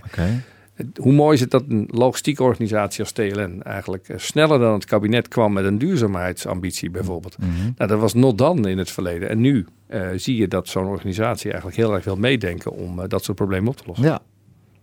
Hoe 1.00 1.12
mooi 1.12 1.34
is 1.34 1.40
het 1.40 1.50
dat 1.50 1.64
een 1.68 1.88
logistieke 1.90 2.42
organisatie 2.42 3.00
als 3.00 3.12
TLN 3.12 3.62
eigenlijk 3.62 4.08
eh, 4.08 4.18
sneller 4.18 4.58
dan 4.58 4.72
het 4.72 4.84
kabinet 4.84 5.28
kwam 5.28 5.52
met 5.52 5.64
een 5.64 5.78
duurzaamheidsambitie 5.78 6.90
bijvoorbeeld. 6.90 7.38
Mhm. 7.38 7.50
Nou, 7.76 7.90
dat 7.90 8.00
was 8.00 8.14
not 8.14 8.38
dan 8.38 8.66
in 8.66 8.78
het 8.78 8.90
verleden. 8.90 9.28
En 9.28 9.40
nu 9.40 9.66
eh, 9.86 10.08
zie 10.16 10.36
je 10.36 10.48
dat 10.48 10.68
zo'n 10.68 10.86
organisatie 10.86 11.50
eigenlijk 11.50 11.76
heel 11.80 11.94
erg 11.94 12.04
wil 12.04 12.16
meedenken 12.16 12.72
om 12.72 13.00
eh, 13.00 13.08
dat 13.08 13.24
soort 13.24 13.36
problemen 13.36 13.68
op 13.68 13.76
te 13.76 13.82
lossen. 13.86 14.06
Ja, 14.06 14.20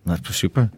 dat 0.04 0.18
is 0.28 0.38
super. 0.38 0.70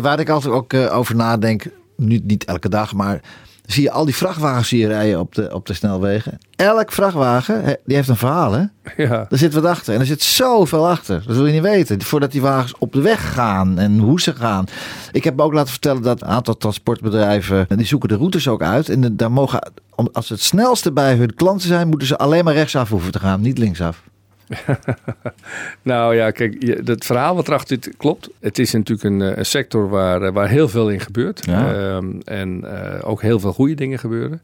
Waar 0.00 0.20
ik 0.20 0.28
altijd 0.28 0.54
ook 0.54 0.74
over 0.74 1.16
nadenk, 1.16 1.66
nu, 1.96 2.20
niet 2.22 2.44
elke 2.44 2.68
dag, 2.68 2.94
maar 2.94 3.20
zie 3.66 3.82
je 3.82 3.90
al 3.90 4.04
die 4.04 4.14
vrachtwagens 4.14 4.70
je 4.70 4.86
rijden 4.86 5.20
op 5.20 5.34
de, 5.34 5.54
op 5.54 5.66
de 5.66 5.72
snelwegen. 5.74 6.38
Elk 6.56 6.92
vrachtwagen, 6.92 7.78
die 7.84 7.96
heeft 7.96 8.08
een 8.08 8.16
verhaal 8.16 8.52
hè. 8.52 8.64
Ja, 8.96 9.26
Er 9.30 9.38
zit 9.38 9.54
wat 9.54 9.64
achter 9.64 9.94
en 9.94 10.00
er 10.00 10.06
zit 10.06 10.22
zoveel 10.22 10.88
achter. 10.88 11.22
Dat 11.26 11.36
wil 11.36 11.46
je 11.46 11.52
niet 11.52 11.62
weten. 11.62 12.02
Voordat 12.02 12.32
die 12.32 12.40
wagens 12.40 12.74
op 12.78 12.92
de 12.92 13.00
weg 13.00 13.32
gaan 13.32 13.78
en 13.78 13.98
hoe 13.98 14.20
ze 14.20 14.34
gaan. 14.34 14.64
Ik 15.12 15.24
heb 15.24 15.36
me 15.36 15.42
ook 15.42 15.52
laten 15.52 15.70
vertellen 15.70 16.02
dat 16.02 16.22
een 16.22 16.28
aantal 16.28 16.56
transportbedrijven, 16.56 17.66
die 17.76 17.86
zoeken 17.86 18.08
de 18.08 18.16
routes 18.16 18.48
ook 18.48 18.62
uit. 18.62 18.88
En 18.88 19.00
de- 19.00 19.16
daar 19.16 19.32
mogen, 19.32 19.72
als 20.12 20.26
ze 20.26 20.32
het 20.32 20.42
snelste 20.42 20.92
bij 20.92 21.14
hun 21.14 21.34
klanten 21.34 21.68
zijn, 21.68 21.88
moeten 21.88 22.08
ze 22.08 22.18
alleen 22.18 22.44
maar 22.44 22.54
rechtsaf 22.54 22.88
hoeven 22.88 23.12
te 23.12 23.18
gaan, 23.18 23.40
niet 23.40 23.58
linksaf. 23.58 24.02
Nou 25.82 26.14
ja, 26.14 26.30
kijk, 26.30 26.80
het 26.84 27.04
verhaal 27.04 27.34
wat 27.34 27.48
erachter 27.48 27.78
zit 27.82 27.96
klopt. 27.96 28.28
Het 28.40 28.58
is 28.58 28.72
natuurlijk 28.72 29.08
een, 29.08 29.22
eh, 29.22 29.36
een 29.36 29.46
sector 29.46 29.88
waar, 29.88 30.22
eh, 30.22 30.32
waar 30.32 30.48
heel 30.48 30.68
veel 30.68 30.90
in 30.90 31.00
gebeurt. 31.00 31.44
Ja. 31.46 31.74
Ehm, 31.74 32.06
en 32.24 32.64
eh, 32.64 33.08
ook 33.08 33.22
heel 33.22 33.40
veel 33.40 33.52
goede 33.52 33.74
dingen 33.74 33.98
gebeuren. 33.98 34.42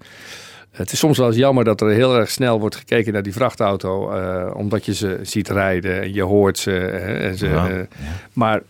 Het 0.70 0.92
is 0.92 0.98
soms 0.98 1.18
wel 1.18 1.26
eens 1.26 1.36
jammer 1.36 1.64
dat 1.64 1.80
er 1.80 1.88
heel 1.88 2.16
erg 2.16 2.30
snel 2.30 2.60
wordt 2.60 2.76
gekeken 2.76 3.12
naar 3.12 3.22
die 3.22 3.32
vrachtauto. 3.32 4.12
omdat 4.54 4.84
je 4.84 4.94
ze 4.94 5.18
ziet 5.22 5.48
rijden 5.48 6.02
en 6.02 6.14
je 6.14 6.22
hoort 6.22 6.58
ze. 6.58 6.70
hè, 6.70 7.14
en 7.14 7.36
ze 7.36 7.48
Ja, 7.48 7.68
ja. 7.68 7.86
Maar 8.32 8.62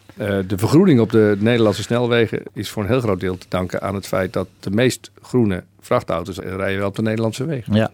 de 0.46 0.58
vergroening 0.58 1.00
op 1.00 1.10
de 1.10 1.36
Nederlandse 1.38 1.82
snelwegen 1.82 2.42
is 2.52 2.70
voor 2.70 2.82
een 2.82 2.88
heel 2.88 3.00
groot 3.00 3.20
deel 3.20 3.38
te 3.38 3.46
danken 3.48 3.82
aan 3.82 3.94
het 3.94 4.06
feit 4.06 4.32
dat 4.32 4.48
de 4.60 4.70
meest 4.70 5.10
groene 5.22 5.62
vrachtauto's 5.80 6.38
rijden 6.38 6.78
wel 6.78 6.88
op 6.88 6.96
de 6.96 7.02
Nederlandse 7.02 7.44
wegen. 7.44 7.74
Ja. 7.74 7.90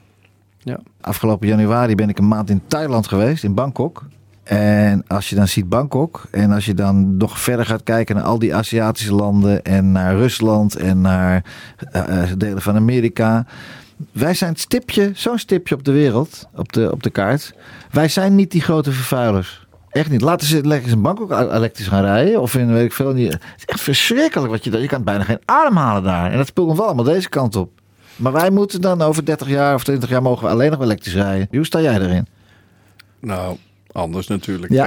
Ja. 0.66 0.78
Afgelopen 1.00 1.48
januari 1.48 1.94
ben 1.94 2.08
ik 2.08 2.18
een 2.18 2.28
maand 2.28 2.50
in 2.50 2.62
Thailand 2.66 3.08
geweest, 3.08 3.44
in 3.44 3.54
Bangkok. 3.54 4.04
En 4.42 5.04
als 5.06 5.28
je 5.28 5.36
dan 5.36 5.48
ziet 5.48 5.68
Bangkok 5.68 6.26
en 6.30 6.50
als 6.50 6.64
je 6.64 6.74
dan 6.74 7.16
nog 7.16 7.40
verder 7.40 7.66
gaat 7.66 7.82
kijken 7.82 8.14
naar 8.14 8.24
al 8.24 8.38
die 8.38 8.54
Aziatische 8.54 9.14
landen 9.14 9.62
en 9.62 9.92
naar 9.92 10.16
Rusland 10.16 10.76
en 10.76 11.00
naar 11.00 11.44
eh, 11.90 12.22
eh, 12.22 12.30
delen 12.38 12.62
van 12.62 12.76
Amerika. 12.76 13.46
Wij 14.12 14.34
zijn 14.34 14.50
het 14.50 14.60
stipje, 14.60 15.10
zo'n 15.14 15.38
stipje 15.38 15.74
op 15.74 15.84
de 15.84 15.92
wereld, 15.92 16.48
op 16.54 16.72
de, 16.72 16.92
op 16.92 17.02
de 17.02 17.10
kaart. 17.10 17.54
Wij 17.90 18.08
zijn 18.08 18.34
niet 18.34 18.50
die 18.50 18.62
grote 18.62 18.92
vervuilers. 18.92 19.66
Echt 19.88 20.10
niet. 20.10 20.20
Laten 20.20 20.46
ze 20.46 20.66
lekker 20.66 20.92
in 20.92 21.02
Bangkok 21.02 21.30
elektrisch 21.30 21.88
gaan 21.88 22.04
rijden. 22.04 22.40
Of 22.40 22.54
in 22.54 22.72
weet 22.72 22.84
ik 22.84 22.92
veel. 22.92 23.08
Het 23.08 23.38
is 23.56 23.64
echt 23.64 23.80
verschrikkelijk 23.80 24.50
wat 24.50 24.64
je. 24.64 24.80
Je 24.80 24.86
kan 24.86 25.04
bijna 25.04 25.24
geen 25.24 25.40
adem 25.44 25.76
halen 25.76 26.02
daar. 26.02 26.30
En 26.30 26.36
dat 26.36 26.46
speelt 26.46 26.68
nog 26.68 26.76
wel 26.76 26.86
allemaal 26.86 27.04
deze 27.04 27.28
kant 27.28 27.56
op. 27.56 27.75
Maar 28.16 28.32
wij 28.32 28.50
moeten 28.50 28.80
dan 28.80 29.02
over 29.02 29.24
30 29.24 29.48
jaar 29.48 29.74
of 29.74 29.84
20 29.84 30.08
jaar 30.08 30.22
mogen 30.22 30.44
we 30.44 30.50
alleen 30.52 30.70
nog 30.70 30.82
elektrisch 30.82 31.14
rijden. 31.14 31.48
Hoe 31.50 31.64
sta 31.66 31.80
jij 31.80 31.94
erin? 32.00 32.26
Nou, 33.20 33.56
anders 33.92 34.26
natuurlijk. 34.26 34.72
Ja, 34.72 34.86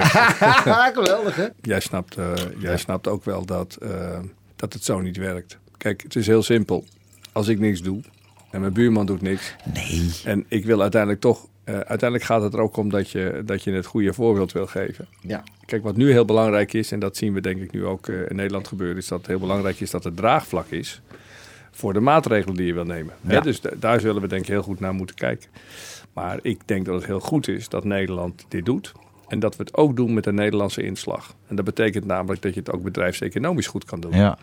geweldig 0.95 1.35
hè? 1.35 1.47
Jij 1.61 1.79
snapt, 1.79 2.15
eh, 2.17 2.33
jij 2.59 2.77
snapt 2.77 3.07
ook 3.07 3.23
wel 3.25 3.45
dat, 3.45 3.77
eh, 3.81 4.19
dat 4.55 4.73
het 4.73 4.83
zo 4.83 4.99
niet 4.99 5.17
werkt. 5.17 5.57
Kijk, 5.77 6.03
het 6.03 6.15
is 6.15 6.27
heel 6.27 6.43
simpel. 6.43 6.85
Als 7.31 7.47
ik 7.47 7.59
niks 7.59 7.81
doe 7.81 8.01
en 8.51 8.61
mijn 8.61 8.73
buurman 8.73 9.05
doet 9.05 9.21
niks. 9.21 9.55
Nee. 9.73 10.11
En 10.23 10.45
ik 10.47 10.65
wil 10.65 10.81
uiteindelijk 10.81 11.21
toch. 11.21 11.47
eh, 11.63 11.73
uiteindelijk 11.75 12.23
gaat 12.23 12.41
het 12.41 12.53
er 12.53 12.59
ook 12.59 12.77
om 12.77 12.89
dat 12.89 13.09
je, 13.09 13.41
dat 13.45 13.63
je 13.63 13.71
het 13.71 13.85
goede 13.85 14.13
voorbeeld 14.13 14.51
wil 14.51 14.67
geven. 14.67 15.07
Ja. 15.21 15.43
Kijk, 15.65 15.83
wat 15.83 15.95
nu 15.95 16.11
heel 16.11 16.25
belangrijk 16.25 16.73
is, 16.73 16.91
en 16.91 16.99
dat 16.99 17.17
zien 17.17 17.33
we 17.33 17.41
denk 17.41 17.61
ik 17.61 17.71
nu 17.71 17.85
ook 17.85 18.07
in 18.07 18.35
Nederland 18.35 18.67
gebeuren, 18.67 18.97
is 18.97 19.07
dat 19.07 19.17
het 19.17 19.27
heel 19.27 19.39
belangrijk 19.39 19.79
is 19.79 19.89
dat 19.91 20.05
er 20.05 20.13
draagvlak 20.13 20.67
is 20.69 21.01
voor 21.79 21.93
de 21.93 21.99
maatregelen 21.99 22.55
die 22.55 22.65
je 22.65 22.73
wil 22.73 22.85
nemen. 22.85 23.13
Dus 23.41 23.61
da- 23.61 23.69
daar 23.79 23.99
zullen 23.99 24.21
we 24.21 24.27
denk 24.27 24.41
ik 24.41 24.47
heel 24.47 24.61
goed 24.63 24.79
naar 24.79 24.93
moeten 24.93 25.15
kijken. 25.15 25.49
Maar 26.13 26.39
ik 26.41 26.59
denk 26.65 26.85
dat 26.85 26.95
het 26.95 27.05
heel 27.05 27.19
goed 27.19 27.47
is 27.47 27.69
dat 27.69 27.83
Nederland 27.83 28.45
dit 28.47 28.65
doet. 28.65 28.91
En 29.27 29.39
dat 29.39 29.55
we 29.55 29.63
het 29.63 29.75
ook 29.77 29.95
doen 29.95 30.13
met 30.13 30.25
een 30.25 30.35
Nederlandse 30.35 30.83
inslag. 30.83 31.35
En 31.47 31.55
dat 31.55 31.65
betekent 31.65 32.05
namelijk 32.05 32.41
dat 32.41 32.53
je 32.53 32.59
het 32.59 32.71
ook 32.71 32.83
bedrijfseconomisch 32.83 33.67
goed 33.67 33.85
kan 33.85 33.99
doen. 33.99 34.15
Ja. 34.15 34.37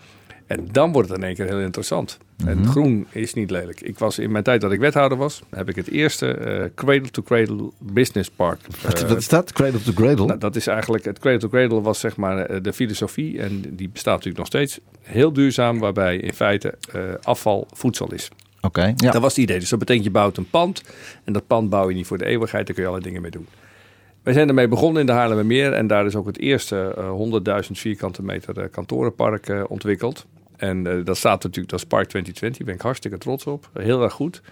En 0.47 0.69
dan 0.73 0.93
wordt 0.93 1.09
het 1.09 1.19
in 1.19 1.25
één 1.25 1.35
keer 1.35 1.47
heel 1.47 1.61
interessant. 1.61 2.19
En 2.47 2.59
Mhm. 2.59 2.69
groen 2.69 3.07
is 3.11 3.35
niet 3.35 3.51
lelijk. 3.51 3.81
Ik 3.81 3.99
was 3.99 4.19
in 4.19 4.31
mijn 4.33 4.45
tijd 4.45 4.61
dat 4.61 4.73
ik 4.73 4.81
wethouder 4.81 5.19
was, 5.19 5.43
heb 5.51 5.69
ik 5.69 5.77
het 5.77 5.91
eerste 5.91 6.31
eh, 6.31 6.65
Cradle 6.75 7.11
to 7.11 7.23
Cradle 7.23 7.71
Business 7.79 8.31
Park. 8.31 8.59
Wat, 8.83 9.03
eh, 9.03 9.09
wat 9.09 9.19
is 9.19 9.29
dat? 9.29 9.53
Cradle 9.53 9.83
to 9.83 9.93
Cradle? 9.93 10.27
nou, 10.27 10.39
dat 10.39 10.57
is 10.57 10.67
eigenlijk, 10.67 11.05
het 11.05 11.19
Cradle 11.19 11.41
to 11.41 11.49
Cradle 11.49 11.81
was 11.81 12.01
zeg 12.01 12.17
maar 12.17 12.39
eh, 12.39 12.63
de 12.63 12.73
filosofie 12.73 13.41
en 13.41 13.61
die 13.77 13.89
bestaat 13.89 14.13
natuurlijk 14.15 14.39
nog 14.39 14.47
steeds. 14.47 14.81
Heel 15.03 15.33
duurzaam, 15.33 15.79
waarbij 15.79 16.17
in 16.17 16.33
feite 16.35 16.75
afval 17.23 17.67
voedsel 17.73 18.13
is. 18.13 18.29
Oké. 18.61 18.93
Ja. 18.97 19.11
Dat 19.11 19.23
was 19.23 19.35
het 19.35 19.43
idee. 19.45 19.59
Dus 19.59 19.69
dat 19.69 19.79
betekent 19.79 20.05
je 20.05 20.11
bouwt 20.11 20.37
een 20.37 20.51
pand 20.51 20.83
en 21.25 21.33
dat 21.33 21.47
pand 21.47 21.71
bouw 21.71 21.89
je 21.89 21.95
niet 21.95 22.07
voor 22.07 22.19
de 22.19 22.25
eeuwigheid, 22.25 22.67
daar 22.67 22.75
kun 22.75 22.85
je 22.85 22.91
alle 22.91 23.01
dingen 23.01 23.23
mee 23.23 23.31
doen. 23.31 23.47
Wij 24.23 24.35
zijn 24.35 24.49
ermee 24.49 24.69
begonnen 24.69 25.01
in 25.01 25.07
de 25.07 25.13
Haarlemmermeer 25.13 25.73
en 25.73 25.87
daar 25.87 26.07
is 26.07 26.15
ook 26.15 26.27
het 26.27 26.39
eerste 26.39 26.95
eh, 26.97 27.11
100.000 27.65 27.79
vierkante 27.79 28.23
meter 28.23 28.69
kantorenpark 28.69 29.65
ontwikkeld. 29.69 30.27
En 30.57 30.87
eh, 30.87 31.05
dat 31.05 31.17
staat 31.17 31.43
natuurlijk, 31.43 31.71
dat 31.71 31.81
is 31.81 31.87
Park 31.87 32.09
2020, 32.09 32.59
daar 32.59 32.67
ben 32.67 32.77
ik 32.77 32.81
hartstikke 32.81 33.19
trots 33.19 33.45
op. 33.45 33.71
Heel 33.75 34.03
erg 34.03 34.13
goed. 34.13 34.43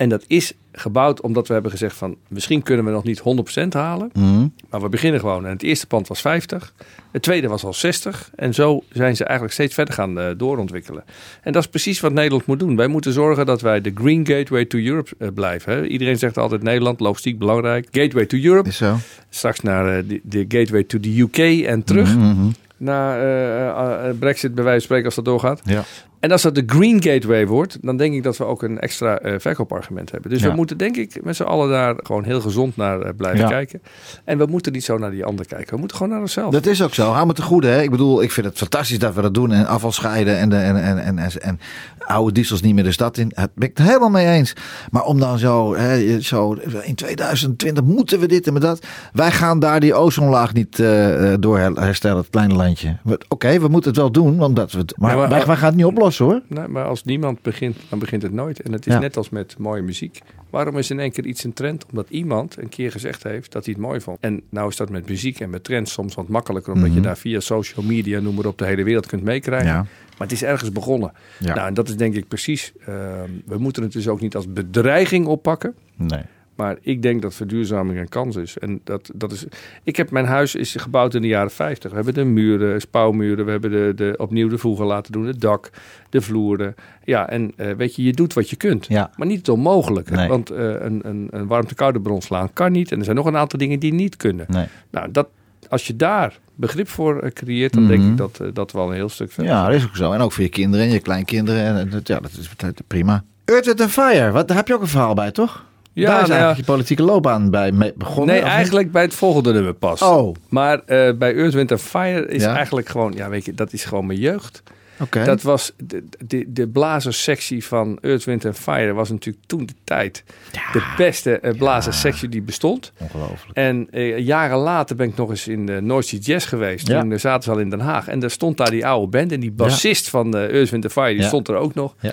En 0.00 0.08
dat 0.08 0.24
is 0.26 0.52
gebouwd 0.72 1.20
omdat 1.20 1.46
we 1.46 1.52
hebben 1.52 1.70
gezegd 1.70 1.96
van 1.96 2.16
misschien 2.28 2.62
kunnen 2.62 2.84
we 2.84 2.90
nog 2.90 3.04
niet 3.04 3.22
100% 3.64 3.68
halen. 3.68 4.10
Mhm. 4.12 4.46
Maar 4.70 4.80
we 4.80 4.88
beginnen 4.88 5.20
gewoon. 5.20 5.44
En 5.44 5.52
het 5.52 5.62
eerste 5.62 5.86
pand 5.86 6.08
was 6.08 6.20
50. 6.20 6.74
Het 7.10 7.22
tweede 7.22 7.48
was 7.48 7.64
al 7.64 7.74
60. 7.74 8.30
En 8.36 8.54
zo 8.54 8.82
zijn 8.92 9.16
ze 9.16 9.24
eigenlijk 9.24 9.54
steeds 9.54 9.74
verder 9.74 9.94
gaan 9.94 10.20
eh, 10.20 10.26
doorontwikkelen. 10.36 11.04
En 11.42 11.52
dat 11.52 11.62
is 11.62 11.68
precies 11.68 12.00
wat 12.00 12.12
Nederland 12.12 12.46
moet 12.46 12.58
doen. 12.58 12.76
Wij 12.76 12.86
moeten 12.86 13.12
zorgen 13.12 13.46
dat 13.46 13.60
wij 13.60 13.80
de 13.80 13.92
Green 13.94 14.26
Gateway 14.26 14.64
to 14.64 14.78
Europe 14.78 15.10
eh, 15.18 15.28
blijven. 15.34 15.72
Hè. 15.72 15.86
Iedereen 15.86 16.18
zegt 16.18 16.38
altijd 16.38 16.62
Nederland, 16.62 17.00
logistiek 17.00 17.38
belangrijk. 17.38 17.88
Gateway 17.90 18.26
to 18.26 18.38
Europe. 18.38 18.68
Is 18.68 18.76
zo. 18.76 18.96
Straks 19.28 19.60
naar 19.60 20.06
de, 20.06 20.20
de 20.22 20.44
Gateway 20.48 20.84
to 20.84 21.00
the 21.00 21.20
UK 21.20 21.66
en 21.66 21.84
terug. 21.84 22.16
Mhm. 22.16 22.48
Na 22.80 23.16
eh, 23.16 23.68
eh, 23.68 24.08
eh, 24.08 24.18
Brexit 24.18 24.54
bij 24.54 24.64
wijze 24.64 24.78
van 24.78 24.84
spreken 24.84 25.04
als 25.04 25.14
dat 25.14 25.24
doorgaat. 25.24 25.60
Ja. 25.64 25.82
En 26.20 26.30
als 26.32 26.42
dat 26.42 26.54
de 26.54 26.62
Green 26.66 27.02
Gateway 27.02 27.46
wordt, 27.46 27.78
dan 27.80 27.96
denk 27.96 28.14
ik 28.14 28.22
dat 28.22 28.36
we 28.36 28.44
ook 28.44 28.62
een 28.62 28.78
extra 28.78 29.18
eh, 29.18 29.34
verkoopargument 29.38 30.10
hebben. 30.10 30.30
Dus 30.30 30.42
Ja. 30.42 30.48
we 30.50 30.54
moeten 30.56 30.76
denk 30.76 30.96
ik 30.96 31.24
met 31.24 31.36
z'n 31.36 31.42
allen 31.42 31.68
daar 31.70 31.94
gewoon 32.02 32.24
heel 32.24 32.40
gezond 32.40 32.76
naar 32.76 33.00
eh, 33.00 33.10
blijven 33.16 33.40
Ja. 33.40 33.48
kijken. 33.48 33.82
En 34.24 34.38
we 34.38 34.46
moeten 34.46 34.72
niet 34.72 34.84
zo 34.84 34.98
naar 34.98 35.10
die 35.10 35.24
ander 35.24 35.46
kijken. 35.46 35.74
We 35.74 35.78
moeten 35.78 35.96
gewoon 35.96 36.12
naar 36.12 36.20
onszelf. 36.22 36.52
Dat 36.52 36.66
is 36.66 36.82
ook 36.82 36.94
zo. 36.94 37.10
Hou 37.10 37.26
me 37.26 37.32
te 37.32 37.42
goede. 37.42 37.66
Hè? 37.68 37.82
Ik 37.82 37.90
bedoel, 37.90 38.22
ik 38.22 38.30
vind 38.30 38.46
het 38.46 38.56
fantastisch 38.58 38.98
dat 38.98 39.14
we 39.14 39.22
dat 39.22 39.34
doen. 39.34 39.52
En 39.52 39.66
afval 39.66 39.92
scheiden 39.92 40.36
en, 40.38 40.48
de, 40.48 40.56
en, 40.56 40.76
en, 40.82 40.98
en, 41.04 41.18
en, 41.18 41.30
en 41.42 41.60
oude 41.98 42.32
diesels 42.32 42.60
niet 42.60 42.74
meer 42.74 42.84
de 42.84 42.92
stad 42.92 43.16
in. 43.16 43.32
Daar 43.34 43.48
ben 43.54 43.68
ik 43.68 43.76
het 43.76 43.86
helemaal 43.86 44.10
mee 44.10 44.26
eens. 44.26 44.52
Maar 44.90 45.04
om 45.04 45.18
dan 45.20 45.38
zo, 45.38 45.74
hè, 45.76 46.20
zo 46.20 46.52
in 46.82 46.94
2020 46.94 47.84
moeten 47.84 48.20
we 48.20 48.26
dit 48.28 48.46
en 48.46 48.54
dat. 48.54 48.86
Wij 49.12 49.30
gaan 49.30 49.58
daar 49.58 49.80
die 49.80 49.94
ozonlaag 49.94 50.52
niet 50.52 50.78
eh, 50.80 51.34
door 51.40 51.58
herstellen, 51.58 52.16
het 52.16 52.30
kleine 52.30 52.54
landje. 52.54 52.96
Oké, 53.28 53.60
we 53.60 53.68
moeten 53.68 53.90
het 53.90 53.98
wel 54.00 54.12
doen. 54.12 54.42
Omdat 54.42 54.72
we 54.72 54.78
het, 54.78 54.94
maar, 54.98 55.10
Ja, 55.10 55.16
maar- 55.16 55.28
wij, 55.28 55.46
wij 55.46 55.56
gaan 55.56 55.66
het 55.66 55.76
niet 55.76 55.84
oplossen 55.84 56.08
hoor. 56.18 56.40
Nee, 56.46 56.66
maar 56.68 56.84
als 56.84 57.04
niemand 57.04 57.42
begint, 57.42 57.76
dan 57.88 57.98
begint 57.98 58.22
het 58.22 58.32
nooit. 58.32 58.60
En 58.60 58.72
het 58.72 58.86
is 58.86 58.92
Ja. 58.92 58.98
net 58.98 59.16
als 59.16 59.30
met 59.30 59.58
mooie 59.58 59.82
muziek. 59.82 60.20
Waarom 60.50 60.78
is 60.78 60.90
in 60.90 61.00
één 61.00 61.10
keer 61.12 61.26
iets 61.26 61.44
een 61.44 61.52
trend? 61.52 61.86
Omdat 61.90 62.10
iemand 62.10 62.58
een 62.58 62.68
keer 62.68 62.90
gezegd 62.90 63.22
heeft 63.22 63.52
dat 63.52 63.64
hij 63.64 63.74
het 63.74 63.82
mooi 63.82 64.00
vond. 64.00 64.18
En 64.20 64.42
nou 64.50 64.68
is 64.68 64.76
dat 64.76 64.90
met 64.90 65.08
muziek 65.08 65.40
en 65.40 65.50
met 65.50 65.64
trends 65.64 65.92
soms 65.92 66.14
wat 66.14 66.28
makkelijker. 66.28 66.72
Omdat 66.72 66.88
Mhm. 66.88 66.96
je 66.96 67.02
daar 67.02 67.16
via 67.18 67.40
social 67.40 67.84
media, 67.84 68.20
noem 68.20 68.34
maar 68.34 68.46
op, 68.46 68.58
de 68.58 68.64
hele 68.66 68.82
wereld 68.82 69.06
kunt 69.06 69.22
meekrijgen. 69.22 69.68
Ja. 69.68 69.76
Maar 70.18 70.28
het 70.28 70.32
is 70.32 70.42
ergens 70.42 70.72
begonnen. 70.72 71.12
Ja. 71.38 71.54
Nou, 71.54 71.66
en 71.68 71.74
dat 71.74 71.88
is 71.88 71.96
denk 71.96 72.14
ik 72.14 72.28
precies. 72.28 72.72
ehm, 72.86 73.30
we 73.46 73.58
moeten 73.58 73.82
het 73.82 73.92
dus 73.92 74.08
ook 74.08 74.20
niet 74.20 74.34
als 74.36 74.52
bedreiging 74.52 75.26
oppakken. 75.26 75.74
Nee. 75.96 76.22
Maar 76.60 76.76
ik 76.80 77.02
denk 77.02 77.22
dat 77.22 77.34
verduurzaming 77.34 77.98
een 77.98 78.08
kans 78.08 78.36
is. 78.36 78.58
En 78.58 78.80
dat, 78.84 79.10
dat 79.14 79.32
is. 79.32 79.44
Ik 79.82 79.96
heb 79.96 80.10
mijn 80.10 80.26
huis 80.26 80.54
is 80.54 80.74
gebouwd 80.74 81.14
in 81.14 81.22
de 81.22 81.28
jaren 81.28 81.50
50. 81.50 81.90
We 81.90 81.96
hebben 81.96 82.14
de 82.14 82.24
muren, 82.24 82.80
spouwmuren, 82.80 83.44
we 83.44 83.50
hebben 83.50 83.70
de, 83.70 83.92
de, 83.96 84.14
opnieuw 84.16 84.48
de 84.48 84.58
voegen 84.58 84.86
laten 84.86 85.12
doen, 85.12 85.26
het 85.26 85.40
dak, 85.40 85.70
de 86.10 86.20
vloeren. 86.20 86.74
Ja, 87.04 87.28
en 87.28 87.52
eh, 87.56 87.72
weet 87.76 87.94
je, 87.96 88.02
je 88.02 88.12
doet 88.12 88.32
wat 88.34 88.50
je 88.50 88.56
kunt. 88.56 88.86
Ja. 88.88 89.10
Maar 89.16 89.26
niet 89.26 89.38
het 89.38 89.48
onmogelijke. 89.48 90.14
Nee. 90.14 90.28
Want 90.28 90.50
eh, 90.50 90.64
een, 90.64 91.00
een, 91.02 91.28
een 91.30 91.46
warmte-koude 91.46 92.00
bron 92.00 92.22
slaan 92.22 92.52
kan 92.52 92.72
niet. 92.72 92.92
En 92.92 92.98
er 92.98 93.04
zijn 93.04 93.16
nog 93.16 93.26
een 93.26 93.36
aantal 93.36 93.58
dingen 93.58 93.78
die 93.78 93.92
niet 93.94 94.16
kunnen. 94.16 94.46
nee. 94.48 94.66
Nou, 94.90 95.10
dat, 95.10 95.28
als 95.68 95.86
je 95.86 95.96
daar 95.96 96.38
begrip 96.54 96.88
voor 96.88 97.18
eh, 97.20 97.30
creëert, 97.30 97.72
dan 97.72 97.86
denk 97.86 98.00
Mhm. 98.00 98.10
ik 98.10 98.16
dat, 98.16 98.38
eh, 98.40 98.46
dat 98.52 98.72
wel 98.72 98.88
een 98.88 98.94
heel 98.94 99.08
stuk 99.08 99.32
verder. 99.32 99.52
Ja, 99.52 99.66
dat 99.66 99.74
is 99.74 99.84
ook 99.84 99.96
zo. 99.96 100.12
En 100.12 100.20
ook 100.20 100.32
voor 100.32 100.42
je 100.44 100.50
kinderen 100.50 100.86
en 100.86 100.92
je 100.92 101.00
kleinkinderen. 101.00 101.76
En, 101.78 101.90
dat- 101.90 102.06
ja, 102.08 102.20
dat 102.20 102.30
is 102.38 102.50
prima. 102.86 103.24
Earth, 103.44 103.66
Wind 103.66 103.90
Fire. 103.90 104.30
Wat, 104.30 104.48
daar 104.48 104.56
heb 104.56 104.68
je 104.68 104.74
ook 104.74 104.80
een 104.82 104.86
verhaal 104.88 105.14
bij, 105.14 105.30
toch? 105.30 105.64
Ja, 106.00 106.10
daar 106.12 106.22
is 106.22 106.28
nou 106.28 106.40
ja. 106.40 106.44
eigenlijk 106.46 106.66
je 106.66 106.72
politieke 106.72 107.02
loopbaan 107.02 107.50
bij 107.50 107.72
begonnen. 107.96 108.26
Nee, 108.34 108.42
niet? 108.44 108.52
eigenlijk 108.52 108.92
bij 108.92 109.02
het 109.02 109.14
volgende 109.14 109.52
nummer 109.52 109.74
pas. 109.74 110.02
Oh, 110.02 110.34
Maar 110.48 110.78
eh, 110.86 111.12
bij 111.16 111.34
Earth, 111.36 111.54
Wind 111.54 111.72
Fire 111.80 112.26
is 112.28 112.42
Ja. 112.42 112.54
eigenlijk 112.54 112.88
gewoon, 112.88 113.12
ja 113.16 113.28
weet 113.28 113.44
je, 113.44 113.54
dat 113.54 113.72
is 113.72 113.84
gewoon 113.84 114.06
mijn 114.06 114.18
jeugd. 114.18 114.62
oké. 115.00 115.24
Dat 115.24 115.42
was 115.42 115.72
de, 115.76 116.04
de, 116.26 116.44
de 116.52 116.68
blazerssectie 116.68 117.64
van 117.64 117.98
Earth, 118.00 118.24
Wind 118.24 118.46
Fire 118.52 118.92
was 118.92 119.10
natuurlijk 119.10 119.44
toen 119.46 119.66
de 119.66 119.74
tijd 119.84 120.24
de 120.72 120.92
beste 120.96 121.38
eh, 121.38 121.56
blazerssectie 121.58 122.28
die 122.28 122.42
bestond. 122.42 122.92
Ongelooflijk. 122.98 123.56
En 123.56 123.88
eh, 123.90 124.18
jaren 124.18 124.58
later 124.58 124.96
ben 124.96 125.08
ik 125.08 125.16
nog 125.16 125.30
eens 125.30 125.48
in 125.48 125.66
de 125.66 125.80
North 125.80 126.06
Sea 126.06 126.18
Jazz 126.18 126.48
geweest. 126.48 126.88
Ja. 126.88 127.00
Toen 127.00 127.18
zaten 127.18 127.42
ze 127.42 127.50
al 127.50 127.58
in 127.58 127.70
Den 127.70 127.80
Haag. 127.80 128.08
En 128.08 128.18
daar 128.18 128.30
stond 128.30 128.56
daar 128.56 128.70
die 128.70 128.86
oude 128.86 129.06
band. 129.06 129.32
En 129.32 129.40
die 129.40 129.52
bassist 129.52 130.08
van 130.08 130.36
uh, 130.36 130.42
Earth, 130.54 130.70
Wind 130.70 130.86
Fire, 130.92 131.14
die 131.14 131.22
stond 131.24 131.48
er 131.48 131.56
ook 131.56 131.74
nog. 131.74 131.94
Ja. 132.00 132.12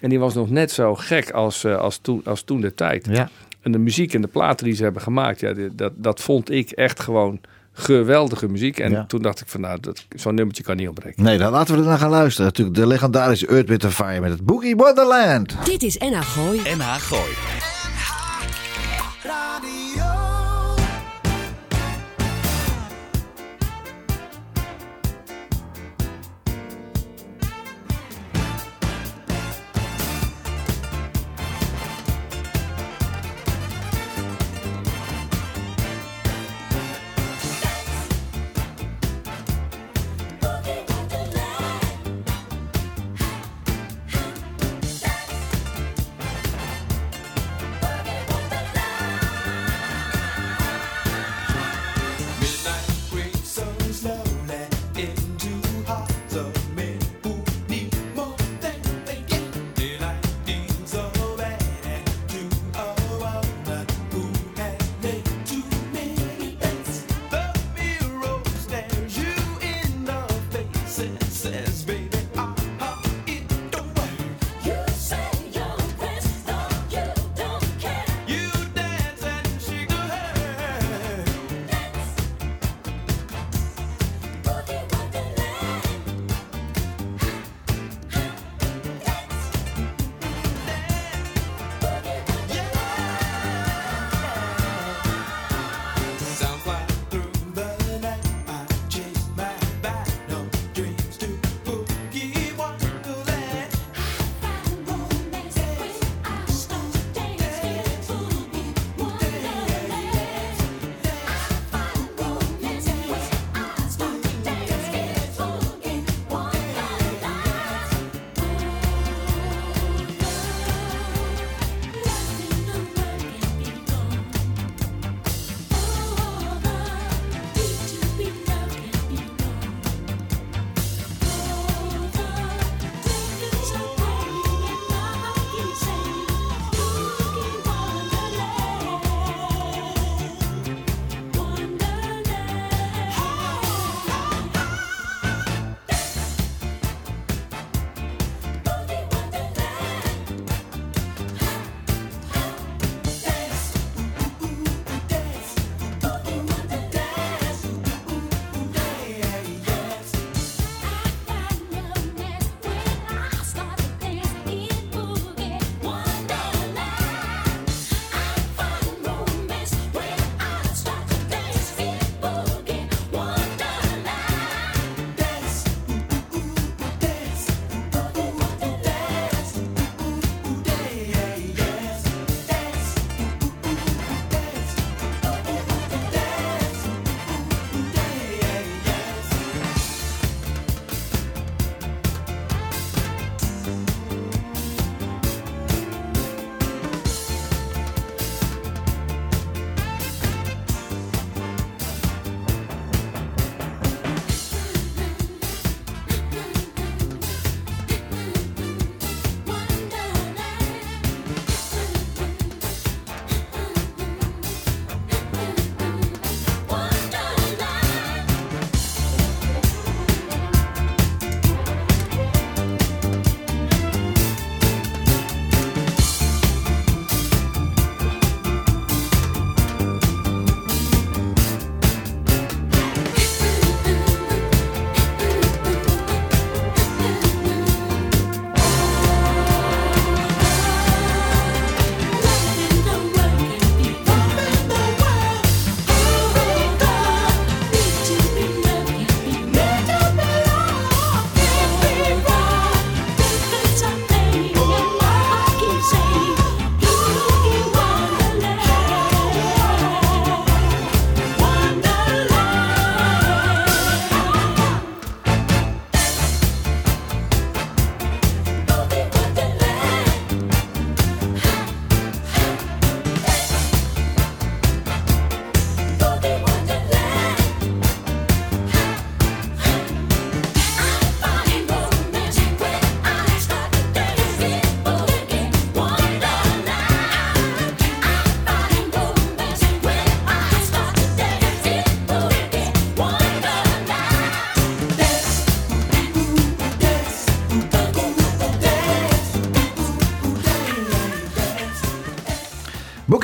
En 0.00 0.08
die 0.08 0.18
was 0.18 0.34
nog 0.34 0.50
net 0.50 0.70
zo 0.70 0.94
gek 0.94 1.30
als, 1.30 1.64
eh, 1.64 1.76
als, 1.76 1.98
toen, 1.98 2.20
als 2.24 2.42
toen 2.42 2.60
de 2.60 2.74
tijd. 2.74 3.06
Ja. 3.10 3.28
En 3.60 3.72
de 3.72 3.78
muziek 3.78 4.14
en 4.14 4.20
de 4.20 4.28
platen 4.28 4.64
die 4.66 4.74
ze 4.74 4.82
hebben 4.82 5.02
gemaakt, 5.02 5.40
ja, 5.40 5.52
die- 5.52 5.74
dat, 5.74 5.92
dat 5.96 6.20
vond 6.20 6.50
ik 6.50 6.70
echt 6.70 7.00
gewoon 7.00 7.40
geweldige 7.72 8.48
muziek. 8.48 8.78
En 8.78 8.90
Ja. 8.90 9.04
toen 9.06 9.22
dacht 9.22 9.40
ik 9.40 9.48
van, 9.48 9.60
nou, 9.60 9.78
dat- 9.80 10.06
zo'n 10.16 10.34
nummertje 10.34 10.62
kan 10.62 10.76
niet 10.76 10.88
ontbreken. 10.88 11.22
Nee, 11.22 11.38
dan 11.38 11.52
laten 11.52 11.74
we 11.74 11.80
er 11.80 11.86
naar 11.86 11.98
gaan 11.98 12.10
luisteren. 12.10 12.46
Natuurlijk 12.46 12.76
de 12.76 12.86
legendarische 12.86 13.46
Earth, 13.46 13.68
Wind 13.68 13.86
Fire 13.86 14.20
met 14.20 14.30
het 14.30 14.44
Boogie 14.44 14.76
Wonderland. 14.76 15.56
Dit 15.64 15.82
is 15.82 15.96
NH 15.98 16.20
Gooi. 16.20 16.60
NH 16.76 16.94
Gooi. 16.94 17.73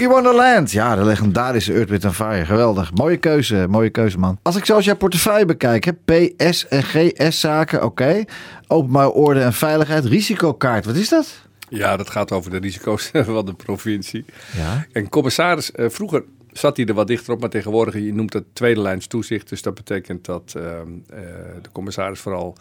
Smokey 0.00 0.22
Wonderland. 0.22 0.70
Ja, 0.70 0.96
de 0.96 1.04
legendarische 1.04 1.72
Earth, 1.72 1.88
Wind 1.88 2.14
Fire. 2.14 2.44
Geweldig. 2.44 2.94
Mooie 2.94 3.16
keuze, 3.16 3.66
mooie 3.68 3.90
keuze, 3.90 4.18
man. 4.18 4.38
Als 4.42 4.56
ik 4.56 4.64
zoals 4.64 4.84
jouw 4.84 4.96
portefeuille 4.96 5.44
bekijk, 5.44 5.84
hè, 5.84 5.92
PS 5.92 6.68
en 6.68 6.82
GS-zaken, 6.82 7.84
oké. 7.84 8.24
Openbaar 8.66 9.08
orde 9.08 9.40
en 9.40 9.52
veiligheid. 9.52 10.04
Risicokaart, 10.04 10.84
wat 10.84 10.96
is 10.96 11.08
dat? 11.08 11.46
Ja, 11.68 11.96
dat 11.96 12.10
gaat 12.10 12.32
over 12.32 12.50
de 12.50 12.58
risico's 12.58 13.10
van 13.34 13.46
de 13.46 13.54
provincie. 13.54 14.24
Ja. 14.56 14.86
En 14.92 15.08
commissaris, 15.08 15.72
eh, 15.72 15.88
vroeger 15.88 16.24
zat 16.52 16.76
hij 16.76 16.86
er 16.86 16.94
wat 16.94 17.06
dichter 17.06 17.32
op, 17.32 17.40
maar 17.40 17.50
tegenwoordig, 17.50 17.94
je 17.94 18.14
noemt 18.14 18.32
het 18.32 18.44
tweede 18.52 18.80
lijns 18.80 19.06
toezicht. 19.06 19.48
Dus 19.48 19.62
dat 19.62 19.74
betekent 19.74 20.24
dat 20.24 20.52
ehm, 20.56 20.88
eh, 21.10 21.18
de 21.62 21.70
commissaris 21.72 22.20
vooral 22.20 22.56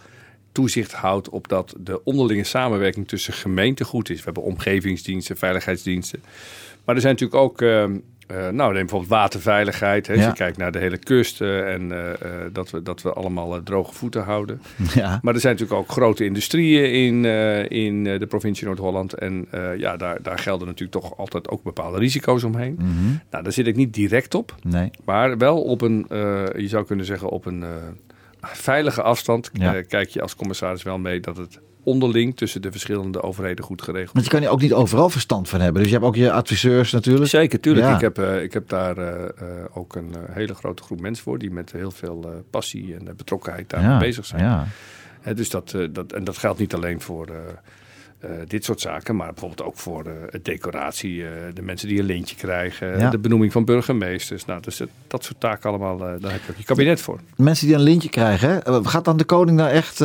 toezicht 0.52 0.92
houdt 0.92 1.30
op 1.30 1.48
dat 1.48 1.76
de 1.78 2.04
onderlinge 2.04 2.44
samenwerking 2.44 3.08
tussen 3.08 3.34
gemeenten 3.34 3.86
goed 3.86 4.10
is. 4.10 4.18
We 4.18 4.24
hebben 4.24 4.44
omgevingsdiensten, 4.44 5.38
veiligheidsdiensten. 5.38 6.22
Maar 6.86 6.96
er 6.96 7.02
zijn 7.02 7.14
natuurlijk 7.14 7.42
ook, 7.42 7.62
ehm, 7.62 7.98
eh, 8.28 8.38
nou 8.38 8.72
neem 8.74 8.82
bijvoorbeeld 8.82 9.10
waterveiligheid. 9.12 10.08
Hè, 10.08 10.14
Als 10.14 10.22
Ja. 10.22 10.28
je 10.28 10.34
kijkt 10.36 10.58
naar 10.58 10.72
de 10.72 10.80
hele 10.80 10.98
kust 10.98 11.42
eh, 11.42 11.74
en 11.74 11.92
eh, 11.92 12.30
dat, 12.52 12.70
we, 12.70 12.82
dat 12.84 13.02
we 13.02 13.14
allemaal 13.14 13.64
droge 13.64 13.94
voeten 13.94 14.24
houden. 14.24 14.62
Ja. 14.94 15.20
Maar 15.22 15.34
er 15.34 15.40
zijn 15.40 15.54
natuurlijk 15.54 15.80
ook 15.82 15.90
grote 15.90 16.26
industrieën 16.26 16.92
in, 16.94 17.26
in 17.70 18.04
de 18.04 18.26
provincie 18.28 18.66
Noord-Holland. 18.66 19.14
En 19.14 19.48
ja, 19.78 19.98
daar, 19.98 20.22
daar 20.22 20.40
gelden 20.40 20.68
natuurlijk 20.68 21.02
toch 21.02 21.18
altijd 21.18 21.50
ook 21.50 21.64
bepaalde 21.64 21.98
risico's 21.98 22.44
omheen. 22.44 22.74
Mhm. 22.80 23.08
Nou, 23.30 23.44
daar 23.44 23.52
zit 23.54 23.68
ik 23.68 23.76
niet 23.76 23.94
direct 23.94 24.34
op. 24.36 24.56
Nee. 24.62 24.90
Maar 25.06 25.38
wel 25.38 25.62
op 25.64 25.82
een, 25.82 26.06
je 26.58 26.68
zou 26.68 26.86
kunnen 26.86 27.06
zeggen, 27.06 27.30
op 27.30 27.46
een 27.46 27.64
veilige 28.42 29.02
afstand 29.02 29.50
Ja. 29.54 29.82
kijk 29.82 30.10
je 30.10 30.22
als 30.22 30.36
commissaris 30.36 30.84
wel 30.84 30.98
mee 30.98 31.20
dat 31.20 31.38
het 31.38 31.60
onderling 31.84 32.38
tussen 32.38 32.62
de 32.62 32.72
verschillende 32.72 33.22
overheden 33.22 33.66
goed 33.66 33.82
geregeld 33.82 34.14
Want 34.14 34.26
je 34.26 34.32
kan 34.32 34.42
je 34.42 34.50
ook 34.50 34.62
niet 34.62 34.74
overal 34.74 35.10
verstand 35.10 35.50
van 35.50 35.62
hebben. 35.62 35.82
Dus 35.82 35.92
je 35.92 35.98
hebt 35.98 36.08
ook 36.08 36.16
je 36.16 36.32
adviseurs 36.32 36.92
natuurlijk. 36.92 37.30
Zeker, 37.30 37.60
tuurlijk. 37.60 37.86
Ja. 37.86 37.96
Ik, 37.96 38.02
heb, 38.02 38.18
eh, 38.18 38.44
ik 38.44 38.54
heb 38.54 38.70
daar 38.70 38.98
eh, 38.98 39.24
eh, 39.24 39.66
ook 39.74 39.96
een 39.96 40.16
hele 40.32 40.54
grote 40.54 40.84
groep 40.84 41.02
mensen 41.02 41.24
voor 41.24 41.38
die 41.38 41.52
met 41.52 41.72
heel 41.72 41.92
veel 41.92 42.44
passie 42.50 42.96
en 42.96 43.16
betrokkenheid 43.18 43.70
daarmee 43.70 43.90
Ja, 43.92 43.98
bezig 43.98 44.26
zijn. 44.26 44.44
Ja. 44.44 44.68
Hè, 45.22 45.34
dus 45.34 45.50
dat, 45.50 45.76
dat, 45.92 46.14
en 46.14 46.24
dat 46.24 46.38
geldt 46.38 46.60
niet 46.60 46.74
alleen 46.74 47.02
voor 47.02 47.28
dit 48.48 48.66
soort 48.66 48.82
zaken, 48.82 49.16
maar 49.16 49.28
bijvoorbeeld 49.28 49.68
ook 49.68 49.78
voor 49.78 50.06
het 50.30 50.46
decoratie, 50.46 51.24
de 51.54 51.62
mensen 51.62 51.88
die 51.88 52.00
een 52.00 52.06
lintje 52.06 52.36
krijgen, 52.36 53.00
Ja. 53.00 53.10
de 53.10 53.20
benoeming 53.20 53.52
van 53.52 53.66
burgemeesters. 53.66 54.46
Nou, 54.46 54.62
dus 54.62 54.78
dat, 54.78 54.90
dat 55.08 55.24
soort 55.24 55.40
taken 55.40 55.70
allemaal, 55.70 55.98
daar 55.98 56.12
heb 56.32 56.42
je 56.46 56.52
ook 56.52 56.58
je 56.58 56.64
kabinet 56.64 57.02
voor. 57.02 57.20
Mensen 57.36 57.68
die 57.68 57.76
een 57.76 57.82
lintje 57.82 58.10
krijgen, 58.10 58.50
hè, 58.50 58.84
gaat 58.84 59.06
dan 59.06 59.18
de 59.18 59.24
koning 59.24 59.58
daar 59.58 59.72
echt... 59.72 60.04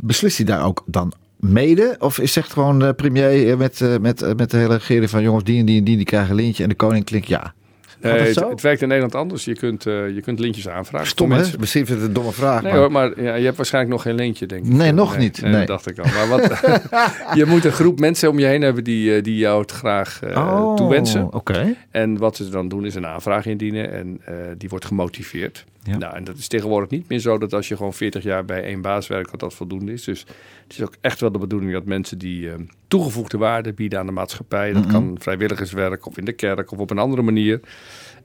eh, 0.00 0.06
beslist 0.06 0.36
hij 0.36 0.46
daar 0.46 0.64
ook 0.64 0.82
dan 0.86 1.12
mede? 1.36 1.96
Of 1.98 2.18
is 2.18 2.32
zegt 2.32 2.52
gewoon 2.52 2.78
de 2.78 2.94
premier 2.94 3.56
met, 3.56 3.80
eh, 3.80 3.98
met, 3.98 4.22
eh, 4.22 4.34
met 4.36 4.50
de 4.50 4.56
hele 4.56 4.74
regering 4.74 5.10
van... 5.10 5.22
jongens, 5.22 5.44
die 5.44 5.58
en 5.58 5.66
die 5.66 5.78
en 5.78 5.84
die, 5.84 5.96
die 5.96 6.06
krijgen 6.06 6.30
een 6.30 6.36
lintje 6.36 6.62
en 6.62 6.68
de 6.68 6.74
koning 6.74 7.04
klinkt 7.04 7.26
ja. 7.26 7.54
Nee, 8.00 8.12
het, 8.12 8.60
werkt 8.60 8.82
in 8.82 8.88
Nederland 8.88 9.14
anders. 9.14 9.44
Je 9.44 9.54
kunt, 9.54 9.86
eh, 9.86 10.14
je 10.14 10.20
kunt 10.20 10.38
lintjes 10.38 10.68
aanvragen. 10.68 11.08
Stom 11.08 11.32
hè? 11.32 11.44
Misschien 11.58 11.82
is 11.82 11.88
het 11.88 12.02
een 12.02 12.12
domme 12.12 12.32
vraag. 12.32 12.62
Nee 12.62 12.72
maar- 12.72 12.80
hoor, 12.80 12.92
maar 12.92 13.22
ja, 13.22 13.34
je 13.34 13.44
hebt 13.44 13.56
waarschijnlijk 13.56 13.94
nog 13.94 14.02
geen 14.02 14.14
lintje, 14.14 14.46
denk 14.46 14.64
ik. 14.64 14.72
Nee, 14.72 14.92
nog 14.92 15.18
niet, 15.18 15.42
Nee, 15.42 15.50
nee. 15.50 15.66
Dat 15.66 15.68
dacht 15.68 15.90
ik 15.90 15.98
al. 15.98 16.04
Maar 16.04 16.28
wat, 16.28 16.60
je 17.38 17.44
moet 17.46 17.64
een 17.64 17.72
groep 17.72 17.98
mensen 18.00 18.30
om 18.30 18.38
je 18.38 18.46
heen 18.46 18.62
hebben 18.62 18.84
die, 18.84 19.16
eh, 19.16 19.22
die 19.22 19.36
jou 19.36 19.60
het 19.60 19.70
graag 19.70 20.22
eh, 20.22 20.36
Oh, 20.36 20.76
toewensen. 20.76 21.32
Oké. 21.32 21.76
En 21.90 22.18
wat 22.18 22.36
ze 22.36 22.48
dan 22.48 22.68
doen 22.68 22.86
is 22.86 22.94
een 22.94 23.06
aanvraag 23.06 23.46
indienen 23.46 23.92
en 23.92 24.20
eh, 24.24 24.34
die 24.58 24.68
wordt 24.68 24.84
gemotiveerd. 24.84 25.64
Ja. 25.82 25.96
Nou, 25.98 26.14
en 26.14 26.24
dat 26.24 26.36
is 26.36 26.48
tegenwoordig 26.48 26.90
niet 26.90 27.08
meer 27.08 27.18
zo 27.18 27.38
dat 27.38 27.52
als 27.52 27.68
je 27.68 27.76
gewoon 27.76 27.94
40 27.94 28.22
jaar 28.22 28.44
bij 28.44 28.62
één 28.64 28.80
baas 28.80 29.06
werkt, 29.06 29.30
dat 29.30 29.40
dat 29.40 29.54
voldoende 29.54 29.92
is. 29.92 30.04
Dus 30.04 30.20
het 30.62 30.72
is 30.72 30.82
ook 30.82 30.94
echt 31.00 31.20
wel 31.20 31.32
de 31.32 31.38
bedoeling 31.38 31.72
dat 31.72 31.84
mensen 31.84 32.18
die 32.18 32.50
eh, 32.50 32.54
toegevoegde 32.88 33.38
waarde 33.38 33.72
bieden 33.72 33.98
aan 33.98 34.06
de 34.06 34.12
maatschappij, 34.12 34.72
dat 34.72 34.82
Mhm. 34.82 34.92
kan 34.92 35.16
vrijwilligerswerk 35.20 36.06
of 36.06 36.18
in 36.18 36.24
de 36.24 36.32
kerk 36.32 36.72
of 36.72 36.78
op 36.78 36.90
een 36.90 36.98
andere 36.98 37.22
manier. 37.22 37.60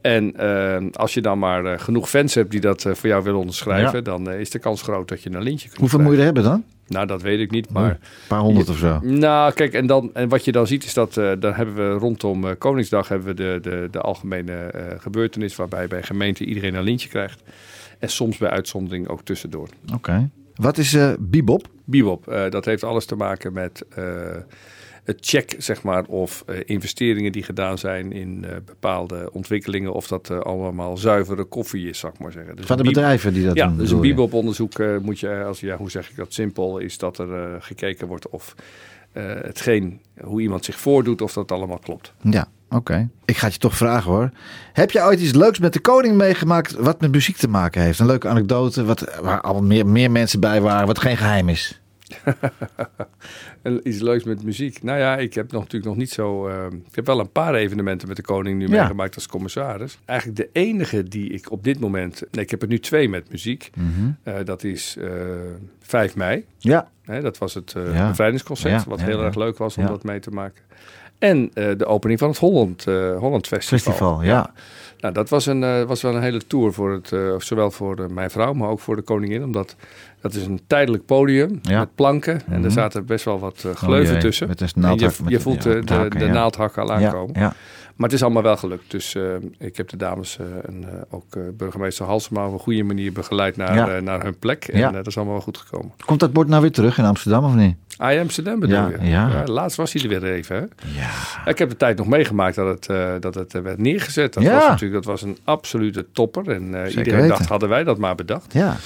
En 0.00 0.36
eh, 0.36 0.86
als 0.92 1.14
je 1.14 1.20
dan 1.20 1.38
maar 1.38 1.64
eh, 1.64 1.78
genoeg 1.78 2.08
fans 2.08 2.34
hebt 2.34 2.50
die 2.50 2.60
dat 2.60 2.84
eh, 2.84 2.94
voor 2.94 3.08
jou 3.08 3.22
willen 3.24 3.38
onderschrijven, 3.38 3.94
Ja. 3.96 4.00
dan 4.00 4.30
eh, 4.30 4.40
is 4.40 4.50
de 4.50 4.58
kans 4.58 4.82
groot 4.82 5.08
dat 5.08 5.22
je 5.22 5.30
een 5.32 5.42
lintje 5.42 5.68
kunt 5.68 5.80
Hoeveel 5.80 5.98
moet 6.00 6.12
je 6.12 6.18
er 6.18 6.24
hebben 6.24 6.42
dan? 6.42 6.64
Nou, 6.88 7.06
dat 7.06 7.22
weet 7.22 7.40
ik 7.40 7.50
niet, 7.50 7.70
maar... 7.70 7.90
Een 7.90 7.98
paar 8.28 8.40
honderd 8.40 8.68
of 8.68 8.76
zo. 8.76 8.98
Nou, 9.02 9.52
kijk, 9.52 9.72
en, 9.72 9.86
dan, 9.86 10.10
en 10.14 10.28
wat 10.28 10.44
je 10.44 10.52
dan 10.52 10.66
ziet 10.66 10.84
is 10.84 10.94
dat 10.94 11.16
eh, 11.16 11.32
dan 11.38 11.54
hebben 11.54 11.74
we 11.74 11.98
rondom 11.98 12.44
eh, 12.44 12.50
Koningsdag 12.58 13.08
hebben 13.08 13.28
we 13.28 13.34
de, 13.34 13.58
de, 13.62 13.88
de 13.90 14.00
algemene 14.00 14.52
eh, 14.52 15.00
gebeurtenis 15.00 15.56
waarbij 15.56 15.86
bij 15.86 16.02
gemeenten 16.02 16.46
iedereen 16.46 16.74
een 16.74 16.82
lintje 16.82 17.08
krijgt. 17.08 17.42
En 17.98 18.08
soms 18.08 18.36
bij 18.36 18.50
uitzondering 18.50 19.08
ook 19.08 19.22
tussendoor. 19.22 19.68
Oké. 19.94 20.30
Wat 20.54 20.78
is 20.78 20.96
bibop? 21.18 21.68
Bibop, 21.84 22.28
eh, 22.28 22.50
dat 22.50 22.64
heeft 22.64 22.84
alles 22.84 23.04
te 23.04 23.16
maken 23.16 23.52
met 23.52 23.84
check, 25.20 25.54
zeg 25.58 25.82
maar, 25.82 26.04
of 26.04 26.42
eh, 26.46 26.56
investeringen 26.64 27.32
die 27.32 27.42
gedaan 27.42 27.78
zijn 27.78 28.12
in 28.12 28.44
eh, 28.44 28.56
bepaalde 28.64 29.28
ontwikkelingen, 29.32 29.92
of 29.92 30.06
dat 30.06 30.30
eh, 30.30 30.38
allemaal 30.38 30.96
zuivere 30.96 31.44
koffie 31.44 31.88
is, 31.88 31.98
zou 31.98 32.12
ik 32.12 32.20
maar 32.20 32.32
zeggen. 32.32 32.56
Dus 32.56 32.66
Van 32.66 32.76
de 32.76 32.82
bedrijven 32.82 33.32
die 33.32 33.44
dat 33.44 33.56
ja, 33.56 33.66
doen. 33.66 33.76
dus 33.76 33.90
een 33.90 34.68
eh, 34.78 34.98
moet 34.98 35.20
je, 35.20 35.44
als 35.44 35.60
ja, 35.60 35.76
hoe 35.76 35.90
zeg 35.90 36.10
ik 36.10 36.16
dat 36.16 36.32
simpel, 36.32 36.78
is 36.78 36.98
dat 36.98 37.18
er 37.18 37.62
gekeken 37.62 38.06
wordt 38.06 38.28
of 38.28 38.54
hetgeen, 39.42 40.00
hoe 40.20 40.40
iemand 40.40 40.64
zich 40.64 40.78
voordoet, 40.78 41.22
of 41.22 41.32
dat 41.32 41.52
allemaal 41.52 41.78
klopt. 41.78 42.12
Ja, 42.20 42.48
oké. 42.70 43.08
Ik 43.24 43.36
ga 43.36 43.44
het 43.44 43.54
je 43.54 43.60
toch 43.60 43.76
vragen 43.76 44.10
hoor. 44.10 44.30
Heb 44.72 44.90
je 44.90 45.02
ooit 45.02 45.20
iets 45.20 45.32
leuks 45.32 45.58
met 45.58 45.72
de 45.72 45.80
koning 45.80 46.16
meegemaakt 46.16 46.72
wat 46.72 47.00
met 47.00 47.10
muziek 47.12 47.36
te 47.36 47.48
maken 47.48 47.82
heeft? 47.82 47.98
Een 47.98 48.06
leuke 48.06 48.28
anekdote 48.28 48.84
wat, 48.84 49.18
waar 49.22 49.40
al 49.40 49.62
meer, 49.62 49.86
meer 49.86 50.10
mensen 50.10 50.40
bij 50.40 50.60
waren, 50.60 50.86
wat 50.86 50.98
geen 50.98 51.16
geheim 51.16 51.48
is. 51.48 51.80
En 53.66 53.80
iets 53.88 54.00
leuks 54.00 54.24
met 54.24 54.42
muziek. 54.44 54.82
Nou 54.82 54.98
ja, 54.98 55.16
ik 55.16 55.34
heb 55.34 55.52
nog, 55.52 55.60
natuurlijk 55.62 55.84
nog 55.90 55.96
niet 55.96 56.10
zo. 56.10 56.48
eh, 56.48 56.64
ik 56.88 56.94
heb 56.94 57.06
wel 57.06 57.20
een 57.20 57.30
paar 57.32 57.54
evenementen 57.54 58.08
met 58.08 58.16
de 58.16 58.22
koning 58.22 58.58
nu 58.58 58.64
Ja. 58.68 58.70
meegemaakt 58.80 59.14
als 59.14 59.26
commissaris. 59.26 59.98
Eigenlijk 60.04 60.38
de 60.38 60.48
enige 60.52 61.02
die 61.02 61.30
ik 61.30 61.50
op 61.50 61.64
dit 61.64 61.80
moment. 61.80 62.22
Nee, 62.30 62.44
ik 62.44 62.50
heb 62.50 62.62
er 62.62 62.68
nu 62.68 62.78
twee 62.78 63.08
met 63.08 63.30
muziek. 63.30 63.70
Eh, 64.22 64.34
dat 64.44 64.64
is 64.64 64.96
eh 65.00 65.08
5 65.80 66.16
mei. 66.16 66.44
Ja, 66.58 66.88
dat 67.04 67.38
was 67.38 67.54
het 67.54 67.72
eh 67.76 67.94
Ja. 67.94 68.08
bevrijdingsconcert. 68.08 68.82
Ja, 68.82 68.88
Wat 68.88 69.00
heel 69.00 69.22
erg 69.24 69.34
leuk 69.34 69.58
was 69.58 69.76
om 69.76 69.86
dat 69.86 70.02
mee 70.04 70.20
te 70.20 70.30
maken. 70.30 70.62
En 71.18 71.50
de 71.54 71.86
opening 71.86 72.18
van 72.18 72.28
het 72.28 72.38
Holland, 72.38 72.84
Holland 73.18 73.46
Festival. 73.46 73.78
festival, 73.78 74.22
ja. 74.22 74.52
Nou, 75.00 75.14
dat 75.14 75.28
was, 75.28 75.46
een, 75.46 75.86
was 75.86 76.02
wel 76.02 76.14
een 76.14 76.22
hele 76.22 76.46
tour 76.46 76.72
voor 76.72 76.92
het, 76.92 77.42
zowel 77.42 77.70
voor 77.70 78.12
mijn 78.12 78.30
vrouw, 78.30 78.52
maar 78.52 78.68
ook 78.68 78.80
voor 78.80 78.96
de 78.96 79.02
koningin. 79.02 79.44
Omdat 79.44 79.76
dat 80.32 80.40
is 80.40 80.46
een 80.46 80.60
tijdelijk 80.66 81.04
podium 81.06 81.58
Ja. 81.62 81.78
met 81.78 81.94
planken. 81.94 82.34
En 82.46 82.54
Mhm. 82.56 82.64
er 82.64 82.70
zaten 82.70 83.06
best 83.06 83.24
wel 83.24 83.38
wat 83.38 83.62
eh, 83.66 83.74
gleuven 83.74 84.12
jee, 84.12 84.22
tussen. 84.22 84.48
met 84.48 84.60
een 84.60 84.84
En 84.84 84.98
je, 84.98 85.10
je 85.26 85.40
voelt 85.40 85.62
de, 85.62 85.84
de, 85.84 85.94
haken, 85.94 86.18
de 86.18 86.24
ja. 86.24 86.32
naaldhakken 86.32 86.82
al 86.82 86.92
aankomen. 86.92 87.40
ja. 87.40 87.52
Maar 87.96 88.08
het 88.08 88.16
is 88.16 88.22
allemaal 88.24 88.42
wel 88.42 88.56
gelukt. 88.56 88.90
Dus 88.90 89.14
eh, 89.14 89.22
ik 89.58 89.76
heb 89.76 89.88
de 89.88 89.96
dames 89.96 90.38
eh, 90.38 90.46
en 90.68 90.84
ook 91.10 91.38
burgemeester 91.56 92.04
Halsema 92.06 92.46
op 92.46 92.52
een 92.52 92.58
goede 92.58 92.82
manier 92.82 93.12
begeleid 93.12 93.56
naar, 93.56 93.74
Ja. 93.74 94.00
naar 94.00 94.22
hun 94.22 94.38
plek. 94.38 94.64
En 94.64 94.78
Ja. 94.78 94.90
dat 94.90 95.06
is 95.06 95.16
allemaal 95.16 95.34
wel 95.34 95.42
goed 95.42 95.56
gekomen. 95.58 95.92
Komt 96.04 96.20
dat 96.20 96.32
bord 96.32 96.48
nou 96.48 96.62
weer 96.62 96.70
terug 96.72 96.98
in 96.98 97.04
Amsterdam 97.04 97.44
of 97.44 97.54
niet? 97.54 97.76
Ah, 97.96 98.20
Amsterdam 98.20 98.60
bedoel 98.60 98.76
Ja, 98.76 98.90
je? 99.00 99.08
ja. 99.08 99.42
laatst 99.44 99.76
was 99.76 99.92
hij 99.92 100.02
er 100.02 100.08
weer 100.08 100.24
even. 100.32 100.56
Hè? 100.56 100.62
Ja. 101.00 101.10
Ik 101.50 101.58
heb 101.58 101.68
de 101.68 101.76
tijd 101.76 101.98
nog 101.98 102.06
meegemaakt 102.06 102.54
dat 102.56 102.86
het, 102.88 103.22
dat 103.22 103.34
het 103.34 103.52
werd 103.52 103.78
neergezet. 103.78 104.34
Dat 104.34 104.42
Ja. 104.42 104.52
was 104.54 104.66
natuurlijk 104.68 104.92
dat 105.04 105.04
was 105.12 105.22
een 105.22 105.38
absolute 105.44 106.06
topper. 106.12 106.50
En 106.50 106.62
iedereen 106.64 107.04
weten. 107.04 107.28
dacht, 107.28 107.48
hadden 107.48 107.68
wij 107.68 107.84
dat 107.84 107.98
maar 107.98 108.14
bedacht. 108.14 108.52
Ja. 108.52 108.76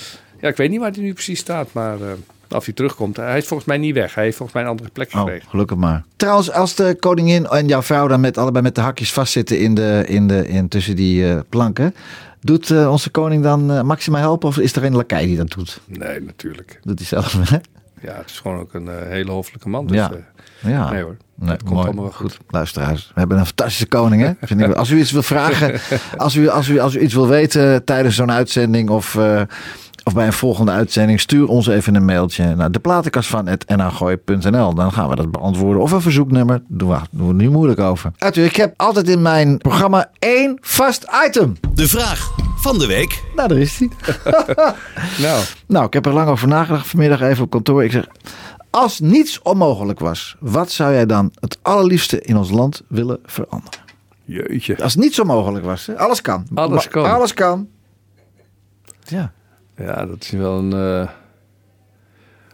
Ja, 0.41 0.49
ik 0.49 0.57
weet 0.57 0.71
niet 0.71 0.81
waar 0.81 0.91
hij 0.91 1.03
nu 1.03 1.13
precies 1.13 1.39
staat, 1.39 1.69
maar 1.73 2.01
eh, 2.01 2.07
als 2.49 2.65
hij 2.65 2.75
terugkomt, 2.75 3.17
hij 3.17 3.39
is 3.39 3.47
volgens 3.47 3.69
mij 3.69 3.79
niet 3.79 3.95
weg. 3.95 4.15
Hij 4.15 4.25
heeft 4.25 4.37
volgens 4.37 4.57
mij 4.59 4.67
een 4.67 4.73
andere 4.73 4.91
plek 4.91 5.11
Oh, 5.15 5.21
gekregen. 5.21 5.49
gelukkig 5.49 5.77
maar. 5.77 6.05
Trouwens, 6.17 6.51
als 6.53 6.75
de 6.75 6.97
koningin 7.01 7.47
en 7.47 7.67
jouw 7.67 7.83
vrouw 7.83 8.07
dan 8.09 8.21
met 8.21 8.39
allebei 8.39 8.63
met 8.65 8.75
de 8.75 8.81
hakjes 8.81 9.13
vastzitten 9.13 9.59
in 9.61 9.75
de, 9.75 10.05
in 10.07 10.27
de, 10.29 10.49
in, 10.49 10.69
tussen 10.69 10.97
die 10.97 11.29
eh, 11.33 11.39
planken. 11.49 11.95
Doet 12.41 12.71
eh, 12.71 12.91
onze 12.91 13.11
koning 13.11 13.43
dan 13.43 13.71
eh, 13.73 13.83
Maxima 13.83 14.19
helpen 14.19 14.49
of 14.49 14.59
is 14.59 14.77
er 14.77 14.85
een 14.85 14.97
lakai 14.97 15.27
die 15.27 15.37
dat 15.37 15.51
doet? 15.51 15.81
Nee, 15.87 16.21
natuurlijk. 16.21 16.81
Doet 16.83 16.99
hij 16.99 17.07
zelf, 17.09 17.33
hè? 17.51 17.57
Ja, 18.03 18.15
het 18.17 18.31
is 18.31 18.39
gewoon 18.41 18.59
ook 18.59 18.75
een 18.75 18.89
hele 19.09 19.31
hoffelijke 19.31 19.69
man. 19.69 19.87
Dus, 19.87 19.97
Ja. 19.97 20.11
eh, 20.61 20.71
Ja. 20.71 20.91
nee 20.91 21.03
hoor. 21.03 21.17
Nee, 21.35 21.51
Het 21.51 21.61
komt 21.63 21.75
mooi. 21.75 21.85
allemaal 21.87 22.05
wel 22.05 22.13
goed. 22.13 22.39
Luisteraars, 22.49 23.11
we 23.15 23.19
hebben 23.21 23.39
een 23.39 23.47
fantastische 23.47 23.87
koning, 23.87 24.23
hè? 24.23 24.33
Vind 24.47 24.61
ik. 24.61 24.73
Als 24.75 24.91
u 24.91 24.99
iets 24.99 25.11
wil 25.11 25.23
vragen, 25.23 25.81
als 26.17 26.35
u, 26.35 26.49
als 26.49 26.69
u, 26.69 26.79
als 26.79 26.95
u 26.95 27.01
iets 27.01 27.15
wil 27.15 27.29
weten 27.29 27.85
tijdens 27.85 28.15
zo'n 28.17 28.31
uitzending 28.33 28.91
of, 28.91 29.15
eh, 29.17 29.43
of 30.11 30.17
bij 30.17 30.27
een 30.27 30.33
volgende 30.33 30.73
uitzending, 30.73 31.21
stuur 31.21 31.49
ons 31.49 31.67
even 31.67 31.95
een 31.95 32.05
mailtje 32.05 32.55
naar 32.55 32.71
de 32.71 32.79
platenkast 32.79 33.29
van 33.29 33.49
nagooi.nl. 33.67 34.75
Dan 34.75 34.93
gaan 34.93 35.09
we 35.09 35.17
dat 35.17 35.31
beantwoorden. 35.31 35.83
Of 35.83 35.93
een 35.93 36.01
verzoeknummer. 36.01 36.63
Doen 36.69 36.89
we, 36.89 36.99
doen 37.11 37.27
we 37.27 37.35
niet 37.35 37.51
moeilijk 37.51 37.81
over. 37.81 38.13
Arthur, 38.19 38.45
ik 38.45 38.57
heb 38.57 38.75
altijd 38.77 39.09
in 39.09 39.23
mijn 39.23 39.59
programma 39.59 40.11
één 40.19 40.59
vast 40.61 41.07
item. 41.27 41.57
De 41.75 41.89
vraag 41.89 42.31
van 42.57 42.79
de 42.79 42.87
week. 42.87 43.23
Nou, 43.37 43.49
daar 43.49 43.59
is 43.59 43.79
die. 43.79 43.91
Nou, 45.19 45.45
Nou, 45.67 45.87
ik 45.87 45.93
heb 45.93 46.07
er 46.07 46.13
lang 46.13 46.29
over 46.29 46.49
nagedacht 46.49 46.87
vanmiddag 46.87 47.21
even 47.21 47.45
op 47.45 47.51
kantoor. 47.51 47.85
Ik 47.85 47.93
zeg, 47.93 48.07
als 48.71 49.01
niets 49.01 49.43
onmogelijk 49.43 49.99
was, 49.99 50.37
wat 50.41 50.71
zou 50.71 50.93
jij 50.93 51.07
dan 51.07 51.33
het 51.41 51.59
allerliefste 51.63 52.21
in 52.21 52.37
ons 52.37 52.51
land 52.51 52.83
willen 52.89 53.19
veranderen? 53.25 53.81
jeetje. 54.25 54.83
Als 54.83 54.95
niets 54.97 55.21
onmogelijk 55.21 55.65
was, 55.65 55.87
hè? 55.87 55.99
alles 55.99 56.21
kan. 56.21 56.47
Alles 56.55 56.89
kan. 56.89 57.05
Alles 57.05 57.35
kan. 57.35 57.69
Ja. 59.05 59.33
Ja, 59.81 60.07
dat 60.07 60.23
is 60.23 60.31
wel 60.31 60.59
een... 60.59 61.09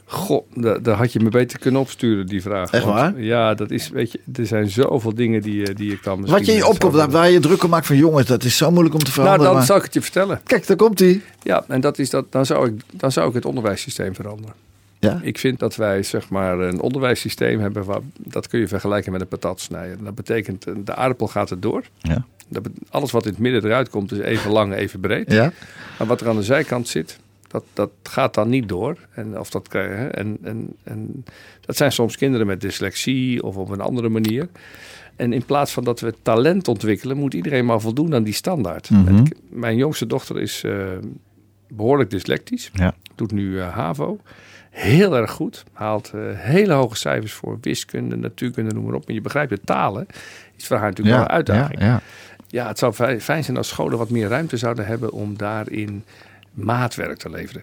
Goh, 0.08 0.46
daar, 0.54 0.82
daar 0.82 0.96
had 0.96 1.12
je 1.12 1.20
me 1.20 1.28
beter 1.28 1.58
kunnen 1.58 1.80
opsturen, 1.80 2.26
die 2.26 2.42
vraag. 2.42 2.70
Echt 2.70 2.84
Want, 2.84 2.96
waar? 2.96 3.20
Ja, 3.22 3.54
dat 3.54 3.70
is, 3.70 3.88
weet 3.88 4.12
je, 4.12 4.20
er 4.34 4.46
zijn 4.46 4.68
zoveel 4.70 5.14
dingen 5.14 5.42
die, 5.42 5.66
eh, 5.66 5.74
die 5.74 5.92
ik 5.92 6.02
dan. 6.02 6.26
Wat 6.26 6.46
je 6.46 6.52
in 6.52 6.58
je 6.58 6.66
opkomt, 6.66 6.94
zou- 6.94 7.10
waar 7.10 7.30
je 7.30 7.40
druk 7.40 7.62
om 7.64 7.70
maakt 7.70 7.86
van 7.86 7.96
jongens, 7.96 8.26
dat 8.26 8.44
is 8.44 8.56
zo 8.56 8.70
moeilijk 8.70 8.94
om 8.94 9.00
te 9.00 9.04
Nou, 9.06 9.14
veranderen. 9.20 9.44
dan 9.46 9.54
maar- 9.54 9.64
zal 9.66 9.76
ik 9.76 9.82
het 9.82 9.94
je 9.94 10.02
vertellen. 10.02 10.40
Kijk, 10.44 10.66
daar 10.66 10.76
komt 10.76 10.98
hij. 10.98 11.20
Ja, 11.42 11.64
en 11.68 11.80
dat 11.80 11.98
is 11.98 12.10
dat, 12.10 12.32
dan, 12.32 12.46
zou 12.46 12.68
ik, 12.68 12.80
dan 12.92 13.12
zou 13.12 13.28
ik 13.28 13.34
het 13.34 13.44
onderwijssysteem 13.44 14.14
veranderen. 14.14 14.54
Ja? 14.98 15.20
Ik 15.22 15.38
vind 15.38 15.58
dat 15.58 15.76
wij 15.76 16.02
zeg 16.02 16.28
maar 16.28 16.58
een 16.58 16.80
onderwijssysteem 16.80 17.60
hebben, 17.60 17.84
waar, 17.84 18.00
dat 18.18 18.48
kun 18.48 18.60
je 18.60 18.68
vergelijken 18.68 19.12
met 19.12 19.20
een 19.20 19.28
patat 19.28 19.60
snijden. 19.60 20.04
Dat 20.04 20.14
betekent, 20.14 20.66
eh, 20.66 20.74
de 20.84 20.94
aardappel 20.94 21.26
gaat 21.28 21.50
er 21.50 21.60
door. 21.60 21.82
Ja. 22.00 22.24
Alles 22.90 23.10
wat 23.10 23.24
in 23.24 23.30
het 23.30 23.40
midden 23.40 23.64
eruit 23.64 23.88
komt 23.88 24.12
is 24.12 24.18
even 24.18 24.50
lang, 24.50 24.74
even 24.74 25.00
breed. 25.00 25.32
Ja? 25.32 25.52
Maar 25.98 26.06
wat 26.06 26.20
er 26.20 26.28
aan 26.28 26.36
de 26.36 26.42
zijkant 26.42 26.88
zit, 26.88 27.18
dat, 27.48 27.64
dat 27.72 27.90
gaat 28.02 28.34
dan 28.34 28.48
niet 28.48 28.68
door. 28.68 28.96
En, 29.14 29.38
of 29.38 29.50
dat, 29.50 29.68
en, 29.68 30.38
en, 30.42 30.74
en 30.82 31.24
dat 31.60 31.76
zijn 31.76 31.92
soms 31.92 32.16
kinderen 32.16 32.46
met 32.46 32.60
dyslexie 32.60 33.42
of 33.42 33.56
op 33.56 33.68
een 33.70 33.80
andere 33.80 34.08
manier. 34.08 34.48
En 35.16 35.32
in 35.32 35.44
plaats 35.44 35.72
van 35.72 35.84
dat 35.84 36.00
we 36.00 36.14
talent 36.22 36.68
ontwikkelen, 36.68 37.16
moet 37.16 37.34
iedereen 37.34 37.64
maar 37.64 37.80
voldoen 37.80 38.14
aan 38.14 38.22
die 38.22 38.34
standaard. 38.34 38.90
Mhm. 38.90 39.06
En 39.08 39.18
ik- 39.24 39.36
mijn 39.48 39.76
jongste 39.76 40.06
dochter 40.06 40.40
is 40.40 40.64
eh, 40.64 40.72
behoorlijk 41.68 42.10
dyslectisch. 42.10 42.70
Ja. 42.72 42.94
Doet 43.14 43.32
nu 43.32 43.60
eh, 43.60 43.74
HAVO. 43.74 44.20
Heel 44.70 45.16
erg 45.16 45.30
goed. 45.30 45.64
Haalt 45.72 46.10
eh, 46.14 46.20
hele 46.34 46.72
hoge 46.72 46.96
cijfers 46.96 47.32
voor 47.32 47.58
wiskunde, 47.60 48.16
natuurkunde, 48.16 48.74
noem 48.74 48.84
maar 48.84 48.94
op. 48.94 49.06
Maar 49.06 49.14
je 49.14 49.20
begrijpt 49.20 49.50
de 49.50 49.60
talen. 49.64 50.06
Is 50.56 50.66
voor 50.66 50.76
haar 50.76 50.88
natuurlijk 50.88 51.16
wel 51.16 51.24
een 51.24 51.30
uitdaging. 51.32 51.80
Ja, 51.80 52.00
ja. 52.48 52.68
Het 52.68 52.78
zou 52.78 52.92
fijn 53.20 53.44
zijn 53.44 53.56
als 53.56 53.68
scholen 53.68 53.98
wat 53.98 54.10
meer 54.10 54.28
ruimte 54.28 54.56
zouden 54.56 54.86
hebben 54.86 55.12
om 55.12 55.36
daarin 55.36 56.04
maatwerk 56.54 57.18
te 57.18 57.30
leveren. 57.30 57.62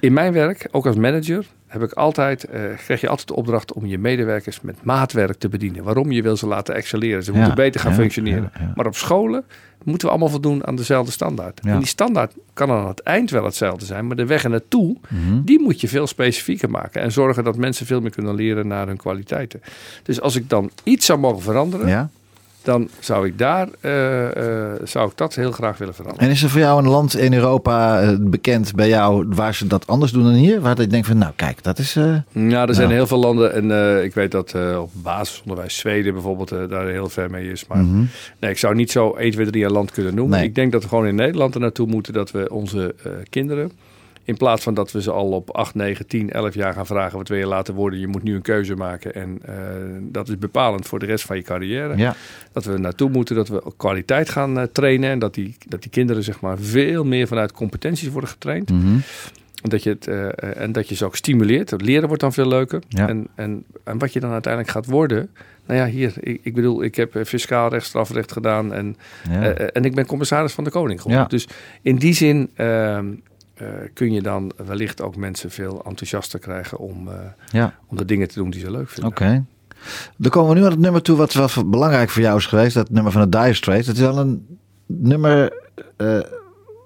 In 0.00 0.12
mijn 0.12 0.32
werk, 0.32 0.68
ook 0.70 0.86
als 0.86 0.96
manager, 0.96 1.44
heb 1.66 1.82
ik 1.82 1.92
altijd, 1.92 2.44
eh, 2.44 2.60
krijg 2.84 3.00
je 3.00 3.08
altijd 3.08 3.28
de 3.28 3.34
opdracht 3.34 3.72
om 3.72 3.86
je 3.86 3.98
medewerkers 3.98 4.60
met 4.60 4.84
maatwerk 4.84 5.38
te 5.38 5.48
bedienen. 5.48 5.84
Waarom? 5.84 6.12
Je 6.12 6.22
wil 6.22 6.36
ze 6.36 6.46
laten 6.46 6.74
excelleren. 6.74 7.22
Ze 7.24 7.30
Ja, 7.32 7.36
moeten 7.38 7.54
beter 7.56 7.80
gaan 7.80 7.90
ja, 7.90 7.96
functioneren. 7.96 8.50
ja. 8.60 8.72
Maar 8.74 8.86
op 8.86 8.96
scholen 8.96 9.44
moeten 9.84 10.06
we 10.06 10.12
allemaal 10.12 10.30
voldoen 10.32 10.66
aan 10.66 10.76
dezelfde 10.76 11.12
standaard. 11.12 11.60
En 11.60 11.78
die 11.78 11.86
standaard 11.86 12.32
kan 12.52 12.70
aan 12.70 12.88
het 12.88 13.00
eind 13.00 13.30
wel 13.30 13.44
hetzelfde 13.44 13.84
zijn, 13.84 14.06
maar 14.06 14.16
de 14.16 14.26
weg 14.26 14.44
er 14.44 14.50
naartoe, 14.50 14.96
Mhm. 15.08 15.40
die 15.44 15.60
moet 15.60 15.80
je 15.80 15.88
veel 15.88 16.06
specifieker 16.06 16.70
maken. 16.70 17.02
En 17.02 17.12
zorgen 17.12 17.44
dat 17.44 17.56
mensen 17.56 17.86
veel 17.86 18.00
meer 18.00 18.10
kunnen 18.10 18.34
leren 18.34 18.66
naar 18.66 18.86
hun 18.86 18.96
kwaliteiten. 18.96 19.60
Dus 20.02 20.20
als 20.20 20.36
ik 20.36 20.48
dan 20.48 20.70
iets 20.82 21.06
zou 21.06 21.18
mogen 21.18 21.42
veranderen. 21.42 21.88
Dan 22.66 22.88
zou 23.00 23.26
ik 23.26 23.38
daar 23.38 23.68
eh, 23.80 24.26
eh, 24.26 24.80
zou 24.84 25.10
ik 25.10 25.16
dat 25.16 25.34
heel 25.34 25.52
graag 25.52 25.78
willen 25.78 25.94
veranderen. 25.94 26.26
En 26.28 26.34
is 26.34 26.42
er 26.42 26.50
voor 26.50 26.60
jou 26.60 26.82
een 26.82 26.90
land 26.90 27.16
in 27.16 27.34
Europa 27.34 28.00
eh, 28.00 28.16
bekend 28.20 28.74
bij 28.74 28.88
jou 28.88 29.26
waar 29.28 29.54
ze 29.54 29.66
dat 29.66 29.86
anders 29.86 30.12
doen 30.12 30.22
dan 30.22 30.32
hier? 30.32 30.60
Waar 30.60 30.80
je 30.80 30.86
denkt 30.86 31.06
van, 31.06 31.18
nou 31.18 31.32
kijk, 31.36 31.62
dat 31.62 31.78
is... 31.78 31.94
Ja, 32.32 32.66
er 32.66 32.74
zijn 32.74 32.86
Nou. 32.86 32.92
heel 32.92 33.06
veel 33.06 33.18
landen 33.18 33.52
en 33.52 34.02
ik 34.04 34.14
weet 34.14 34.30
dat 34.30 34.54
op 34.78 34.90
basisonderwijs 34.92 35.76
Zweden 35.76 36.12
bijvoorbeeld 36.12 36.48
daar 36.48 36.86
heel 36.86 37.08
ver 37.08 37.30
mee 37.30 37.50
is. 37.50 37.66
Maar 37.66 37.78
mhm. 37.78 38.04
nee, 38.40 38.50
ik 38.50 38.58
zou 38.58 38.74
niet 38.74 38.90
zo 38.90 39.12
1, 39.12 39.30
2, 39.30 39.46
3 39.46 39.64
een 39.64 39.72
land 39.72 39.90
kunnen 39.90 40.14
noemen. 40.14 40.38
Nee. 40.38 40.48
Ik 40.48 40.54
denk 40.54 40.72
dat 40.72 40.82
we 40.82 40.88
gewoon 40.88 41.06
in 41.06 41.14
Nederland 41.14 41.54
er 41.54 41.60
naartoe 41.60 41.86
moeten 41.86 42.12
dat 42.12 42.30
we 42.30 42.50
onze 42.50 42.94
kinderen, 43.30 43.72
in 44.26 44.36
plaats 44.36 44.62
van 44.62 44.74
dat 44.74 44.92
we 44.92 45.02
ze 45.02 45.10
al 45.10 45.30
op 45.30 45.50
8, 45.50 45.74
9, 45.74 46.06
10, 46.06 46.30
11 46.30 46.54
jaar 46.54 46.72
gaan 46.72 46.86
vragen 46.86 47.18
wat 47.18 47.28
wil 47.28 47.38
je 47.38 47.46
laten 47.46 47.74
worden, 47.74 47.98
je 47.98 48.06
moet 48.06 48.22
nu 48.22 48.34
een 48.34 48.42
keuze 48.42 48.74
maken 48.74 49.14
en 49.14 49.38
eh, 49.44 49.54
dat 50.02 50.28
is 50.28 50.38
bepalend 50.38 50.86
voor 50.86 50.98
de 50.98 51.06
rest 51.06 51.24
van 51.24 51.36
je 51.36 51.42
carrière. 51.42 51.96
Ja. 51.96 52.14
Dat 52.52 52.64
we 52.64 52.78
naartoe 52.78 53.10
moeten, 53.10 53.36
dat 53.36 53.48
we 53.48 53.62
kwaliteit 53.76 54.28
gaan 54.28 54.58
eh, 54.58 54.64
trainen 54.72 55.10
en 55.10 55.18
dat 55.18 55.34
die, 55.34 55.56
dat 55.68 55.82
die 55.82 55.90
kinderen 55.90 56.22
zeg 56.22 56.40
maar 56.40 56.58
veel 56.58 57.04
meer 57.04 57.26
vanuit 57.26 57.52
competenties 57.52 58.08
worden 58.08 58.30
getraind. 58.30 58.70
En 59.62 59.70
dat 59.70 59.82
je, 59.82 59.90
het, 59.90 60.06
eh, 60.06 60.60
en 60.62 60.72
dat 60.72 60.88
je 60.88 60.94
ze 60.94 61.04
ook 61.04 61.16
stimuleert. 61.16 61.70
Het 61.70 61.82
leren 61.82 62.06
wordt 62.06 62.22
dan 62.22 62.32
veel 62.32 62.48
leuker. 62.48 62.82
Ja. 62.88 63.08
En, 63.08 63.28
en, 63.34 63.64
en 63.84 63.98
wat 63.98 64.12
je 64.12 64.20
dan 64.20 64.30
uiteindelijk 64.30 64.72
gaat 64.72 64.86
worden. 64.86 65.30
Nou 65.66 65.78
ja, 65.80 65.86
hier, 65.86 66.12
ik, 66.20 66.40
ik 66.42 66.54
bedoel, 66.54 66.82
ik 66.82 66.94
heb 66.94 67.20
fiscaal 67.24 67.68
recht, 67.68 67.86
strafrecht 67.86 68.32
gedaan. 68.32 68.72
En, 68.72 68.96
Ja. 69.30 69.52
en 69.52 69.84
ik 69.84 69.94
ben 69.94 70.06
commissaris 70.06 70.52
van 70.52 70.64
de 70.64 70.70
Koning 70.70 71.00
geworden. 71.00 71.22
Ja. 71.24 71.30
Dus 71.30 71.48
in 71.82 71.96
die 71.96 72.14
zin 72.14 72.50
ehm, 72.54 73.06
eh, 73.56 73.68
kun 73.94 74.12
je 74.12 74.22
dan 74.22 74.52
wellicht 74.66 75.02
ook 75.02 75.16
mensen 75.16 75.50
veel 75.50 75.82
enthousiaster 75.84 76.38
krijgen 76.38 76.78
om, 76.78 77.08
eh, 77.08 77.14
ja. 77.50 77.74
om 77.86 77.96
de 77.96 78.04
dingen 78.04 78.28
te 78.28 78.34
doen 78.34 78.50
die 78.50 78.60
ze 78.60 78.70
leuk 78.70 78.88
vinden. 78.88 79.10
Oké. 79.10 79.44
Dan 80.16 80.30
komen 80.30 80.52
we 80.52 80.58
nu 80.58 80.64
aan 80.64 80.70
het 80.70 80.80
nummer 80.80 81.02
toe 81.02 81.16
wat 81.16 81.32
wel 81.32 81.48
belangrijk 81.66 82.10
voor 82.10 82.22
jou 82.22 82.36
is 82.36 82.46
geweest. 82.46 82.74
Dat 82.74 82.90
nummer 82.90 83.12
van 83.12 83.20
de 83.20 83.38
Dire 83.38 83.54
Straits. 83.54 83.86
Het 83.86 83.96
is 83.96 84.02
wel 84.02 84.18
een 84.18 84.58
nummer 84.86 85.52
eh, 85.96 86.18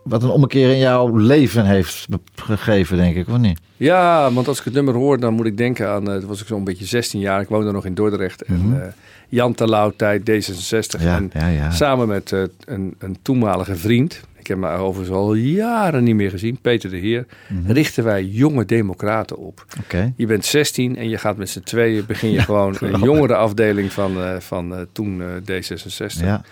wat 0.05 0.23
een 0.23 0.31
ommekeer 0.31 0.71
in 0.71 0.79
jouw 0.79 1.17
leven 1.17 1.67
heeft 1.67 2.07
gegeven, 2.35 2.97
denk 2.97 3.17
ik, 3.17 3.29
of 3.29 3.39
niet? 3.39 3.61
Ja, 3.77 4.33
want 4.33 4.49
als 4.49 4.59
ik 4.59 4.65
het 4.65 4.75
nummer 4.75 4.95
hoor, 4.95 5.21
dan 5.21 5.35
moet 5.35 5.47
ik 5.47 5.57
denken 5.57 5.89
aan... 5.89 6.05
toen 6.05 6.27
was 6.27 6.41
ik 6.41 6.47
zo'n 6.47 6.65
beetje 6.65 6.85
16 6.85 7.21
jaar. 7.21 7.41
Ik 7.41 7.49
woonde 7.49 7.73
nog 7.73 7.85
in 7.85 7.95
Dordrecht. 7.95 8.49
Mhm. 8.49 8.73
En 8.73 8.87
eh, 8.87 8.93
Jan 9.29 9.55
Terlouw, 9.55 9.93
tijd 9.97 10.21
D66. 10.21 11.01
Ja, 11.01 11.23
en 11.33 11.53
ja. 11.53 11.71
Samen 11.71 12.09
met 12.09 12.31
een, 12.65 12.95
een 12.99 13.19
toenmalige 13.23 13.77
vriend, 13.77 14.21
heb 14.51 14.65
overigens 14.65 15.17
al 15.17 15.35
jaren 15.35 16.05
niet 16.05 16.15
meer 16.15 16.31
gezien, 16.31 16.59
Peter 16.61 16.91
de 16.91 16.97
Heer, 16.97 17.27
Mhm. 17.49 17.73
richten 17.73 18.05
wij 18.05 18.25
jonge 18.25 18.65
democraten 18.65 19.37
op. 19.39 19.65
Oké. 19.83 20.13
Je 20.17 20.27
bent 20.27 20.45
16 20.45 20.97
en 20.97 21.09
je 21.09 21.19
gaat 21.19 21.37
met 21.37 21.49
z'n 21.51 21.61
tweeën, 21.61 22.05
begin 22.07 22.31
je 22.31 22.41
gewoon 22.43 22.77
een 22.81 23.01
jongere 23.03 23.35
afdeling 23.35 23.93
van, 23.93 24.17
eh, 24.23 24.37
van 24.39 24.75
eh, 24.75 24.81
toen 24.93 25.23
eh, 25.23 25.27
D66. 25.45 26.21
Ja, 26.25 26.43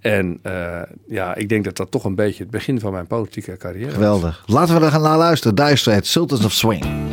En 0.00 0.40
ja, 1.08 1.34
ik 1.34 1.48
denk 1.48 1.64
dat 1.64 1.76
dat 1.76 1.90
toch 1.90 2.04
een 2.04 2.14
beetje 2.14 2.42
het 2.42 2.52
begin 2.52 2.80
van 2.80 2.92
mijn 2.92 3.06
politieke 3.06 3.56
carrière 3.56 3.86
is. 3.86 3.92
geweldig. 3.94 4.42
Laten 4.46 4.78
we 4.78 4.84
er 4.84 4.90
gaan 4.90 5.02
naar 5.02 5.18
luisteren. 5.18 5.76
Straits, 5.78 6.12
Sultans 6.12 6.44
of 6.44 6.52
Swing. 6.52 7.05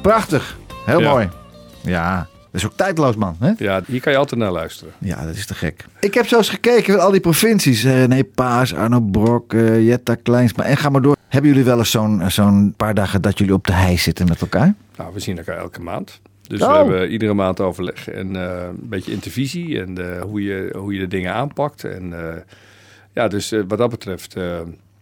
Prachtig. 0.00 0.56
Heel 0.84 1.00
Ja. 1.00 1.10
mooi. 1.10 1.28
Ja, 1.82 2.16
dat 2.18 2.60
is 2.60 2.64
ook 2.66 2.76
tijdloos, 2.76 3.16
man. 3.16 3.36
Hè? 3.40 3.52
Ja, 3.58 3.80
hier 3.86 4.00
kan 4.00 4.12
je 4.12 4.18
altijd 4.18 4.40
naar 4.40 4.50
luisteren. 4.52 4.92
Ja, 4.98 5.26
dat 5.26 5.34
is 5.34 5.46
te 5.46 5.54
gek. 5.54 5.84
Ik 6.00 6.14
heb 6.14 6.26
zo 6.26 6.36
eens 6.36 6.48
gekeken 6.48 6.92
met 6.92 7.02
al 7.02 7.10
die 7.10 7.20
provincies. 7.20 7.84
Eh, 7.84 7.92
René 8.06 8.24
Paas, 8.24 8.74
Arno 8.74 9.00
Brok, 9.00 9.52
eh, 9.52 9.86
Jetta 9.86 10.14
Kleinsma. 10.14 10.64
En 10.64 10.76
ga 10.76 10.88
maar 10.88 11.02
door. 11.02 11.16
Hebben 11.28 11.50
jullie 11.50 11.64
wel 11.66 11.78
eens 11.78 11.90
zo'n 11.90 12.22
zo'n 12.30 12.74
paar 12.76 12.94
dagen 12.94 13.22
dat 13.22 13.38
jullie 13.38 13.54
op 13.54 13.66
de 13.66 13.72
hei 13.72 13.98
zitten 13.98 14.26
met 14.28 14.40
elkaar? 14.40 14.74
Nou, 14.96 15.12
we 15.14 15.20
zien 15.20 15.38
elkaar 15.38 15.56
elke 15.58 15.80
maand. 15.82 16.20
Dus 16.42 16.60
Oh. 16.62 16.68
we 16.70 16.74
hebben 16.76 17.10
iedere 17.10 17.34
maand 17.34 17.60
overleg 17.60 18.08
en 18.08 18.36
eh, 18.36 18.64
een 18.68 18.88
beetje 18.88 19.12
intervisie 19.12 19.80
en 19.80 19.98
eh, 20.16 20.22
hoe, 20.22 20.42
je, 20.42 20.74
hoe 20.78 20.92
je 20.94 20.98
de 20.98 21.08
dingen 21.08 21.32
aanpakt. 21.34 21.84
En 21.84 22.12
eh, 22.28 22.34
ja, 23.12 23.28
dus 23.28 23.52
eh, 23.52 23.60
wat 23.68 23.78
dat 23.78 23.90
betreft 23.90 24.36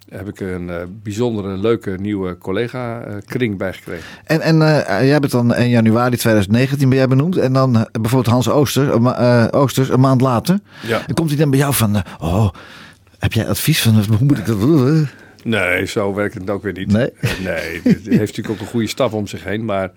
eh, 0.09 0.19
heb 0.19 0.29
ik 0.29 0.41
een 0.41 0.71
eh, 0.71 0.77
bijzondere, 1.03 1.57
leuke 1.59 1.91
nieuwe 2.01 2.39
collega-kring 2.39 3.59
bij 3.59 3.73
gekregen. 3.73 4.05
En, 4.25 4.41
en 4.41 4.63
eh, 4.87 5.07
jij 5.09 5.19
bent 5.21 5.33
dan 5.33 5.55
in 5.55 5.69
januari 5.69 6.17
2019 6.17 6.89
ben 6.89 6.99
jij 6.99 7.09
benoemd. 7.09 7.37
En 7.37 7.53
dan 7.53 7.77
eh, 7.77 7.83
bijvoorbeeld 7.93 8.27
Hans 8.35 8.49
Ooster, 8.49 9.07
eh, 9.07 9.47
Oosters 9.51 9.89
een 9.89 10.01
maand 10.01 10.21
later. 10.21 10.59
Ja. 10.87 11.01
Komt 11.15 11.29
hij 11.29 11.39
dan 11.39 11.51
bij 11.51 11.59
jou 11.59 11.75
van... 11.75 11.97
eh, 11.97 12.03
oh, 12.21 12.49
heb 13.19 13.33
jij 13.33 13.49
advies 13.49 13.83
van 13.83 13.95
hoe 13.95 14.17
moet 14.27 14.39
ik 14.39 14.47
dat 14.47 14.61
doen? 14.61 15.09
Nee, 15.45 15.87
zo 15.87 16.15
werkt 16.15 16.35
het 16.35 16.51
ook 16.51 16.63
weer 16.63 16.73
niet. 16.73 16.93
Nee? 16.93 17.11
Eh, 17.21 17.31
Nee, 17.45 17.81
heeft 17.85 18.05
natuurlijk 18.09 18.49
ook 18.51 18.61
een 18.61 18.67
goede 18.67 18.89
staf 18.89 19.13
om 19.13 19.27
zich 19.27 19.45
heen. 19.45 19.65
Maar 19.65 19.91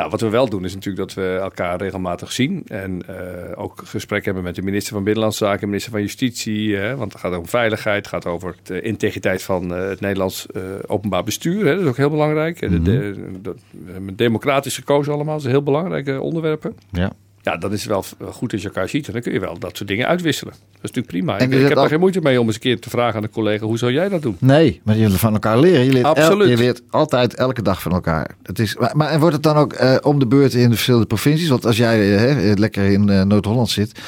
nou, 0.00 0.10
wat 0.12 0.20
we 0.20 0.28
wel 0.28 0.48
doen 0.48 0.64
is 0.64 0.74
natuurlijk 0.74 1.08
dat 1.08 1.24
we 1.24 1.38
elkaar 1.42 1.78
regelmatig 1.78 2.32
zien. 2.32 2.62
En 2.66 3.02
eh, 3.06 3.62
ook 3.62 3.82
gesprek 3.84 4.24
hebben 4.24 4.42
met 4.42 4.54
de 4.54 4.62
minister 4.62 4.92
van 4.92 5.02
Binnenlandse 5.04 5.44
Zaken, 5.44 5.66
minister 5.66 5.92
van 5.92 6.00
Justitie. 6.00 6.76
Hè, 6.76 6.96
want 6.96 7.12
het 7.12 7.20
gaat 7.20 7.36
om 7.38 7.46
veiligheid, 7.46 7.96
het 7.96 8.06
gaat 8.06 8.26
over 8.26 8.54
de 8.62 8.80
integriteit 8.80 9.42
van 9.42 9.74
eh, 9.74 9.88
het 9.88 10.00
Nederlands 10.00 10.46
eh, 10.46 10.62
openbaar 10.86 11.24
bestuur. 11.24 11.66
Hè, 11.66 11.74
dat 11.74 11.82
is 11.82 11.88
ook 11.88 11.96
heel 11.96 12.10
belangrijk. 12.10 12.60
De- 12.60 12.82
de- 12.82 13.38
dat- 13.42 13.58
we 13.84 13.92
hebben 13.92 14.16
democratisch 14.16 14.74
gekozen 14.74 15.12
allemaal, 15.12 15.36
dat 15.36 15.44
is 15.44 15.50
heel 15.50 15.62
belangrijke 15.62 16.20
onderwerpen. 16.20 16.76
Ja. 16.90 17.12
Ja, 17.42 17.56
dat 17.56 17.72
is 17.72 17.84
wel 17.84 18.04
goed 18.30 18.52
als 18.52 18.62
je 18.62 18.66
elkaar 18.68 18.88
ziet. 18.88 19.06
En 19.06 19.12
dan 19.12 19.22
kun 19.22 19.32
je 19.32 19.40
wel 19.40 19.58
dat 19.58 19.76
soort 19.76 19.88
dingen 19.88 20.06
uitwisselen. 20.06 20.52
Dat 20.52 20.90
is 20.90 20.96
natuurlijk 20.96 21.06
prima. 21.06 21.38
En 21.38 21.52
Ik, 21.52 21.68
heb 21.68 21.76
al- 21.76 21.82
er 21.82 21.88
geen 21.88 22.00
moeite 22.00 22.20
mee 22.20 22.40
om 22.40 22.46
eens 22.46 22.54
een 22.54 22.60
keer 22.60 22.80
te 22.80 22.90
vragen 22.90 23.14
aan 23.16 23.22
de 23.22 23.30
collega... 23.30 23.64
hoe 23.66 23.78
zou 23.78 23.92
jij 23.92 24.08
dat 24.08 24.22
doen? 24.22 24.36
Nee, 24.38 24.80
maar 24.84 24.96
jullie 24.96 25.16
van 25.18 25.32
elkaar 25.32 25.58
leren. 25.58 25.84
Je 25.84 25.92
leert, 25.92 26.04
el- 26.04 26.10
Absoluut. 26.14 26.48
je 26.48 26.56
leert 26.56 26.82
altijd 26.90 27.34
elke 27.34 27.62
dag 27.62 27.82
van 27.82 27.92
elkaar. 27.92 28.30
Het 28.42 28.58
is, 28.58 28.76
maar, 28.76 28.96
maar 28.96 29.08
en 29.10 29.20
wordt 29.20 29.34
het 29.34 29.42
dan 29.44 29.56
ook 29.56 29.72
eh, 29.72 29.96
om 30.02 30.18
de 30.18 30.26
beurt 30.26 30.54
in 30.54 30.62
de 30.62 30.70
verschillende 30.74 31.06
provincies? 31.06 31.48
Want 31.48 31.66
als 31.66 31.76
jij 31.76 32.16
eh, 32.50 32.56
lekker 32.56 32.84
in 32.84 33.08
eh, 33.08 33.22
Noord-Holland 33.22 33.70
zit, 33.70 34.00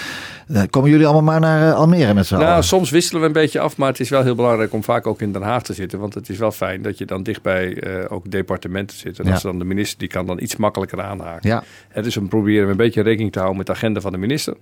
komen 0.71 0.91
jullie 0.91 1.07
allemaal 1.07 1.23
maar 1.23 1.41
naar 1.41 1.69
eh, 1.73 1.75
Almere 1.79 2.15
met 2.15 2.27
z'n 2.27 2.35
Nou, 2.35 2.47
allen. 2.47 2.65
soms 2.65 2.91
wisselen 2.91 3.21
we 3.21 3.27
een 3.27 3.33
beetje 3.33 3.61
af, 3.61 3.77
maar 3.77 3.89
het 3.89 4.01
is 4.01 4.09
wel 4.09 4.23
heel 4.23 4.35
belangrijk 4.35 4.73
om 4.73 4.83
vaak 4.85 5.07
ook 5.07 5.21
in 5.21 5.33
Den 5.33 5.43
Haag 5.43 5.63
te 5.63 5.73
zitten. 5.73 5.99
Want 5.99 6.15
het 6.15 6.29
is 6.29 6.39
wel 6.39 6.51
fijn 6.51 6.83
dat 6.83 6.99
je 6.99 7.05
dan 7.05 7.23
dichtbij 7.23 7.75
eh 7.83 8.13
ook 8.13 8.31
departementen 8.31 8.97
zit. 8.97 9.19
En 9.19 9.27
Ja. 9.27 9.33
als 9.33 9.43
dan 9.43 9.59
de 9.59 9.65
minister, 9.65 9.99
die 9.99 10.09
kan 10.09 10.27
dan 10.27 10.41
iets 10.41 10.57
makkelijker 10.57 11.01
aanhaken. 11.03 11.49
Ja, 11.49 11.63
En 11.89 12.03
dus 12.03 12.15
we 12.15 12.21
proberen 12.23 12.69
een 12.69 12.77
beetje 12.77 13.03
rekening 13.03 13.33
te 13.33 13.39
houden 13.39 13.59
met 13.59 13.67
de 13.67 13.73
agenda 13.73 14.01
van 14.01 14.13
de 14.13 14.19
minister. 14.19 14.55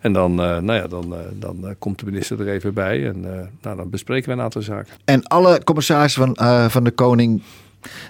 En 0.00 0.12
dan, 0.12 0.30
eh, 0.30 0.58
nou 0.58 0.72
ja, 0.72 0.86
dan, 0.86 1.14
eh, 1.14 1.20
dan 1.34 1.66
eh, 1.66 1.70
komt 1.78 1.98
de 1.98 2.04
minister 2.06 2.40
er 2.40 2.48
even 2.48 2.74
bij 2.74 3.06
en 3.08 3.24
eh, 3.24 3.46
nou, 3.62 3.76
dan 3.76 3.90
bespreken 3.90 4.28
we 4.30 4.36
een 4.36 4.42
aantal 4.42 4.62
zaken. 4.62 4.92
en 5.04 5.22
alle 5.26 5.60
commissarissen 5.64 6.24
van, 6.26 6.34
eh, 6.34 6.68
van 6.68 6.84
de 6.84 6.90
Koning, 6.90 7.42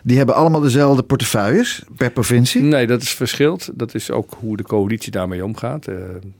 die 0.02 0.16
hebben 0.16 0.34
allemaal 0.34 0.60
dezelfde 0.60 1.02
portefeuilles 1.02 1.82
per 1.96 2.10
provincie? 2.10 2.62
Nee, 2.62 2.86
dat 2.86 3.02
is 3.02 3.10
verschilt. 3.14 3.70
Dat 3.74 3.94
is 3.94 4.10
ook 4.10 4.30
hoe 4.40 4.56
de 4.56 4.62
coalitie 4.62 5.10
daarmee 5.12 5.44
omgaat. 5.44 5.86
Eh, 5.86 5.94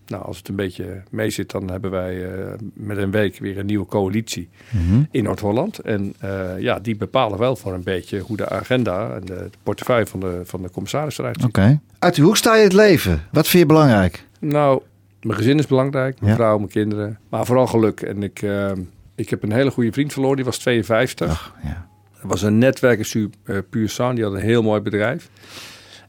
nou, 0.06 0.24
als 0.24 0.38
het 0.38 0.48
een 0.48 0.56
beetje 0.56 1.02
mee 1.10 1.30
zit, 1.30 1.50
dan 1.50 1.70
hebben 1.70 1.90
wij 1.90 2.32
eh, 2.32 2.52
met 2.74 2.96
een 2.96 3.10
week 3.10 3.38
weer 3.38 3.58
een 3.58 3.66
nieuwe 3.66 3.86
coalitie 3.86 4.48
Mhm. 4.70 5.02
in 5.10 5.24
Noord-Holland. 5.24 5.78
En 5.78 6.14
eh, 6.18 6.58
ja, 6.58 6.78
die 6.78 6.96
bepalen 6.96 7.38
wel 7.38 7.56
voor 7.56 7.72
een 7.74 7.82
beetje 7.82 8.18
hoe 8.20 8.36
de 8.36 8.48
agenda 8.48 9.14
en 9.14 9.24
de 9.24 9.50
portefeuille 9.62 10.06
van 10.06 10.20
de, 10.20 10.40
van 10.44 10.62
de 10.62 10.70
commissaris 10.70 11.18
eruit 11.18 11.36
ziet. 11.40 11.48
Oké. 11.48 11.80
Uit 11.98 12.16
hoe 12.18 12.36
sta 12.36 12.54
je 12.56 12.62
het 12.62 12.72
leven? 12.72 13.22
Wat 13.32 13.48
vind 13.48 13.62
je 13.62 13.68
belangrijk? 13.68 14.24
Nou, 14.40 14.82
mijn 15.22 15.36
gezin 15.38 15.58
is 15.58 15.66
belangrijk, 15.66 16.20
mijn 16.20 16.30
Ja. 16.32 16.38
vrouw, 16.38 16.56
mijn 16.58 16.70
kinderen. 16.70 17.18
Maar 17.28 17.46
vooral 17.46 17.66
geluk. 17.66 18.00
En 18.00 18.22
ik, 18.22 18.42
ik 19.14 19.30
heb 19.30 19.42
een 19.42 19.52
hele 19.52 19.70
goede 19.70 19.92
vriend 19.92 20.12
verloren, 20.12 20.36
die 20.36 20.44
was 20.44 20.58
52. 20.58 21.28
Ach, 21.30 21.54
ja. 21.62 21.86
Dat 22.20 22.30
was 22.30 22.42
een 22.42 22.58
netwerker 22.58 23.04
su- 23.04 23.30
eh, 23.44 23.56
puur 23.70 23.88
sang. 23.88 24.14
Die 24.14 24.24
had 24.24 24.32
een 24.32 24.40
heel 24.40 24.62
mooi 24.62 24.80
bedrijf. 24.80 25.28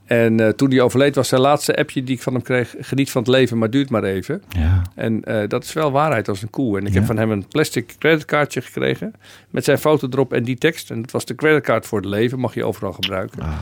En 0.05 0.39
eh, 0.39 0.47
toen 0.49 0.69
hij 0.69 0.81
overleed 0.81 1.15
was 1.15 1.27
zijn 1.27 1.41
laatste 1.41 1.75
appje 1.77 2.03
die 2.03 2.15
ik 2.15 2.21
van 2.21 2.33
hem 2.33 2.41
kreeg... 2.41 2.75
geniet 2.79 3.11
van 3.11 3.21
het 3.21 3.31
leven, 3.31 3.57
maar 3.57 3.69
duurt 3.69 3.89
maar 3.89 4.03
even. 4.03 4.43
Ja. 4.49 4.81
En 4.95 5.23
eh, 5.23 5.47
dat 5.47 5.63
is 5.63 5.73
wel 5.73 5.91
waarheid 5.91 6.27
als 6.27 6.41
een 6.41 6.49
koe. 6.49 6.77
En 6.77 6.85
ik 6.85 6.91
Ja. 6.93 6.97
heb 6.97 7.05
van 7.05 7.17
hem 7.17 7.31
een 7.31 7.47
plastic 7.47 7.95
creditkaartje 7.99 8.61
gekregen... 8.61 9.13
met 9.49 9.63
zijn 9.63 9.77
foto 9.77 10.07
erop 10.11 10.33
en 10.33 10.43
die 10.43 10.57
tekst. 10.57 10.91
En 10.91 11.01
dat 11.01 11.11
was 11.11 11.25
de 11.25 11.35
creditcard 11.35 11.85
voor 11.85 11.99
het 11.99 12.09
leven, 12.09 12.39
mag 12.39 12.53
je 12.53 12.65
overal 12.65 12.93
gebruiken. 12.93 13.41
Ah. 13.41 13.53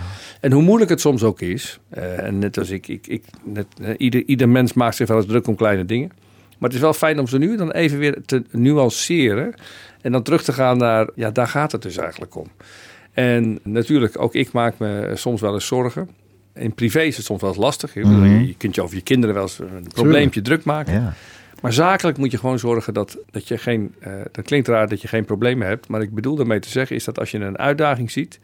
En 0.41 0.52
hoe 0.52 0.64
moeilijk 0.64 0.89
het 0.89 1.02
soms 1.02 1.24
ook 1.24 1.41
is... 1.41 1.80
en 2.16 2.39
net 2.39 2.58
als 2.58 2.70
ik, 2.70 2.88
ik, 2.88 3.08
ik 3.08 3.24
net, 3.43 3.68
ieder, 3.98 4.24
ieder 4.26 4.50
mens 4.50 4.74
maakt 4.74 4.95
zich 4.95 5.08
wel 5.08 5.18
eens 5.18 5.26
druk 5.26 5.48
om 5.48 5.56
kleine 5.56 5.86
dingen... 5.86 6.12
Maar 6.58 6.70
het 6.70 6.78
is 6.78 6.84
wel 6.84 6.93
fijn 6.93 7.20
om 7.20 7.28
ze 7.28 7.38
nu 7.38 7.58
dan 7.58 7.72
even 7.72 7.98
weer 8.00 8.18
te 8.26 8.43
nuanceren. 8.52 9.54
En 10.08 10.14
dan 10.14 10.24
terug 10.24 10.43
te 10.43 10.53
gaan 10.53 10.78
naar, 10.78 11.10
ja, 11.16 11.32
daar 11.32 11.47
gaat 11.47 11.72
het 11.72 11.82
dus 11.82 11.97
eigenlijk 11.97 12.36
om. 12.36 12.47
En 13.14 13.60
natuurlijk, 13.64 14.22
ook 14.22 14.34
ik 14.36 14.51
maak 14.51 14.78
me 14.78 15.12
soms 15.14 15.41
wel 15.41 15.53
eens 15.53 15.66
zorgen. 15.68 16.10
In 16.53 16.74
privé 16.74 17.01
is 17.01 17.16
het 17.18 17.26
soms 17.26 17.41
wel 17.41 17.49
eens 17.49 17.60
lastig. 17.60 17.93
Je- 17.93 17.99
Mhm. 18.05 18.39
Je 18.39 18.55
kunt 18.58 18.76
je 18.76 18.82
over 18.82 18.95
je 18.95 19.01
kinderen 19.01 19.36
wel 19.36 19.43
eens 19.43 19.60
een 19.60 19.88
probleempje 19.93 20.41
druk 20.41 20.64
maken. 20.64 20.93
Ja. 20.93 21.14
Maar 21.62 21.74
zakelijk 21.74 22.18
moet 22.18 22.32
je 22.32 22.38
gewoon 22.38 22.60
zorgen 22.60 22.93
dat, 22.93 23.18
dat 23.32 23.47
je 23.47 23.58
geen... 23.58 23.95
eh, 23.99 24.12
dat 24.32 24.45
klinkt 24.45 24.68
raar 24.68 24.88
dat 24.89 25.01
je 25.01 25.08
geen 25.08 25.26
problemen 25.26 25.68
hebt. 25.68 25.88
Maar 25.88 26.01
ik 26.01 26.14
bedoel 26.14 26.36
daarmee 26.36 26.60
te 26.60 26.70
zeggen 26.70 26.95
is 26.95 27.03
dat 27.03 27.20
als 27.20 27.32
je 27.32 27.38
een 27.39 27.58
uitdaging 27.58 28.12
ziet... 28.12 28.39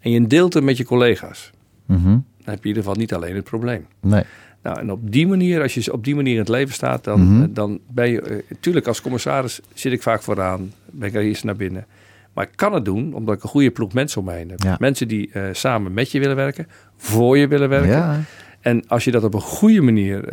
en 0.00 0.10
je 0.10 0.26
deelt 0.26 0.54
het 0.54 0.64
met 0.64 0.76
je 0.76 0.84
collega's... 0.84 1.50
Mhm. 1.86 2.02
dan 2.04 2.22
heb 2.44 2.54
je 2.54 2.60
in 2.62 2.66
ieder 2.68 2.82
geval 2.82 2.98
niet 2.98 3.14
alleen 3.14 3.34
het 3.34 3.44
probleem. 3.44 3.86
Nee. 4.00 4.22
Nou, 4.66 4.78
en 4.78 4.90
op 4.92 5.12
die 5.12 5.26
manier, 5.26 5.62
als 5.62 5.74
je 5.74 5.92
op 5.92 6.04
die 6.04 6.14
manier 6.14 6.32
in 6.32 6.38
het 6.38 6.48
leven 6.48 6.74
staat, 6.74 7.04
dan, 7.04 7.20
Mhm. 7.32 7.42
eh, 7.42 7.48
dan 7.50 7.78
ben 7.90 8.10
je. 8.10 8.20
eh, 8.20 8.36
tuurlijk, 8.60 8.86
als 8.86 9.00
commissaris 9.00 9.60
zit 9.74 9.92
ik 9.92 10.02
vaak 10.02 10.22
vooraan, 10.22 10.72
ben 10.90 11.08
ik 11.08 11.14
er 11.14 11.22
eerst 11.22 11.44
naar 11.44 11.56
binnen. 11.56 11.86
Maar 12.34 12.44
ik 12.44 12.50
kan 12.54 12.72
het 12.72 12.84
doen 12.84 13.14
omdat 13.14 13.34
ik 13.36 13.42
een 13.42 13.48
goede 13.48 13.70
ploeg 13.70 13.92
mensen 13.92 14.20
om 14.20 14.26
me 14.26 14.32
heen 14.32 14.50
heb. 14.50 14.62
Ja. 14.62 14.76
Mensen 14.78 15.08
die 15.08 15.30
eh, 15.32 15.42
samen 15.52 15.94
met 15.94 16.10
je 16.10 16.18
willen 16.18 16.36
werken, 16.36 16.66
voor 16.96 17.38
je 17.38 17.48
willen 17.48 17.68
werken. 17.68 17.88
Ja. 17.90 18.20
En 18.60 18.88
als 18.88 19.04
je 19.04 19.10
dat 19.10 19.24
op 19.24 19.34
een 19.34 19.40
goede 19.40 19.80
manier 19.80 20.24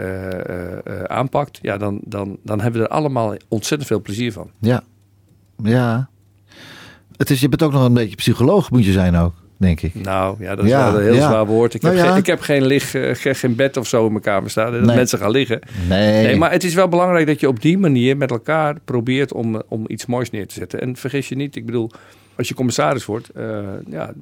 aanpakt, 1.07 1.59
ja, 1.61 1.77
dan, 1.77 1.99
dan, 2.03 2.37
dan 2.43 2.61
hebben 2.61 2.81
we 2.81 2.87
er 2.87 2.93
allemaal 2.93 3.35
ontzettend 3.47 3.89
veel 3.89 4.01
plezier 4.01 4.31
van. 4.31 4.49
Ja. 4.59 4.83
Ja. 5.63 6.09
Het 7.17 7.29
is, 7.29 7.39
je 7.39 7.49
bent 7.49 7.63
ook 7.63 7.71
nog 7.71 7.85
een 7.85 7.93
beetje 7.93 8.15
psycholoog, 8.15 8.71
moet 8.71 8.85
je 8.85 8.91
zijn 8.91 9.15
ook. 9.15 9.33
Denk 9.63 9.81
ik. 9.81 9.95
Nou, 9.95 10.35
ja, 10.39 10.55
dat 10.55 10.65
is 10.65 10.71
Ja, 10.71 10.91
wel 10.91 10.99
een 10.99 11.05
heel 11.05 11.13
ja. 11.15 11.27
zwaar 11.27 11.45
woord. 11.45 11.73
Ik, 11.73 11.81
Nou 11.81 11.95
heb, 11.95 12.03
ja. 12.05 12.09
geen, 12.09 12.19
ik 12.19 12.25
heb 12.25 12.39
geen, 12.41 12.65
lig, 12.65 12.93
eh, 12.95 13.35
geen, 13.35 13.55
bed 13.55 13.77
of 13.77 13.87
zo 13.87 14.05
in 14.05 14.11
mijn 14.11 14.23
kamer 14.23 14.49
staan. 14.49 14.71
Dat 14.71 14.81
Nee. 14.81 14.95
mensen 14.95 15.19
gaan 15.19 15.31
liggen. 15.31 15.59
Nee, 15.89 16.23
Nee, 16.25 16.35
maar 16.35 16.51
het 16.51 16.63
is 16.63 16.73
wel 16.73 16.87
belangrijk 16.87 17.27
dat 17.27 17.39
je 17.39 17.47
op 17.47 17.61
die 17.61 17.77
manier 17.77 18.17
met 18.17 18.31
elkaar 18.31 18.75
probeert 18.85 19.33
om, 19.33 19.61
om 19.67 19.83
iets 19.87 20.05
moois 20.05 20.29
neer 20.29 20.47
te 20.47 20.53
zetten. 20.53 20.81
En 20.81 20.95
vergis 20.95 21.29
je 21.29 21.35
niet, 21.35 21.55
ik 21.55 21.65
bedoel, 21.65 21.91
als 22.35 22.47
je 22.47 22.53
commissaris 22.53 23.05
wordt, 23.05 23.29
eh, 23.29 23.59
ja, 23.89 24.13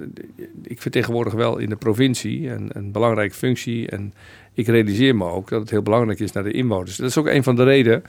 ik 0.63 0.81
vertegenwoordig 0.81 1.33
wel 1.33 1.57
in 1.57 1.69
de 1.69 1.75
provincie 1.75 2.49
een, 2.49 2.69
een 2.73 2.91
belangrijke 2.91 3.35
functie. 3.35 3.89
En 3.89 4.13
ik 4.53 4.67
realiseer 4.67 5.15
me 5.15 5.25
ook 5.25 5.49
dat 5.49 5.59
het 5.61 5.69
heel 5.69 5.81
belangrijk 5.81 6.19
is 6.19 6.31
naar 6.31 6.43
de 6.43 6.51
inwoners. 6.51 6.95
Dat 6.95 7.09
is 7.09 7.17
ook 7.17 7.27
een 7.27 7.43
van 7.43 7.55
de 7.55 7.63
redenen 7.63 8.03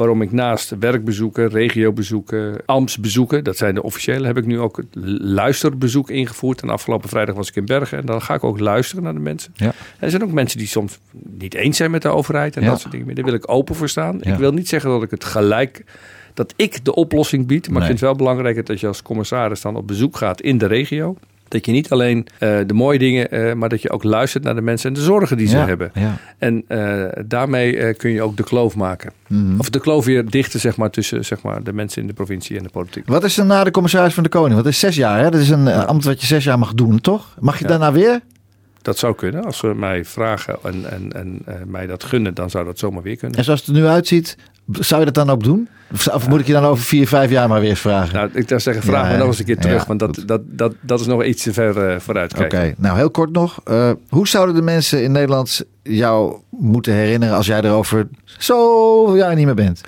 waarom 0.00 0.22
ik 0.22 0.32
naast 0.32 0.74
werkbezoeken, 0.78 1.48
regiobezoeken, 1.48 2.56
ambtsbezoeken, 2.66 3.44
dat 3.44 3.56
zijn 3.56 3.74
de 3.74 3.82
officiële, 3.82 4.26
heb 4.26 4.36
ik 4.36 4.46
nu 4.46 4.58
ook 4.58 4.76
het 4.76 4.86
luisterbezoek 5.20 6.10
ingevoerd. 6.10 6.62
En 6.62 6.68
afgelopen 6.70 7.08
vrijdag 7.08 7.34
was 7.34 7.48
ik 7.48 7.56
in 7.56 7.64
Bergen 7.66 7.98
en 7.98 8.06
dan 8.06 8.22
ga 8.22 8.34
ik 8.34 8.44
ook 8.44 8.60
luisteren 8.60 9.02
naar 9.04 9.12
de 9.14 9.20
mensen. 9.20 9.52
Ja. 9.56 9.66
En 9.66 9.74
er 9.98 10.10
zijn 10.10 10.22
ook 10.22 10.32
mensen 10.32 10.58
die 10.58 10.66
soms 10.66 10.98
niet 11.38 11.54
eens 11.54 11.76
zijn 11.76 11.90
met 11.90 12.02
de 12.02 12.08
overheid 12.08 12.56
en 12.56 12.62
Ja. 12.62 12.68
dat 12.70 12.80
soort 12.80 12.92
dingen. 12.92 13.14
Daar 13.14 13.24
wil 13.24 13.34
ik 13.34 13.50
open 13.50 13.74
voor 13.74 13.88
staan. 13.88 14.18
Ja. 14.22 14.32
Ik 14.32 14.38
wil 14.38 14.52
niet 14.52 14.68
zeggen 14.68 14.90
dat 14.90 15.02
ik 15.02 15.10
het 15.10 15.24
gelijk, 15.24 15.84
dat 16.34 16.52
ik 16.56 16.84
de 16.84 16.94
oplossing 16.94 17.46
bied. 17.46 17.62
Maar 17.70 17.72
Nee. 17.72 17.80
ik 17.80 17.86
vind 17.86 18.00
het 18.00 18.08
wel 18.08 18.18
belangrijk 18.18 18.66
dat 18.66 18.80
je 18.80 18.86
als 18.86 19.02
commissaris 19.02 19.60
dan 19.60 19.76
op 19.76 19.86
bezoek 19.86 20.16
gaat 20.16 20.40
in 20.40 20.58
de 20.58 20.66
regio. 20.66 21.16
Dat 21.50 21.66
je 21.66 21.72
niet 21.72 21.90
alleen 21.90 22.26
eh, 22.38 22.58
de 22.66 22.74
mooie 22.74 22.98
dingen, 22.98 23.30
eh, 23.30 23.54
maar 23.54 23.68
dat 23.68 23.82
je 23.82 23.90
ook 23.90 24.04
luistert 24.04 24.44
naar 24.44 24.54
de 24.54 24.60
mensen 24.60 24.88
en 24.88 24.94
de 24.94 25.00
zorgen 25.00 25.36
die 25.36 25.46
ze 25.46 25.56
ja, 25.56 25.66
hebben. 25.66 25.90
Ja. 25.94 26.16
En 26.38 26.64
eh, 26.68 27.04
daarmee 27.26 27.94
kun 27.94 28.10
je 28.10 28.22
ook 28.22 28.36
de 28.36 28.42
kloof 28.42 28.76
maken. 28.76 29.12
Mhm. 29.26 29.58
Of 29.58 29.70
de 29.70 29.80
kloof 29.80 30.04
weer 30.04 30.30
dichten 30.30 30.60
zeg 30.60 30.76
maar, 30.76 30.90
tussen 30.90 31.24
zeg 31.24 31.42
maar, 31.42 31.62
de 31.62 31.72
mensen 31.72 32.02
in 32.02 32.08
de 32.08 32.14
provincie 32.14 32.56
en 32.56 32.62
de 32.62 32.68
politiek. 32.68 33.06
Wat 33.06 33.24
is 33.24 33.38
er 33.38 33.46
na 33.46 33.64
de 33.64 33.70
commissaris 33.70 34.14
van 34.14 34.22
de 34.22 34.28
Koning? 34.28 34.52
Want 34.52 34.64
dat 34.64 34.72
is 34.72 34.78
zes 34.78 34.96
jaar, 34.96 35.18
hè? 35.18 35.30
Dat 35.30 35.40
is 35.40 35.50
een 35.50 35.68
ambt 35.68 36.04
wat 36.04 36.20
je 36.20 36.26
zes 36.26 36.44
jaar 36.44 36.58
mag 36.58 36.74
doen, 36.74 37.00
toch? 37.00 37.36
Mag 37.40 37.58
je 37.58 37.66
daarna 37.66 37.92
weer? 37.92 38.20
Dat 38.82 38.98
zou 38.98 39.14
kunnen. 39.14 39.44
Als 39.44 39.58
ze 39.58 39.66
mij 39.66 40.04
vragen 40.04 40.56
en, 40.62 40.90
en, 40.90 41.12
en 41.12 41.42
mij 41.66 41.86
dat 41.86 42.04
gunnen, 42.04 42.34
dan 42.34 42.50
zou 42.50 42.64
dat 42.64 42.78
zomaar 42.78 43.02
weer 43.02 43.16
kunnen. 43.16 43.38
En 43.38 43.44
zoals 43.44 43.60
het 43.60 43.68
er 43.68 43.74
nu 43.74 43.86
uitziet, 43.86 44.36
zou 44.72 45.00
je 45.00 45.06
dat 45.06 45.14
dan 45.14 45.30
ook 45.30 45.42
doen? 45.42 45.68
Of, 45.92 46.08
of 46.08 46.28
moet 46.28 46.40
ik 46.40 46.46
je 46.46 46.52
dan 46.52 46.64
over 46.64 46.84
vier, 46.84 47.08
vijf 47.08 47.30
jaar 47.30 47.48
maar 47.48 47.60
weer 47.60 47.76
vragen? 47.76 48.14
Nou, 48.14 48.30
ik 48.32 48.48
zou 48.48 48.60
zeggen, 48.60 48.82
vraag 48.82 49.06
Ja, 49.06 49.12
me 49.12 49.18
nog 49.18 49.26
eens 49.26 49.38
een 49.38 49.44
keer 49.44 49.54
ja, 49.54 49.60
terug. 49.60 49.84
want 49.84 50.00
dat, 50.00 50.22
dat, 50.26 50.40
dat, 50.44 50.74
dat 50.80 51.00
is 51.00 51.06
nog 51.06 51.24
iets 51.24 51.42
te 51.42 51.52
ver 51.52 51.88
eh, 51.88 52.00
vooruit 52.00 52.38
Oké, 52.38 52.74
nou 52.76 52.96
heel 52.96 53.10
kort 53.10 53.32
nog. 53.32 53.60
Eh, 53.64 53.90
hoe 54.08 54.28
zouden 54.28 54.54
de 54.54 54.62
mensen 54.62 55.02
in 55.02 55.12
Nederland 55.12 55.64
jou 55.82 56.36
moeten 56.50 56.92
herinneren 56.92 57.36
als 57.36 57.46
jij 57.46 57.62
er 57.62 57.72
over 57.72 58.08
zoveel 58.24 59.16
jaar 59.16 59.34
niet 59.34 59.46
meer 59.46 59.54
bent? 59.54 59.80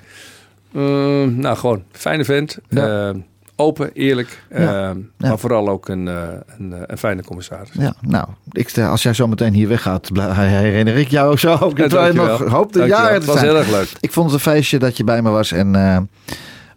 Ehm, 0.73 1.39
nou, 1.39 1.57
gewoon 1.57 1.83
fijne 1.91 2.25
vent. 2.25 2.57
Ja. 2.69 3.13
Open, 3.55 3.91
eerlijk. 3.93 4.43
Ja. 4.49 4.57
ehm, 4.57 4.97
Ja. 5.17 5.27
Maar 5.27 5.39
vooral 5.39 5.69
ook 5.69 5.87
een, 5.89 6.07
eh, 6.07 6.23
een, 6.57 6.73
eh, 6.73 6.81
een 6.85 6.97
fijne 6.97 7.23
commissaris. 7.23 7.69
Ja, 7.73 7.93
nou, 8.01 8.27
ik, 8.51 8.77
als 8.77 9.03
jij 9.03 9.13
zo 9.13 9.27
meteen 9.27 9.53
hier 9.53 9.67
weggaat, 9.67 10.09
herinner 10.33 10.95
ik 10.97 11.07
jou 11.07 11.37
zo. 11.37 11.53
Ik 11.69 11.77
Ja, 11.77 11.87
terwijl 11.87 12.13
nog 12.13 12.27
hoopt 12.27 12.73
de 12.73 12.79
Dankjewel. 12.79 12.87
jaren 12.87 13.13
Het 13.13 13.25
was 13.25 13.35
zijn. 13.35 13.47
heel 13.47 13.57
erg 13.57 13.69
leuk. 13.69 13.91
Ik 13.99 14.11
vond 14.11 14.25
het 14.31 14.35
een 14.35 14.51
feestje 14.51 14.79
dat 14.79 14.97
je 14.97 15.03
bij 15.03 15.21
me 15.21 15.29
was. 15.29 15.51
En 15.51 15.75
eh, 15.75 15.97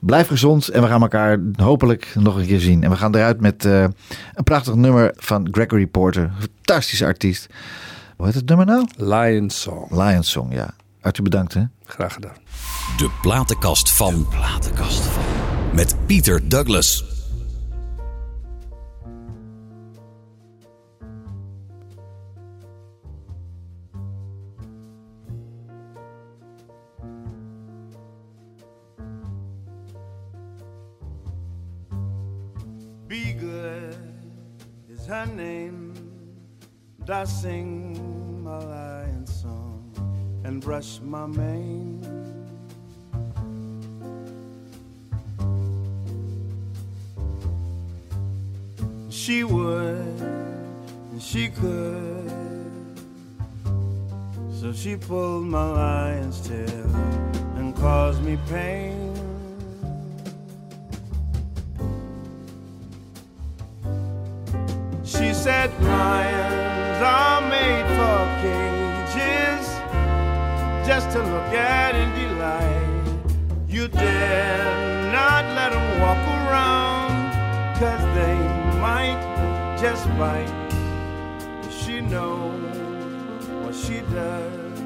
blijf 0.01 0.27
gezond. 0.27 0.69
En 0.69 0.83
we 0.83 0.89
gaan 0.89 1.03
elkaar 1.03 1.39
hopelijk 1.57 2.13
nog 2.15 2.37
een 2.37 2.47
keer 2.47 2.61
zien. 2.61 2.85
En 2.85 2.91
we 2.91 2.97
gaan 2.97 3.15
eruit 3.15 3.41
met 3.41 3.65
eh, 3.65 3.83
een 4.35 4.45
prachtig 4.45 4.75
nummer 4.75 5.13
van 5.17 5.49
Gregory 5.51 5.87
Porter. 5.87 6.31
Fantastische 6.39 7.05
artiest. 7.05 7.47
Hoe 8.17 8.27
heet 8.27 8.35
het 8.35 8.47
nummer 8.49 8.67
nou? 8.67 8.87
Lion 8.97 9.51
Song. 9.51 9.87
Lions 9.91 10.31
Song, 10.31 10.53
ja. 10.53 10.71
Arthur, 11.01 11.23
bedankt 11.23 11.55
hè. 11.55 11.63
Graag 11.85 12.13
gedaan. 12.13 12.35
De 12.97 13.11
platenkast 13.23 13.91
van. 13.93 14.27
platenkast 14.31 15.01
van. 15.03 15.46
Met 15.77 15.95
Pieter 16.09 16.39
Douglas. 16.39 17.03
Be 33.07 33.35
good 33.35 33.95
is 34.89 35.05
her 35.05 35.27
name. 35.27 35.93
I 37.07 37.25
sing 37.25 38.43
my 38.43 38.59
lion 38.59 39.27
song 39.27 39.93
and 40.43 40.63
brush 40.63 41.01
my 41.03 41.27
mane. 41.27 41.86
She 49.09 49.45
would, 49.45 50.21
and 51.13 51.23
she 51.23 51.49
could. 51.49 52.31
So 54.61 54.73
she 54.73 54.97
pulled 54.97 55.45
my 55.45 55.65
lion's 55.71 56.41
tail 56.41 56.91
and 57.57 57.75
caused 57.77 58.23
me 58.23 58.39
pain. 58.49 59.15
She 65.05 65.33
said 65.33 65.71
lions 65.83 67.03
are 67.03 67.41
made 67.49 67.87
for 67.97 68.19
cages 68.43 69.67
just 70.87 71.11
to 71.13 71.19
look 71.23 71.53
at 71.55 71.95
and 71.95 72.13
delight. 72.21 72.87
You 73.69 73.89
dare 73.89 75.13
not 75.13 75.45
let 75.55 75.73
them 75.73 76.01
walk 76.01 76.19
around, 76.19 76.86
just 79.79 80.07
right. 80.19 80.49
She 81.71 82.01
knows 82.01 83.47
what 83.63 83.75
she 83.75 84.01
does 84.13 84.81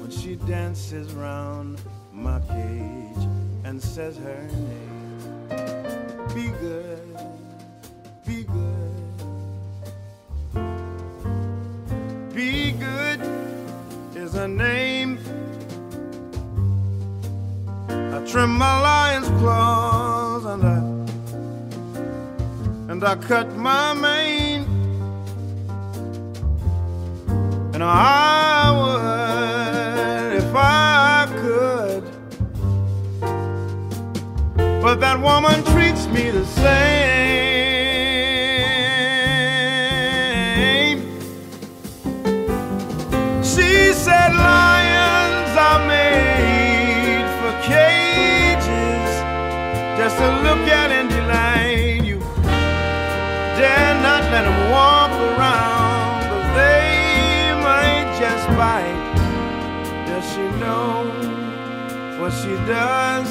when 0.00 0.10
she 0.10 0.36
dances 0.36 1.12
round 1.12 1.80
my 2.12 2.38
cage 2.40 3.28
and 3.64 3.82
says 3.82 4.16
her 4.18 4.48
name. 4.52 5.48
Be 6.34 6.48
good, 6.60 7.18
be 8.26 8.44
good. 8.44 8.76
Be 12.34 12.72
good 12.72 13.20
is 14.14 14.34
a 14.34 14.46
name. 14.46 15.18
I 17.88 18.24
trim 18.26 18.50
my 18.56 18.80
lion's 18.80 19.28
claws 19.40 19.95
and 22.96 23.04
I 23.04 23.14
cut 23.16 23.54
my 23.56 23.92
mane. 23.92 24.64
And 27.74 27.82
I 27.84 28.70
would 28.78 30.32
if 30.42 30.54
I 30.54 31.26
could. 31.42 32.04
But 34.82 35.00
that 35.00 35.20
woman 35.20 35.62
treats 35.72 36.06
me 36.06 36.30
the 36.30 36.46
same. 36.46 37.36
She 43.42 43.92
said 43.92 44.32
lions 44.32 45.52
are 45.68 45.82
made 45.86 47.28
for 47.40 47.52
cages 47.68 49.10
just 49.98 50.16
to 50.16 50.28
look 50.46 50.65
let 54.30 54.42
them 54.42 54.70
walk 54.70 55.12
around, 55.12 56.28
but 56.30 56.44
they 56.54 57.52
might 57.62 58.08
just 58.18 58.46
bite. 58.58 59.04
Does 60.06 60.24
she 60.32 60.44
know 60.60 60.92
what 62.20 62.32
she 62.32 62.54
does 62.66 63.30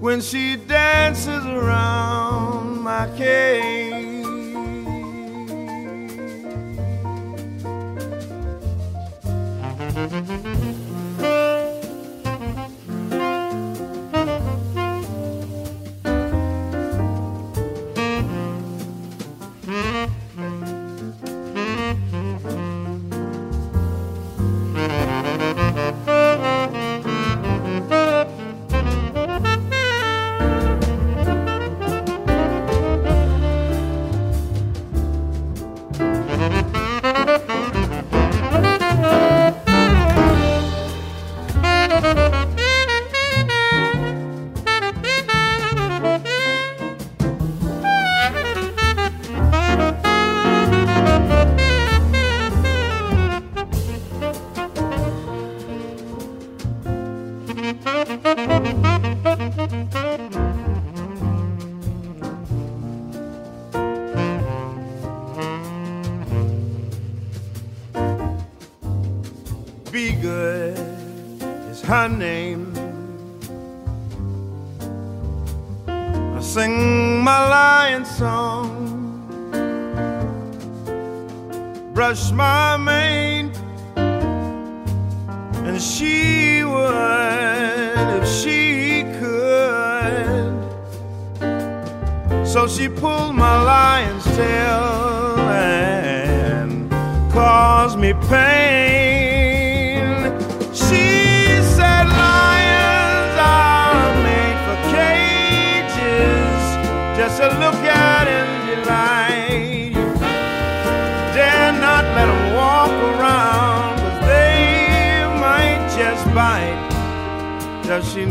when 0.00 0.20
she 0.20 0.56
dances 0.56 1.44
around 1.46 2.80
my 2.80 3.08
cage? 3.16 4.24
Mm-hmm. 9.94 10.83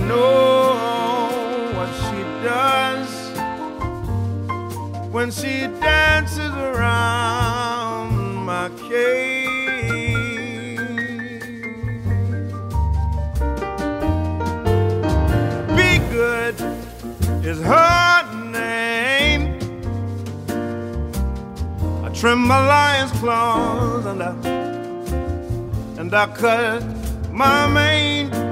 Know 0.08 1.72
what 1.76 1.90
she 2.04 2.20
does 2.44 3.12
when 5.12 5.32
she 5.32 5.68
dances 5.80 6.52
around 6.52 8.36
my 8.46 8.70
cage? 8.90 9.54
Be 15.78 16.00
good 16.12 16.56
is 17.46 17.60
her 17.62 18.52
name. 18.52 19.60
I 22.04 22.10
trim 22.14 22.40
my 22.40 22.66
lion's 22.68 23.12
claws 23.20 24.06
and 24.06 24.24
I 24.24 24.34
and 26.00 26.14
I 26.14 26.28
cut 26.28 26.84
my 27.32 27.68
mane 27.68 28.43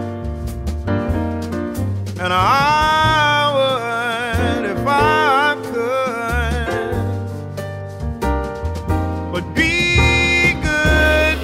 and 2.23 2.31
I 2.31 3.49
would 3.55 4.65
if 4.69 4.85
I 4.85 5.55
could. 5.71 6.93
But 9.31 9.45
be 9.55 10.53
good 10.61 11.39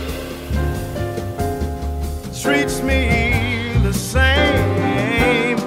treats 2.39 2.84
me 2.84 3.01
the 3.82 3.93
same. 3.93 5.57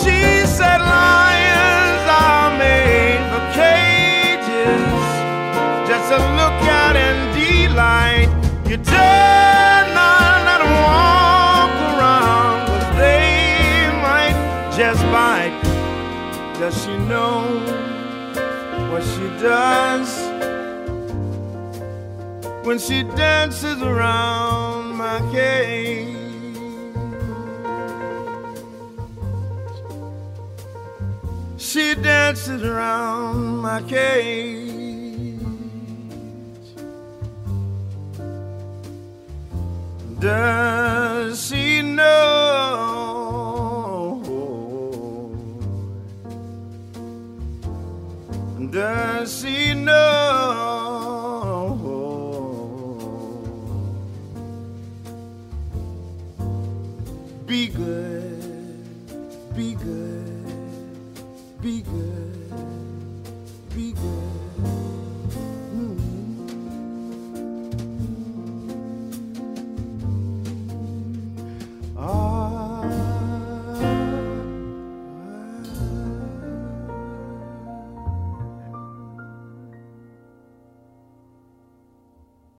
She 0.00 0.18
said 0.56 0.80
lions 0.80 2.04
are 2.26 2.50
made 2.58 3.22
for 3.30 3.44
cages, 3.62 5.04
just 5.88 6.06
to 6.10 6.18
look 6.40 6.60
at 6.82 6.96
and 6.96 7.20
delight. 7.38 8.28
You 8.68 8.76
dare 8.78 9.57
know 17.08 17.40
what 18.90 19.02
she 19.02 19.26
does 19.40 20.10
when 22.66 22.78
she 22.78 23.02
dances 23.02 23.80
around 23.80 24.94
my 24.94 25.18
cage? 25.32 26.16
She 31.56 31.94
dances 31.94 32.62
around 32.62 33.58
my 33.58 33.80
cage. 33.82 34.68
Does 40.20 41.48
does 48.78 49.42
he 49.42 49.74
know? 49.74 50.27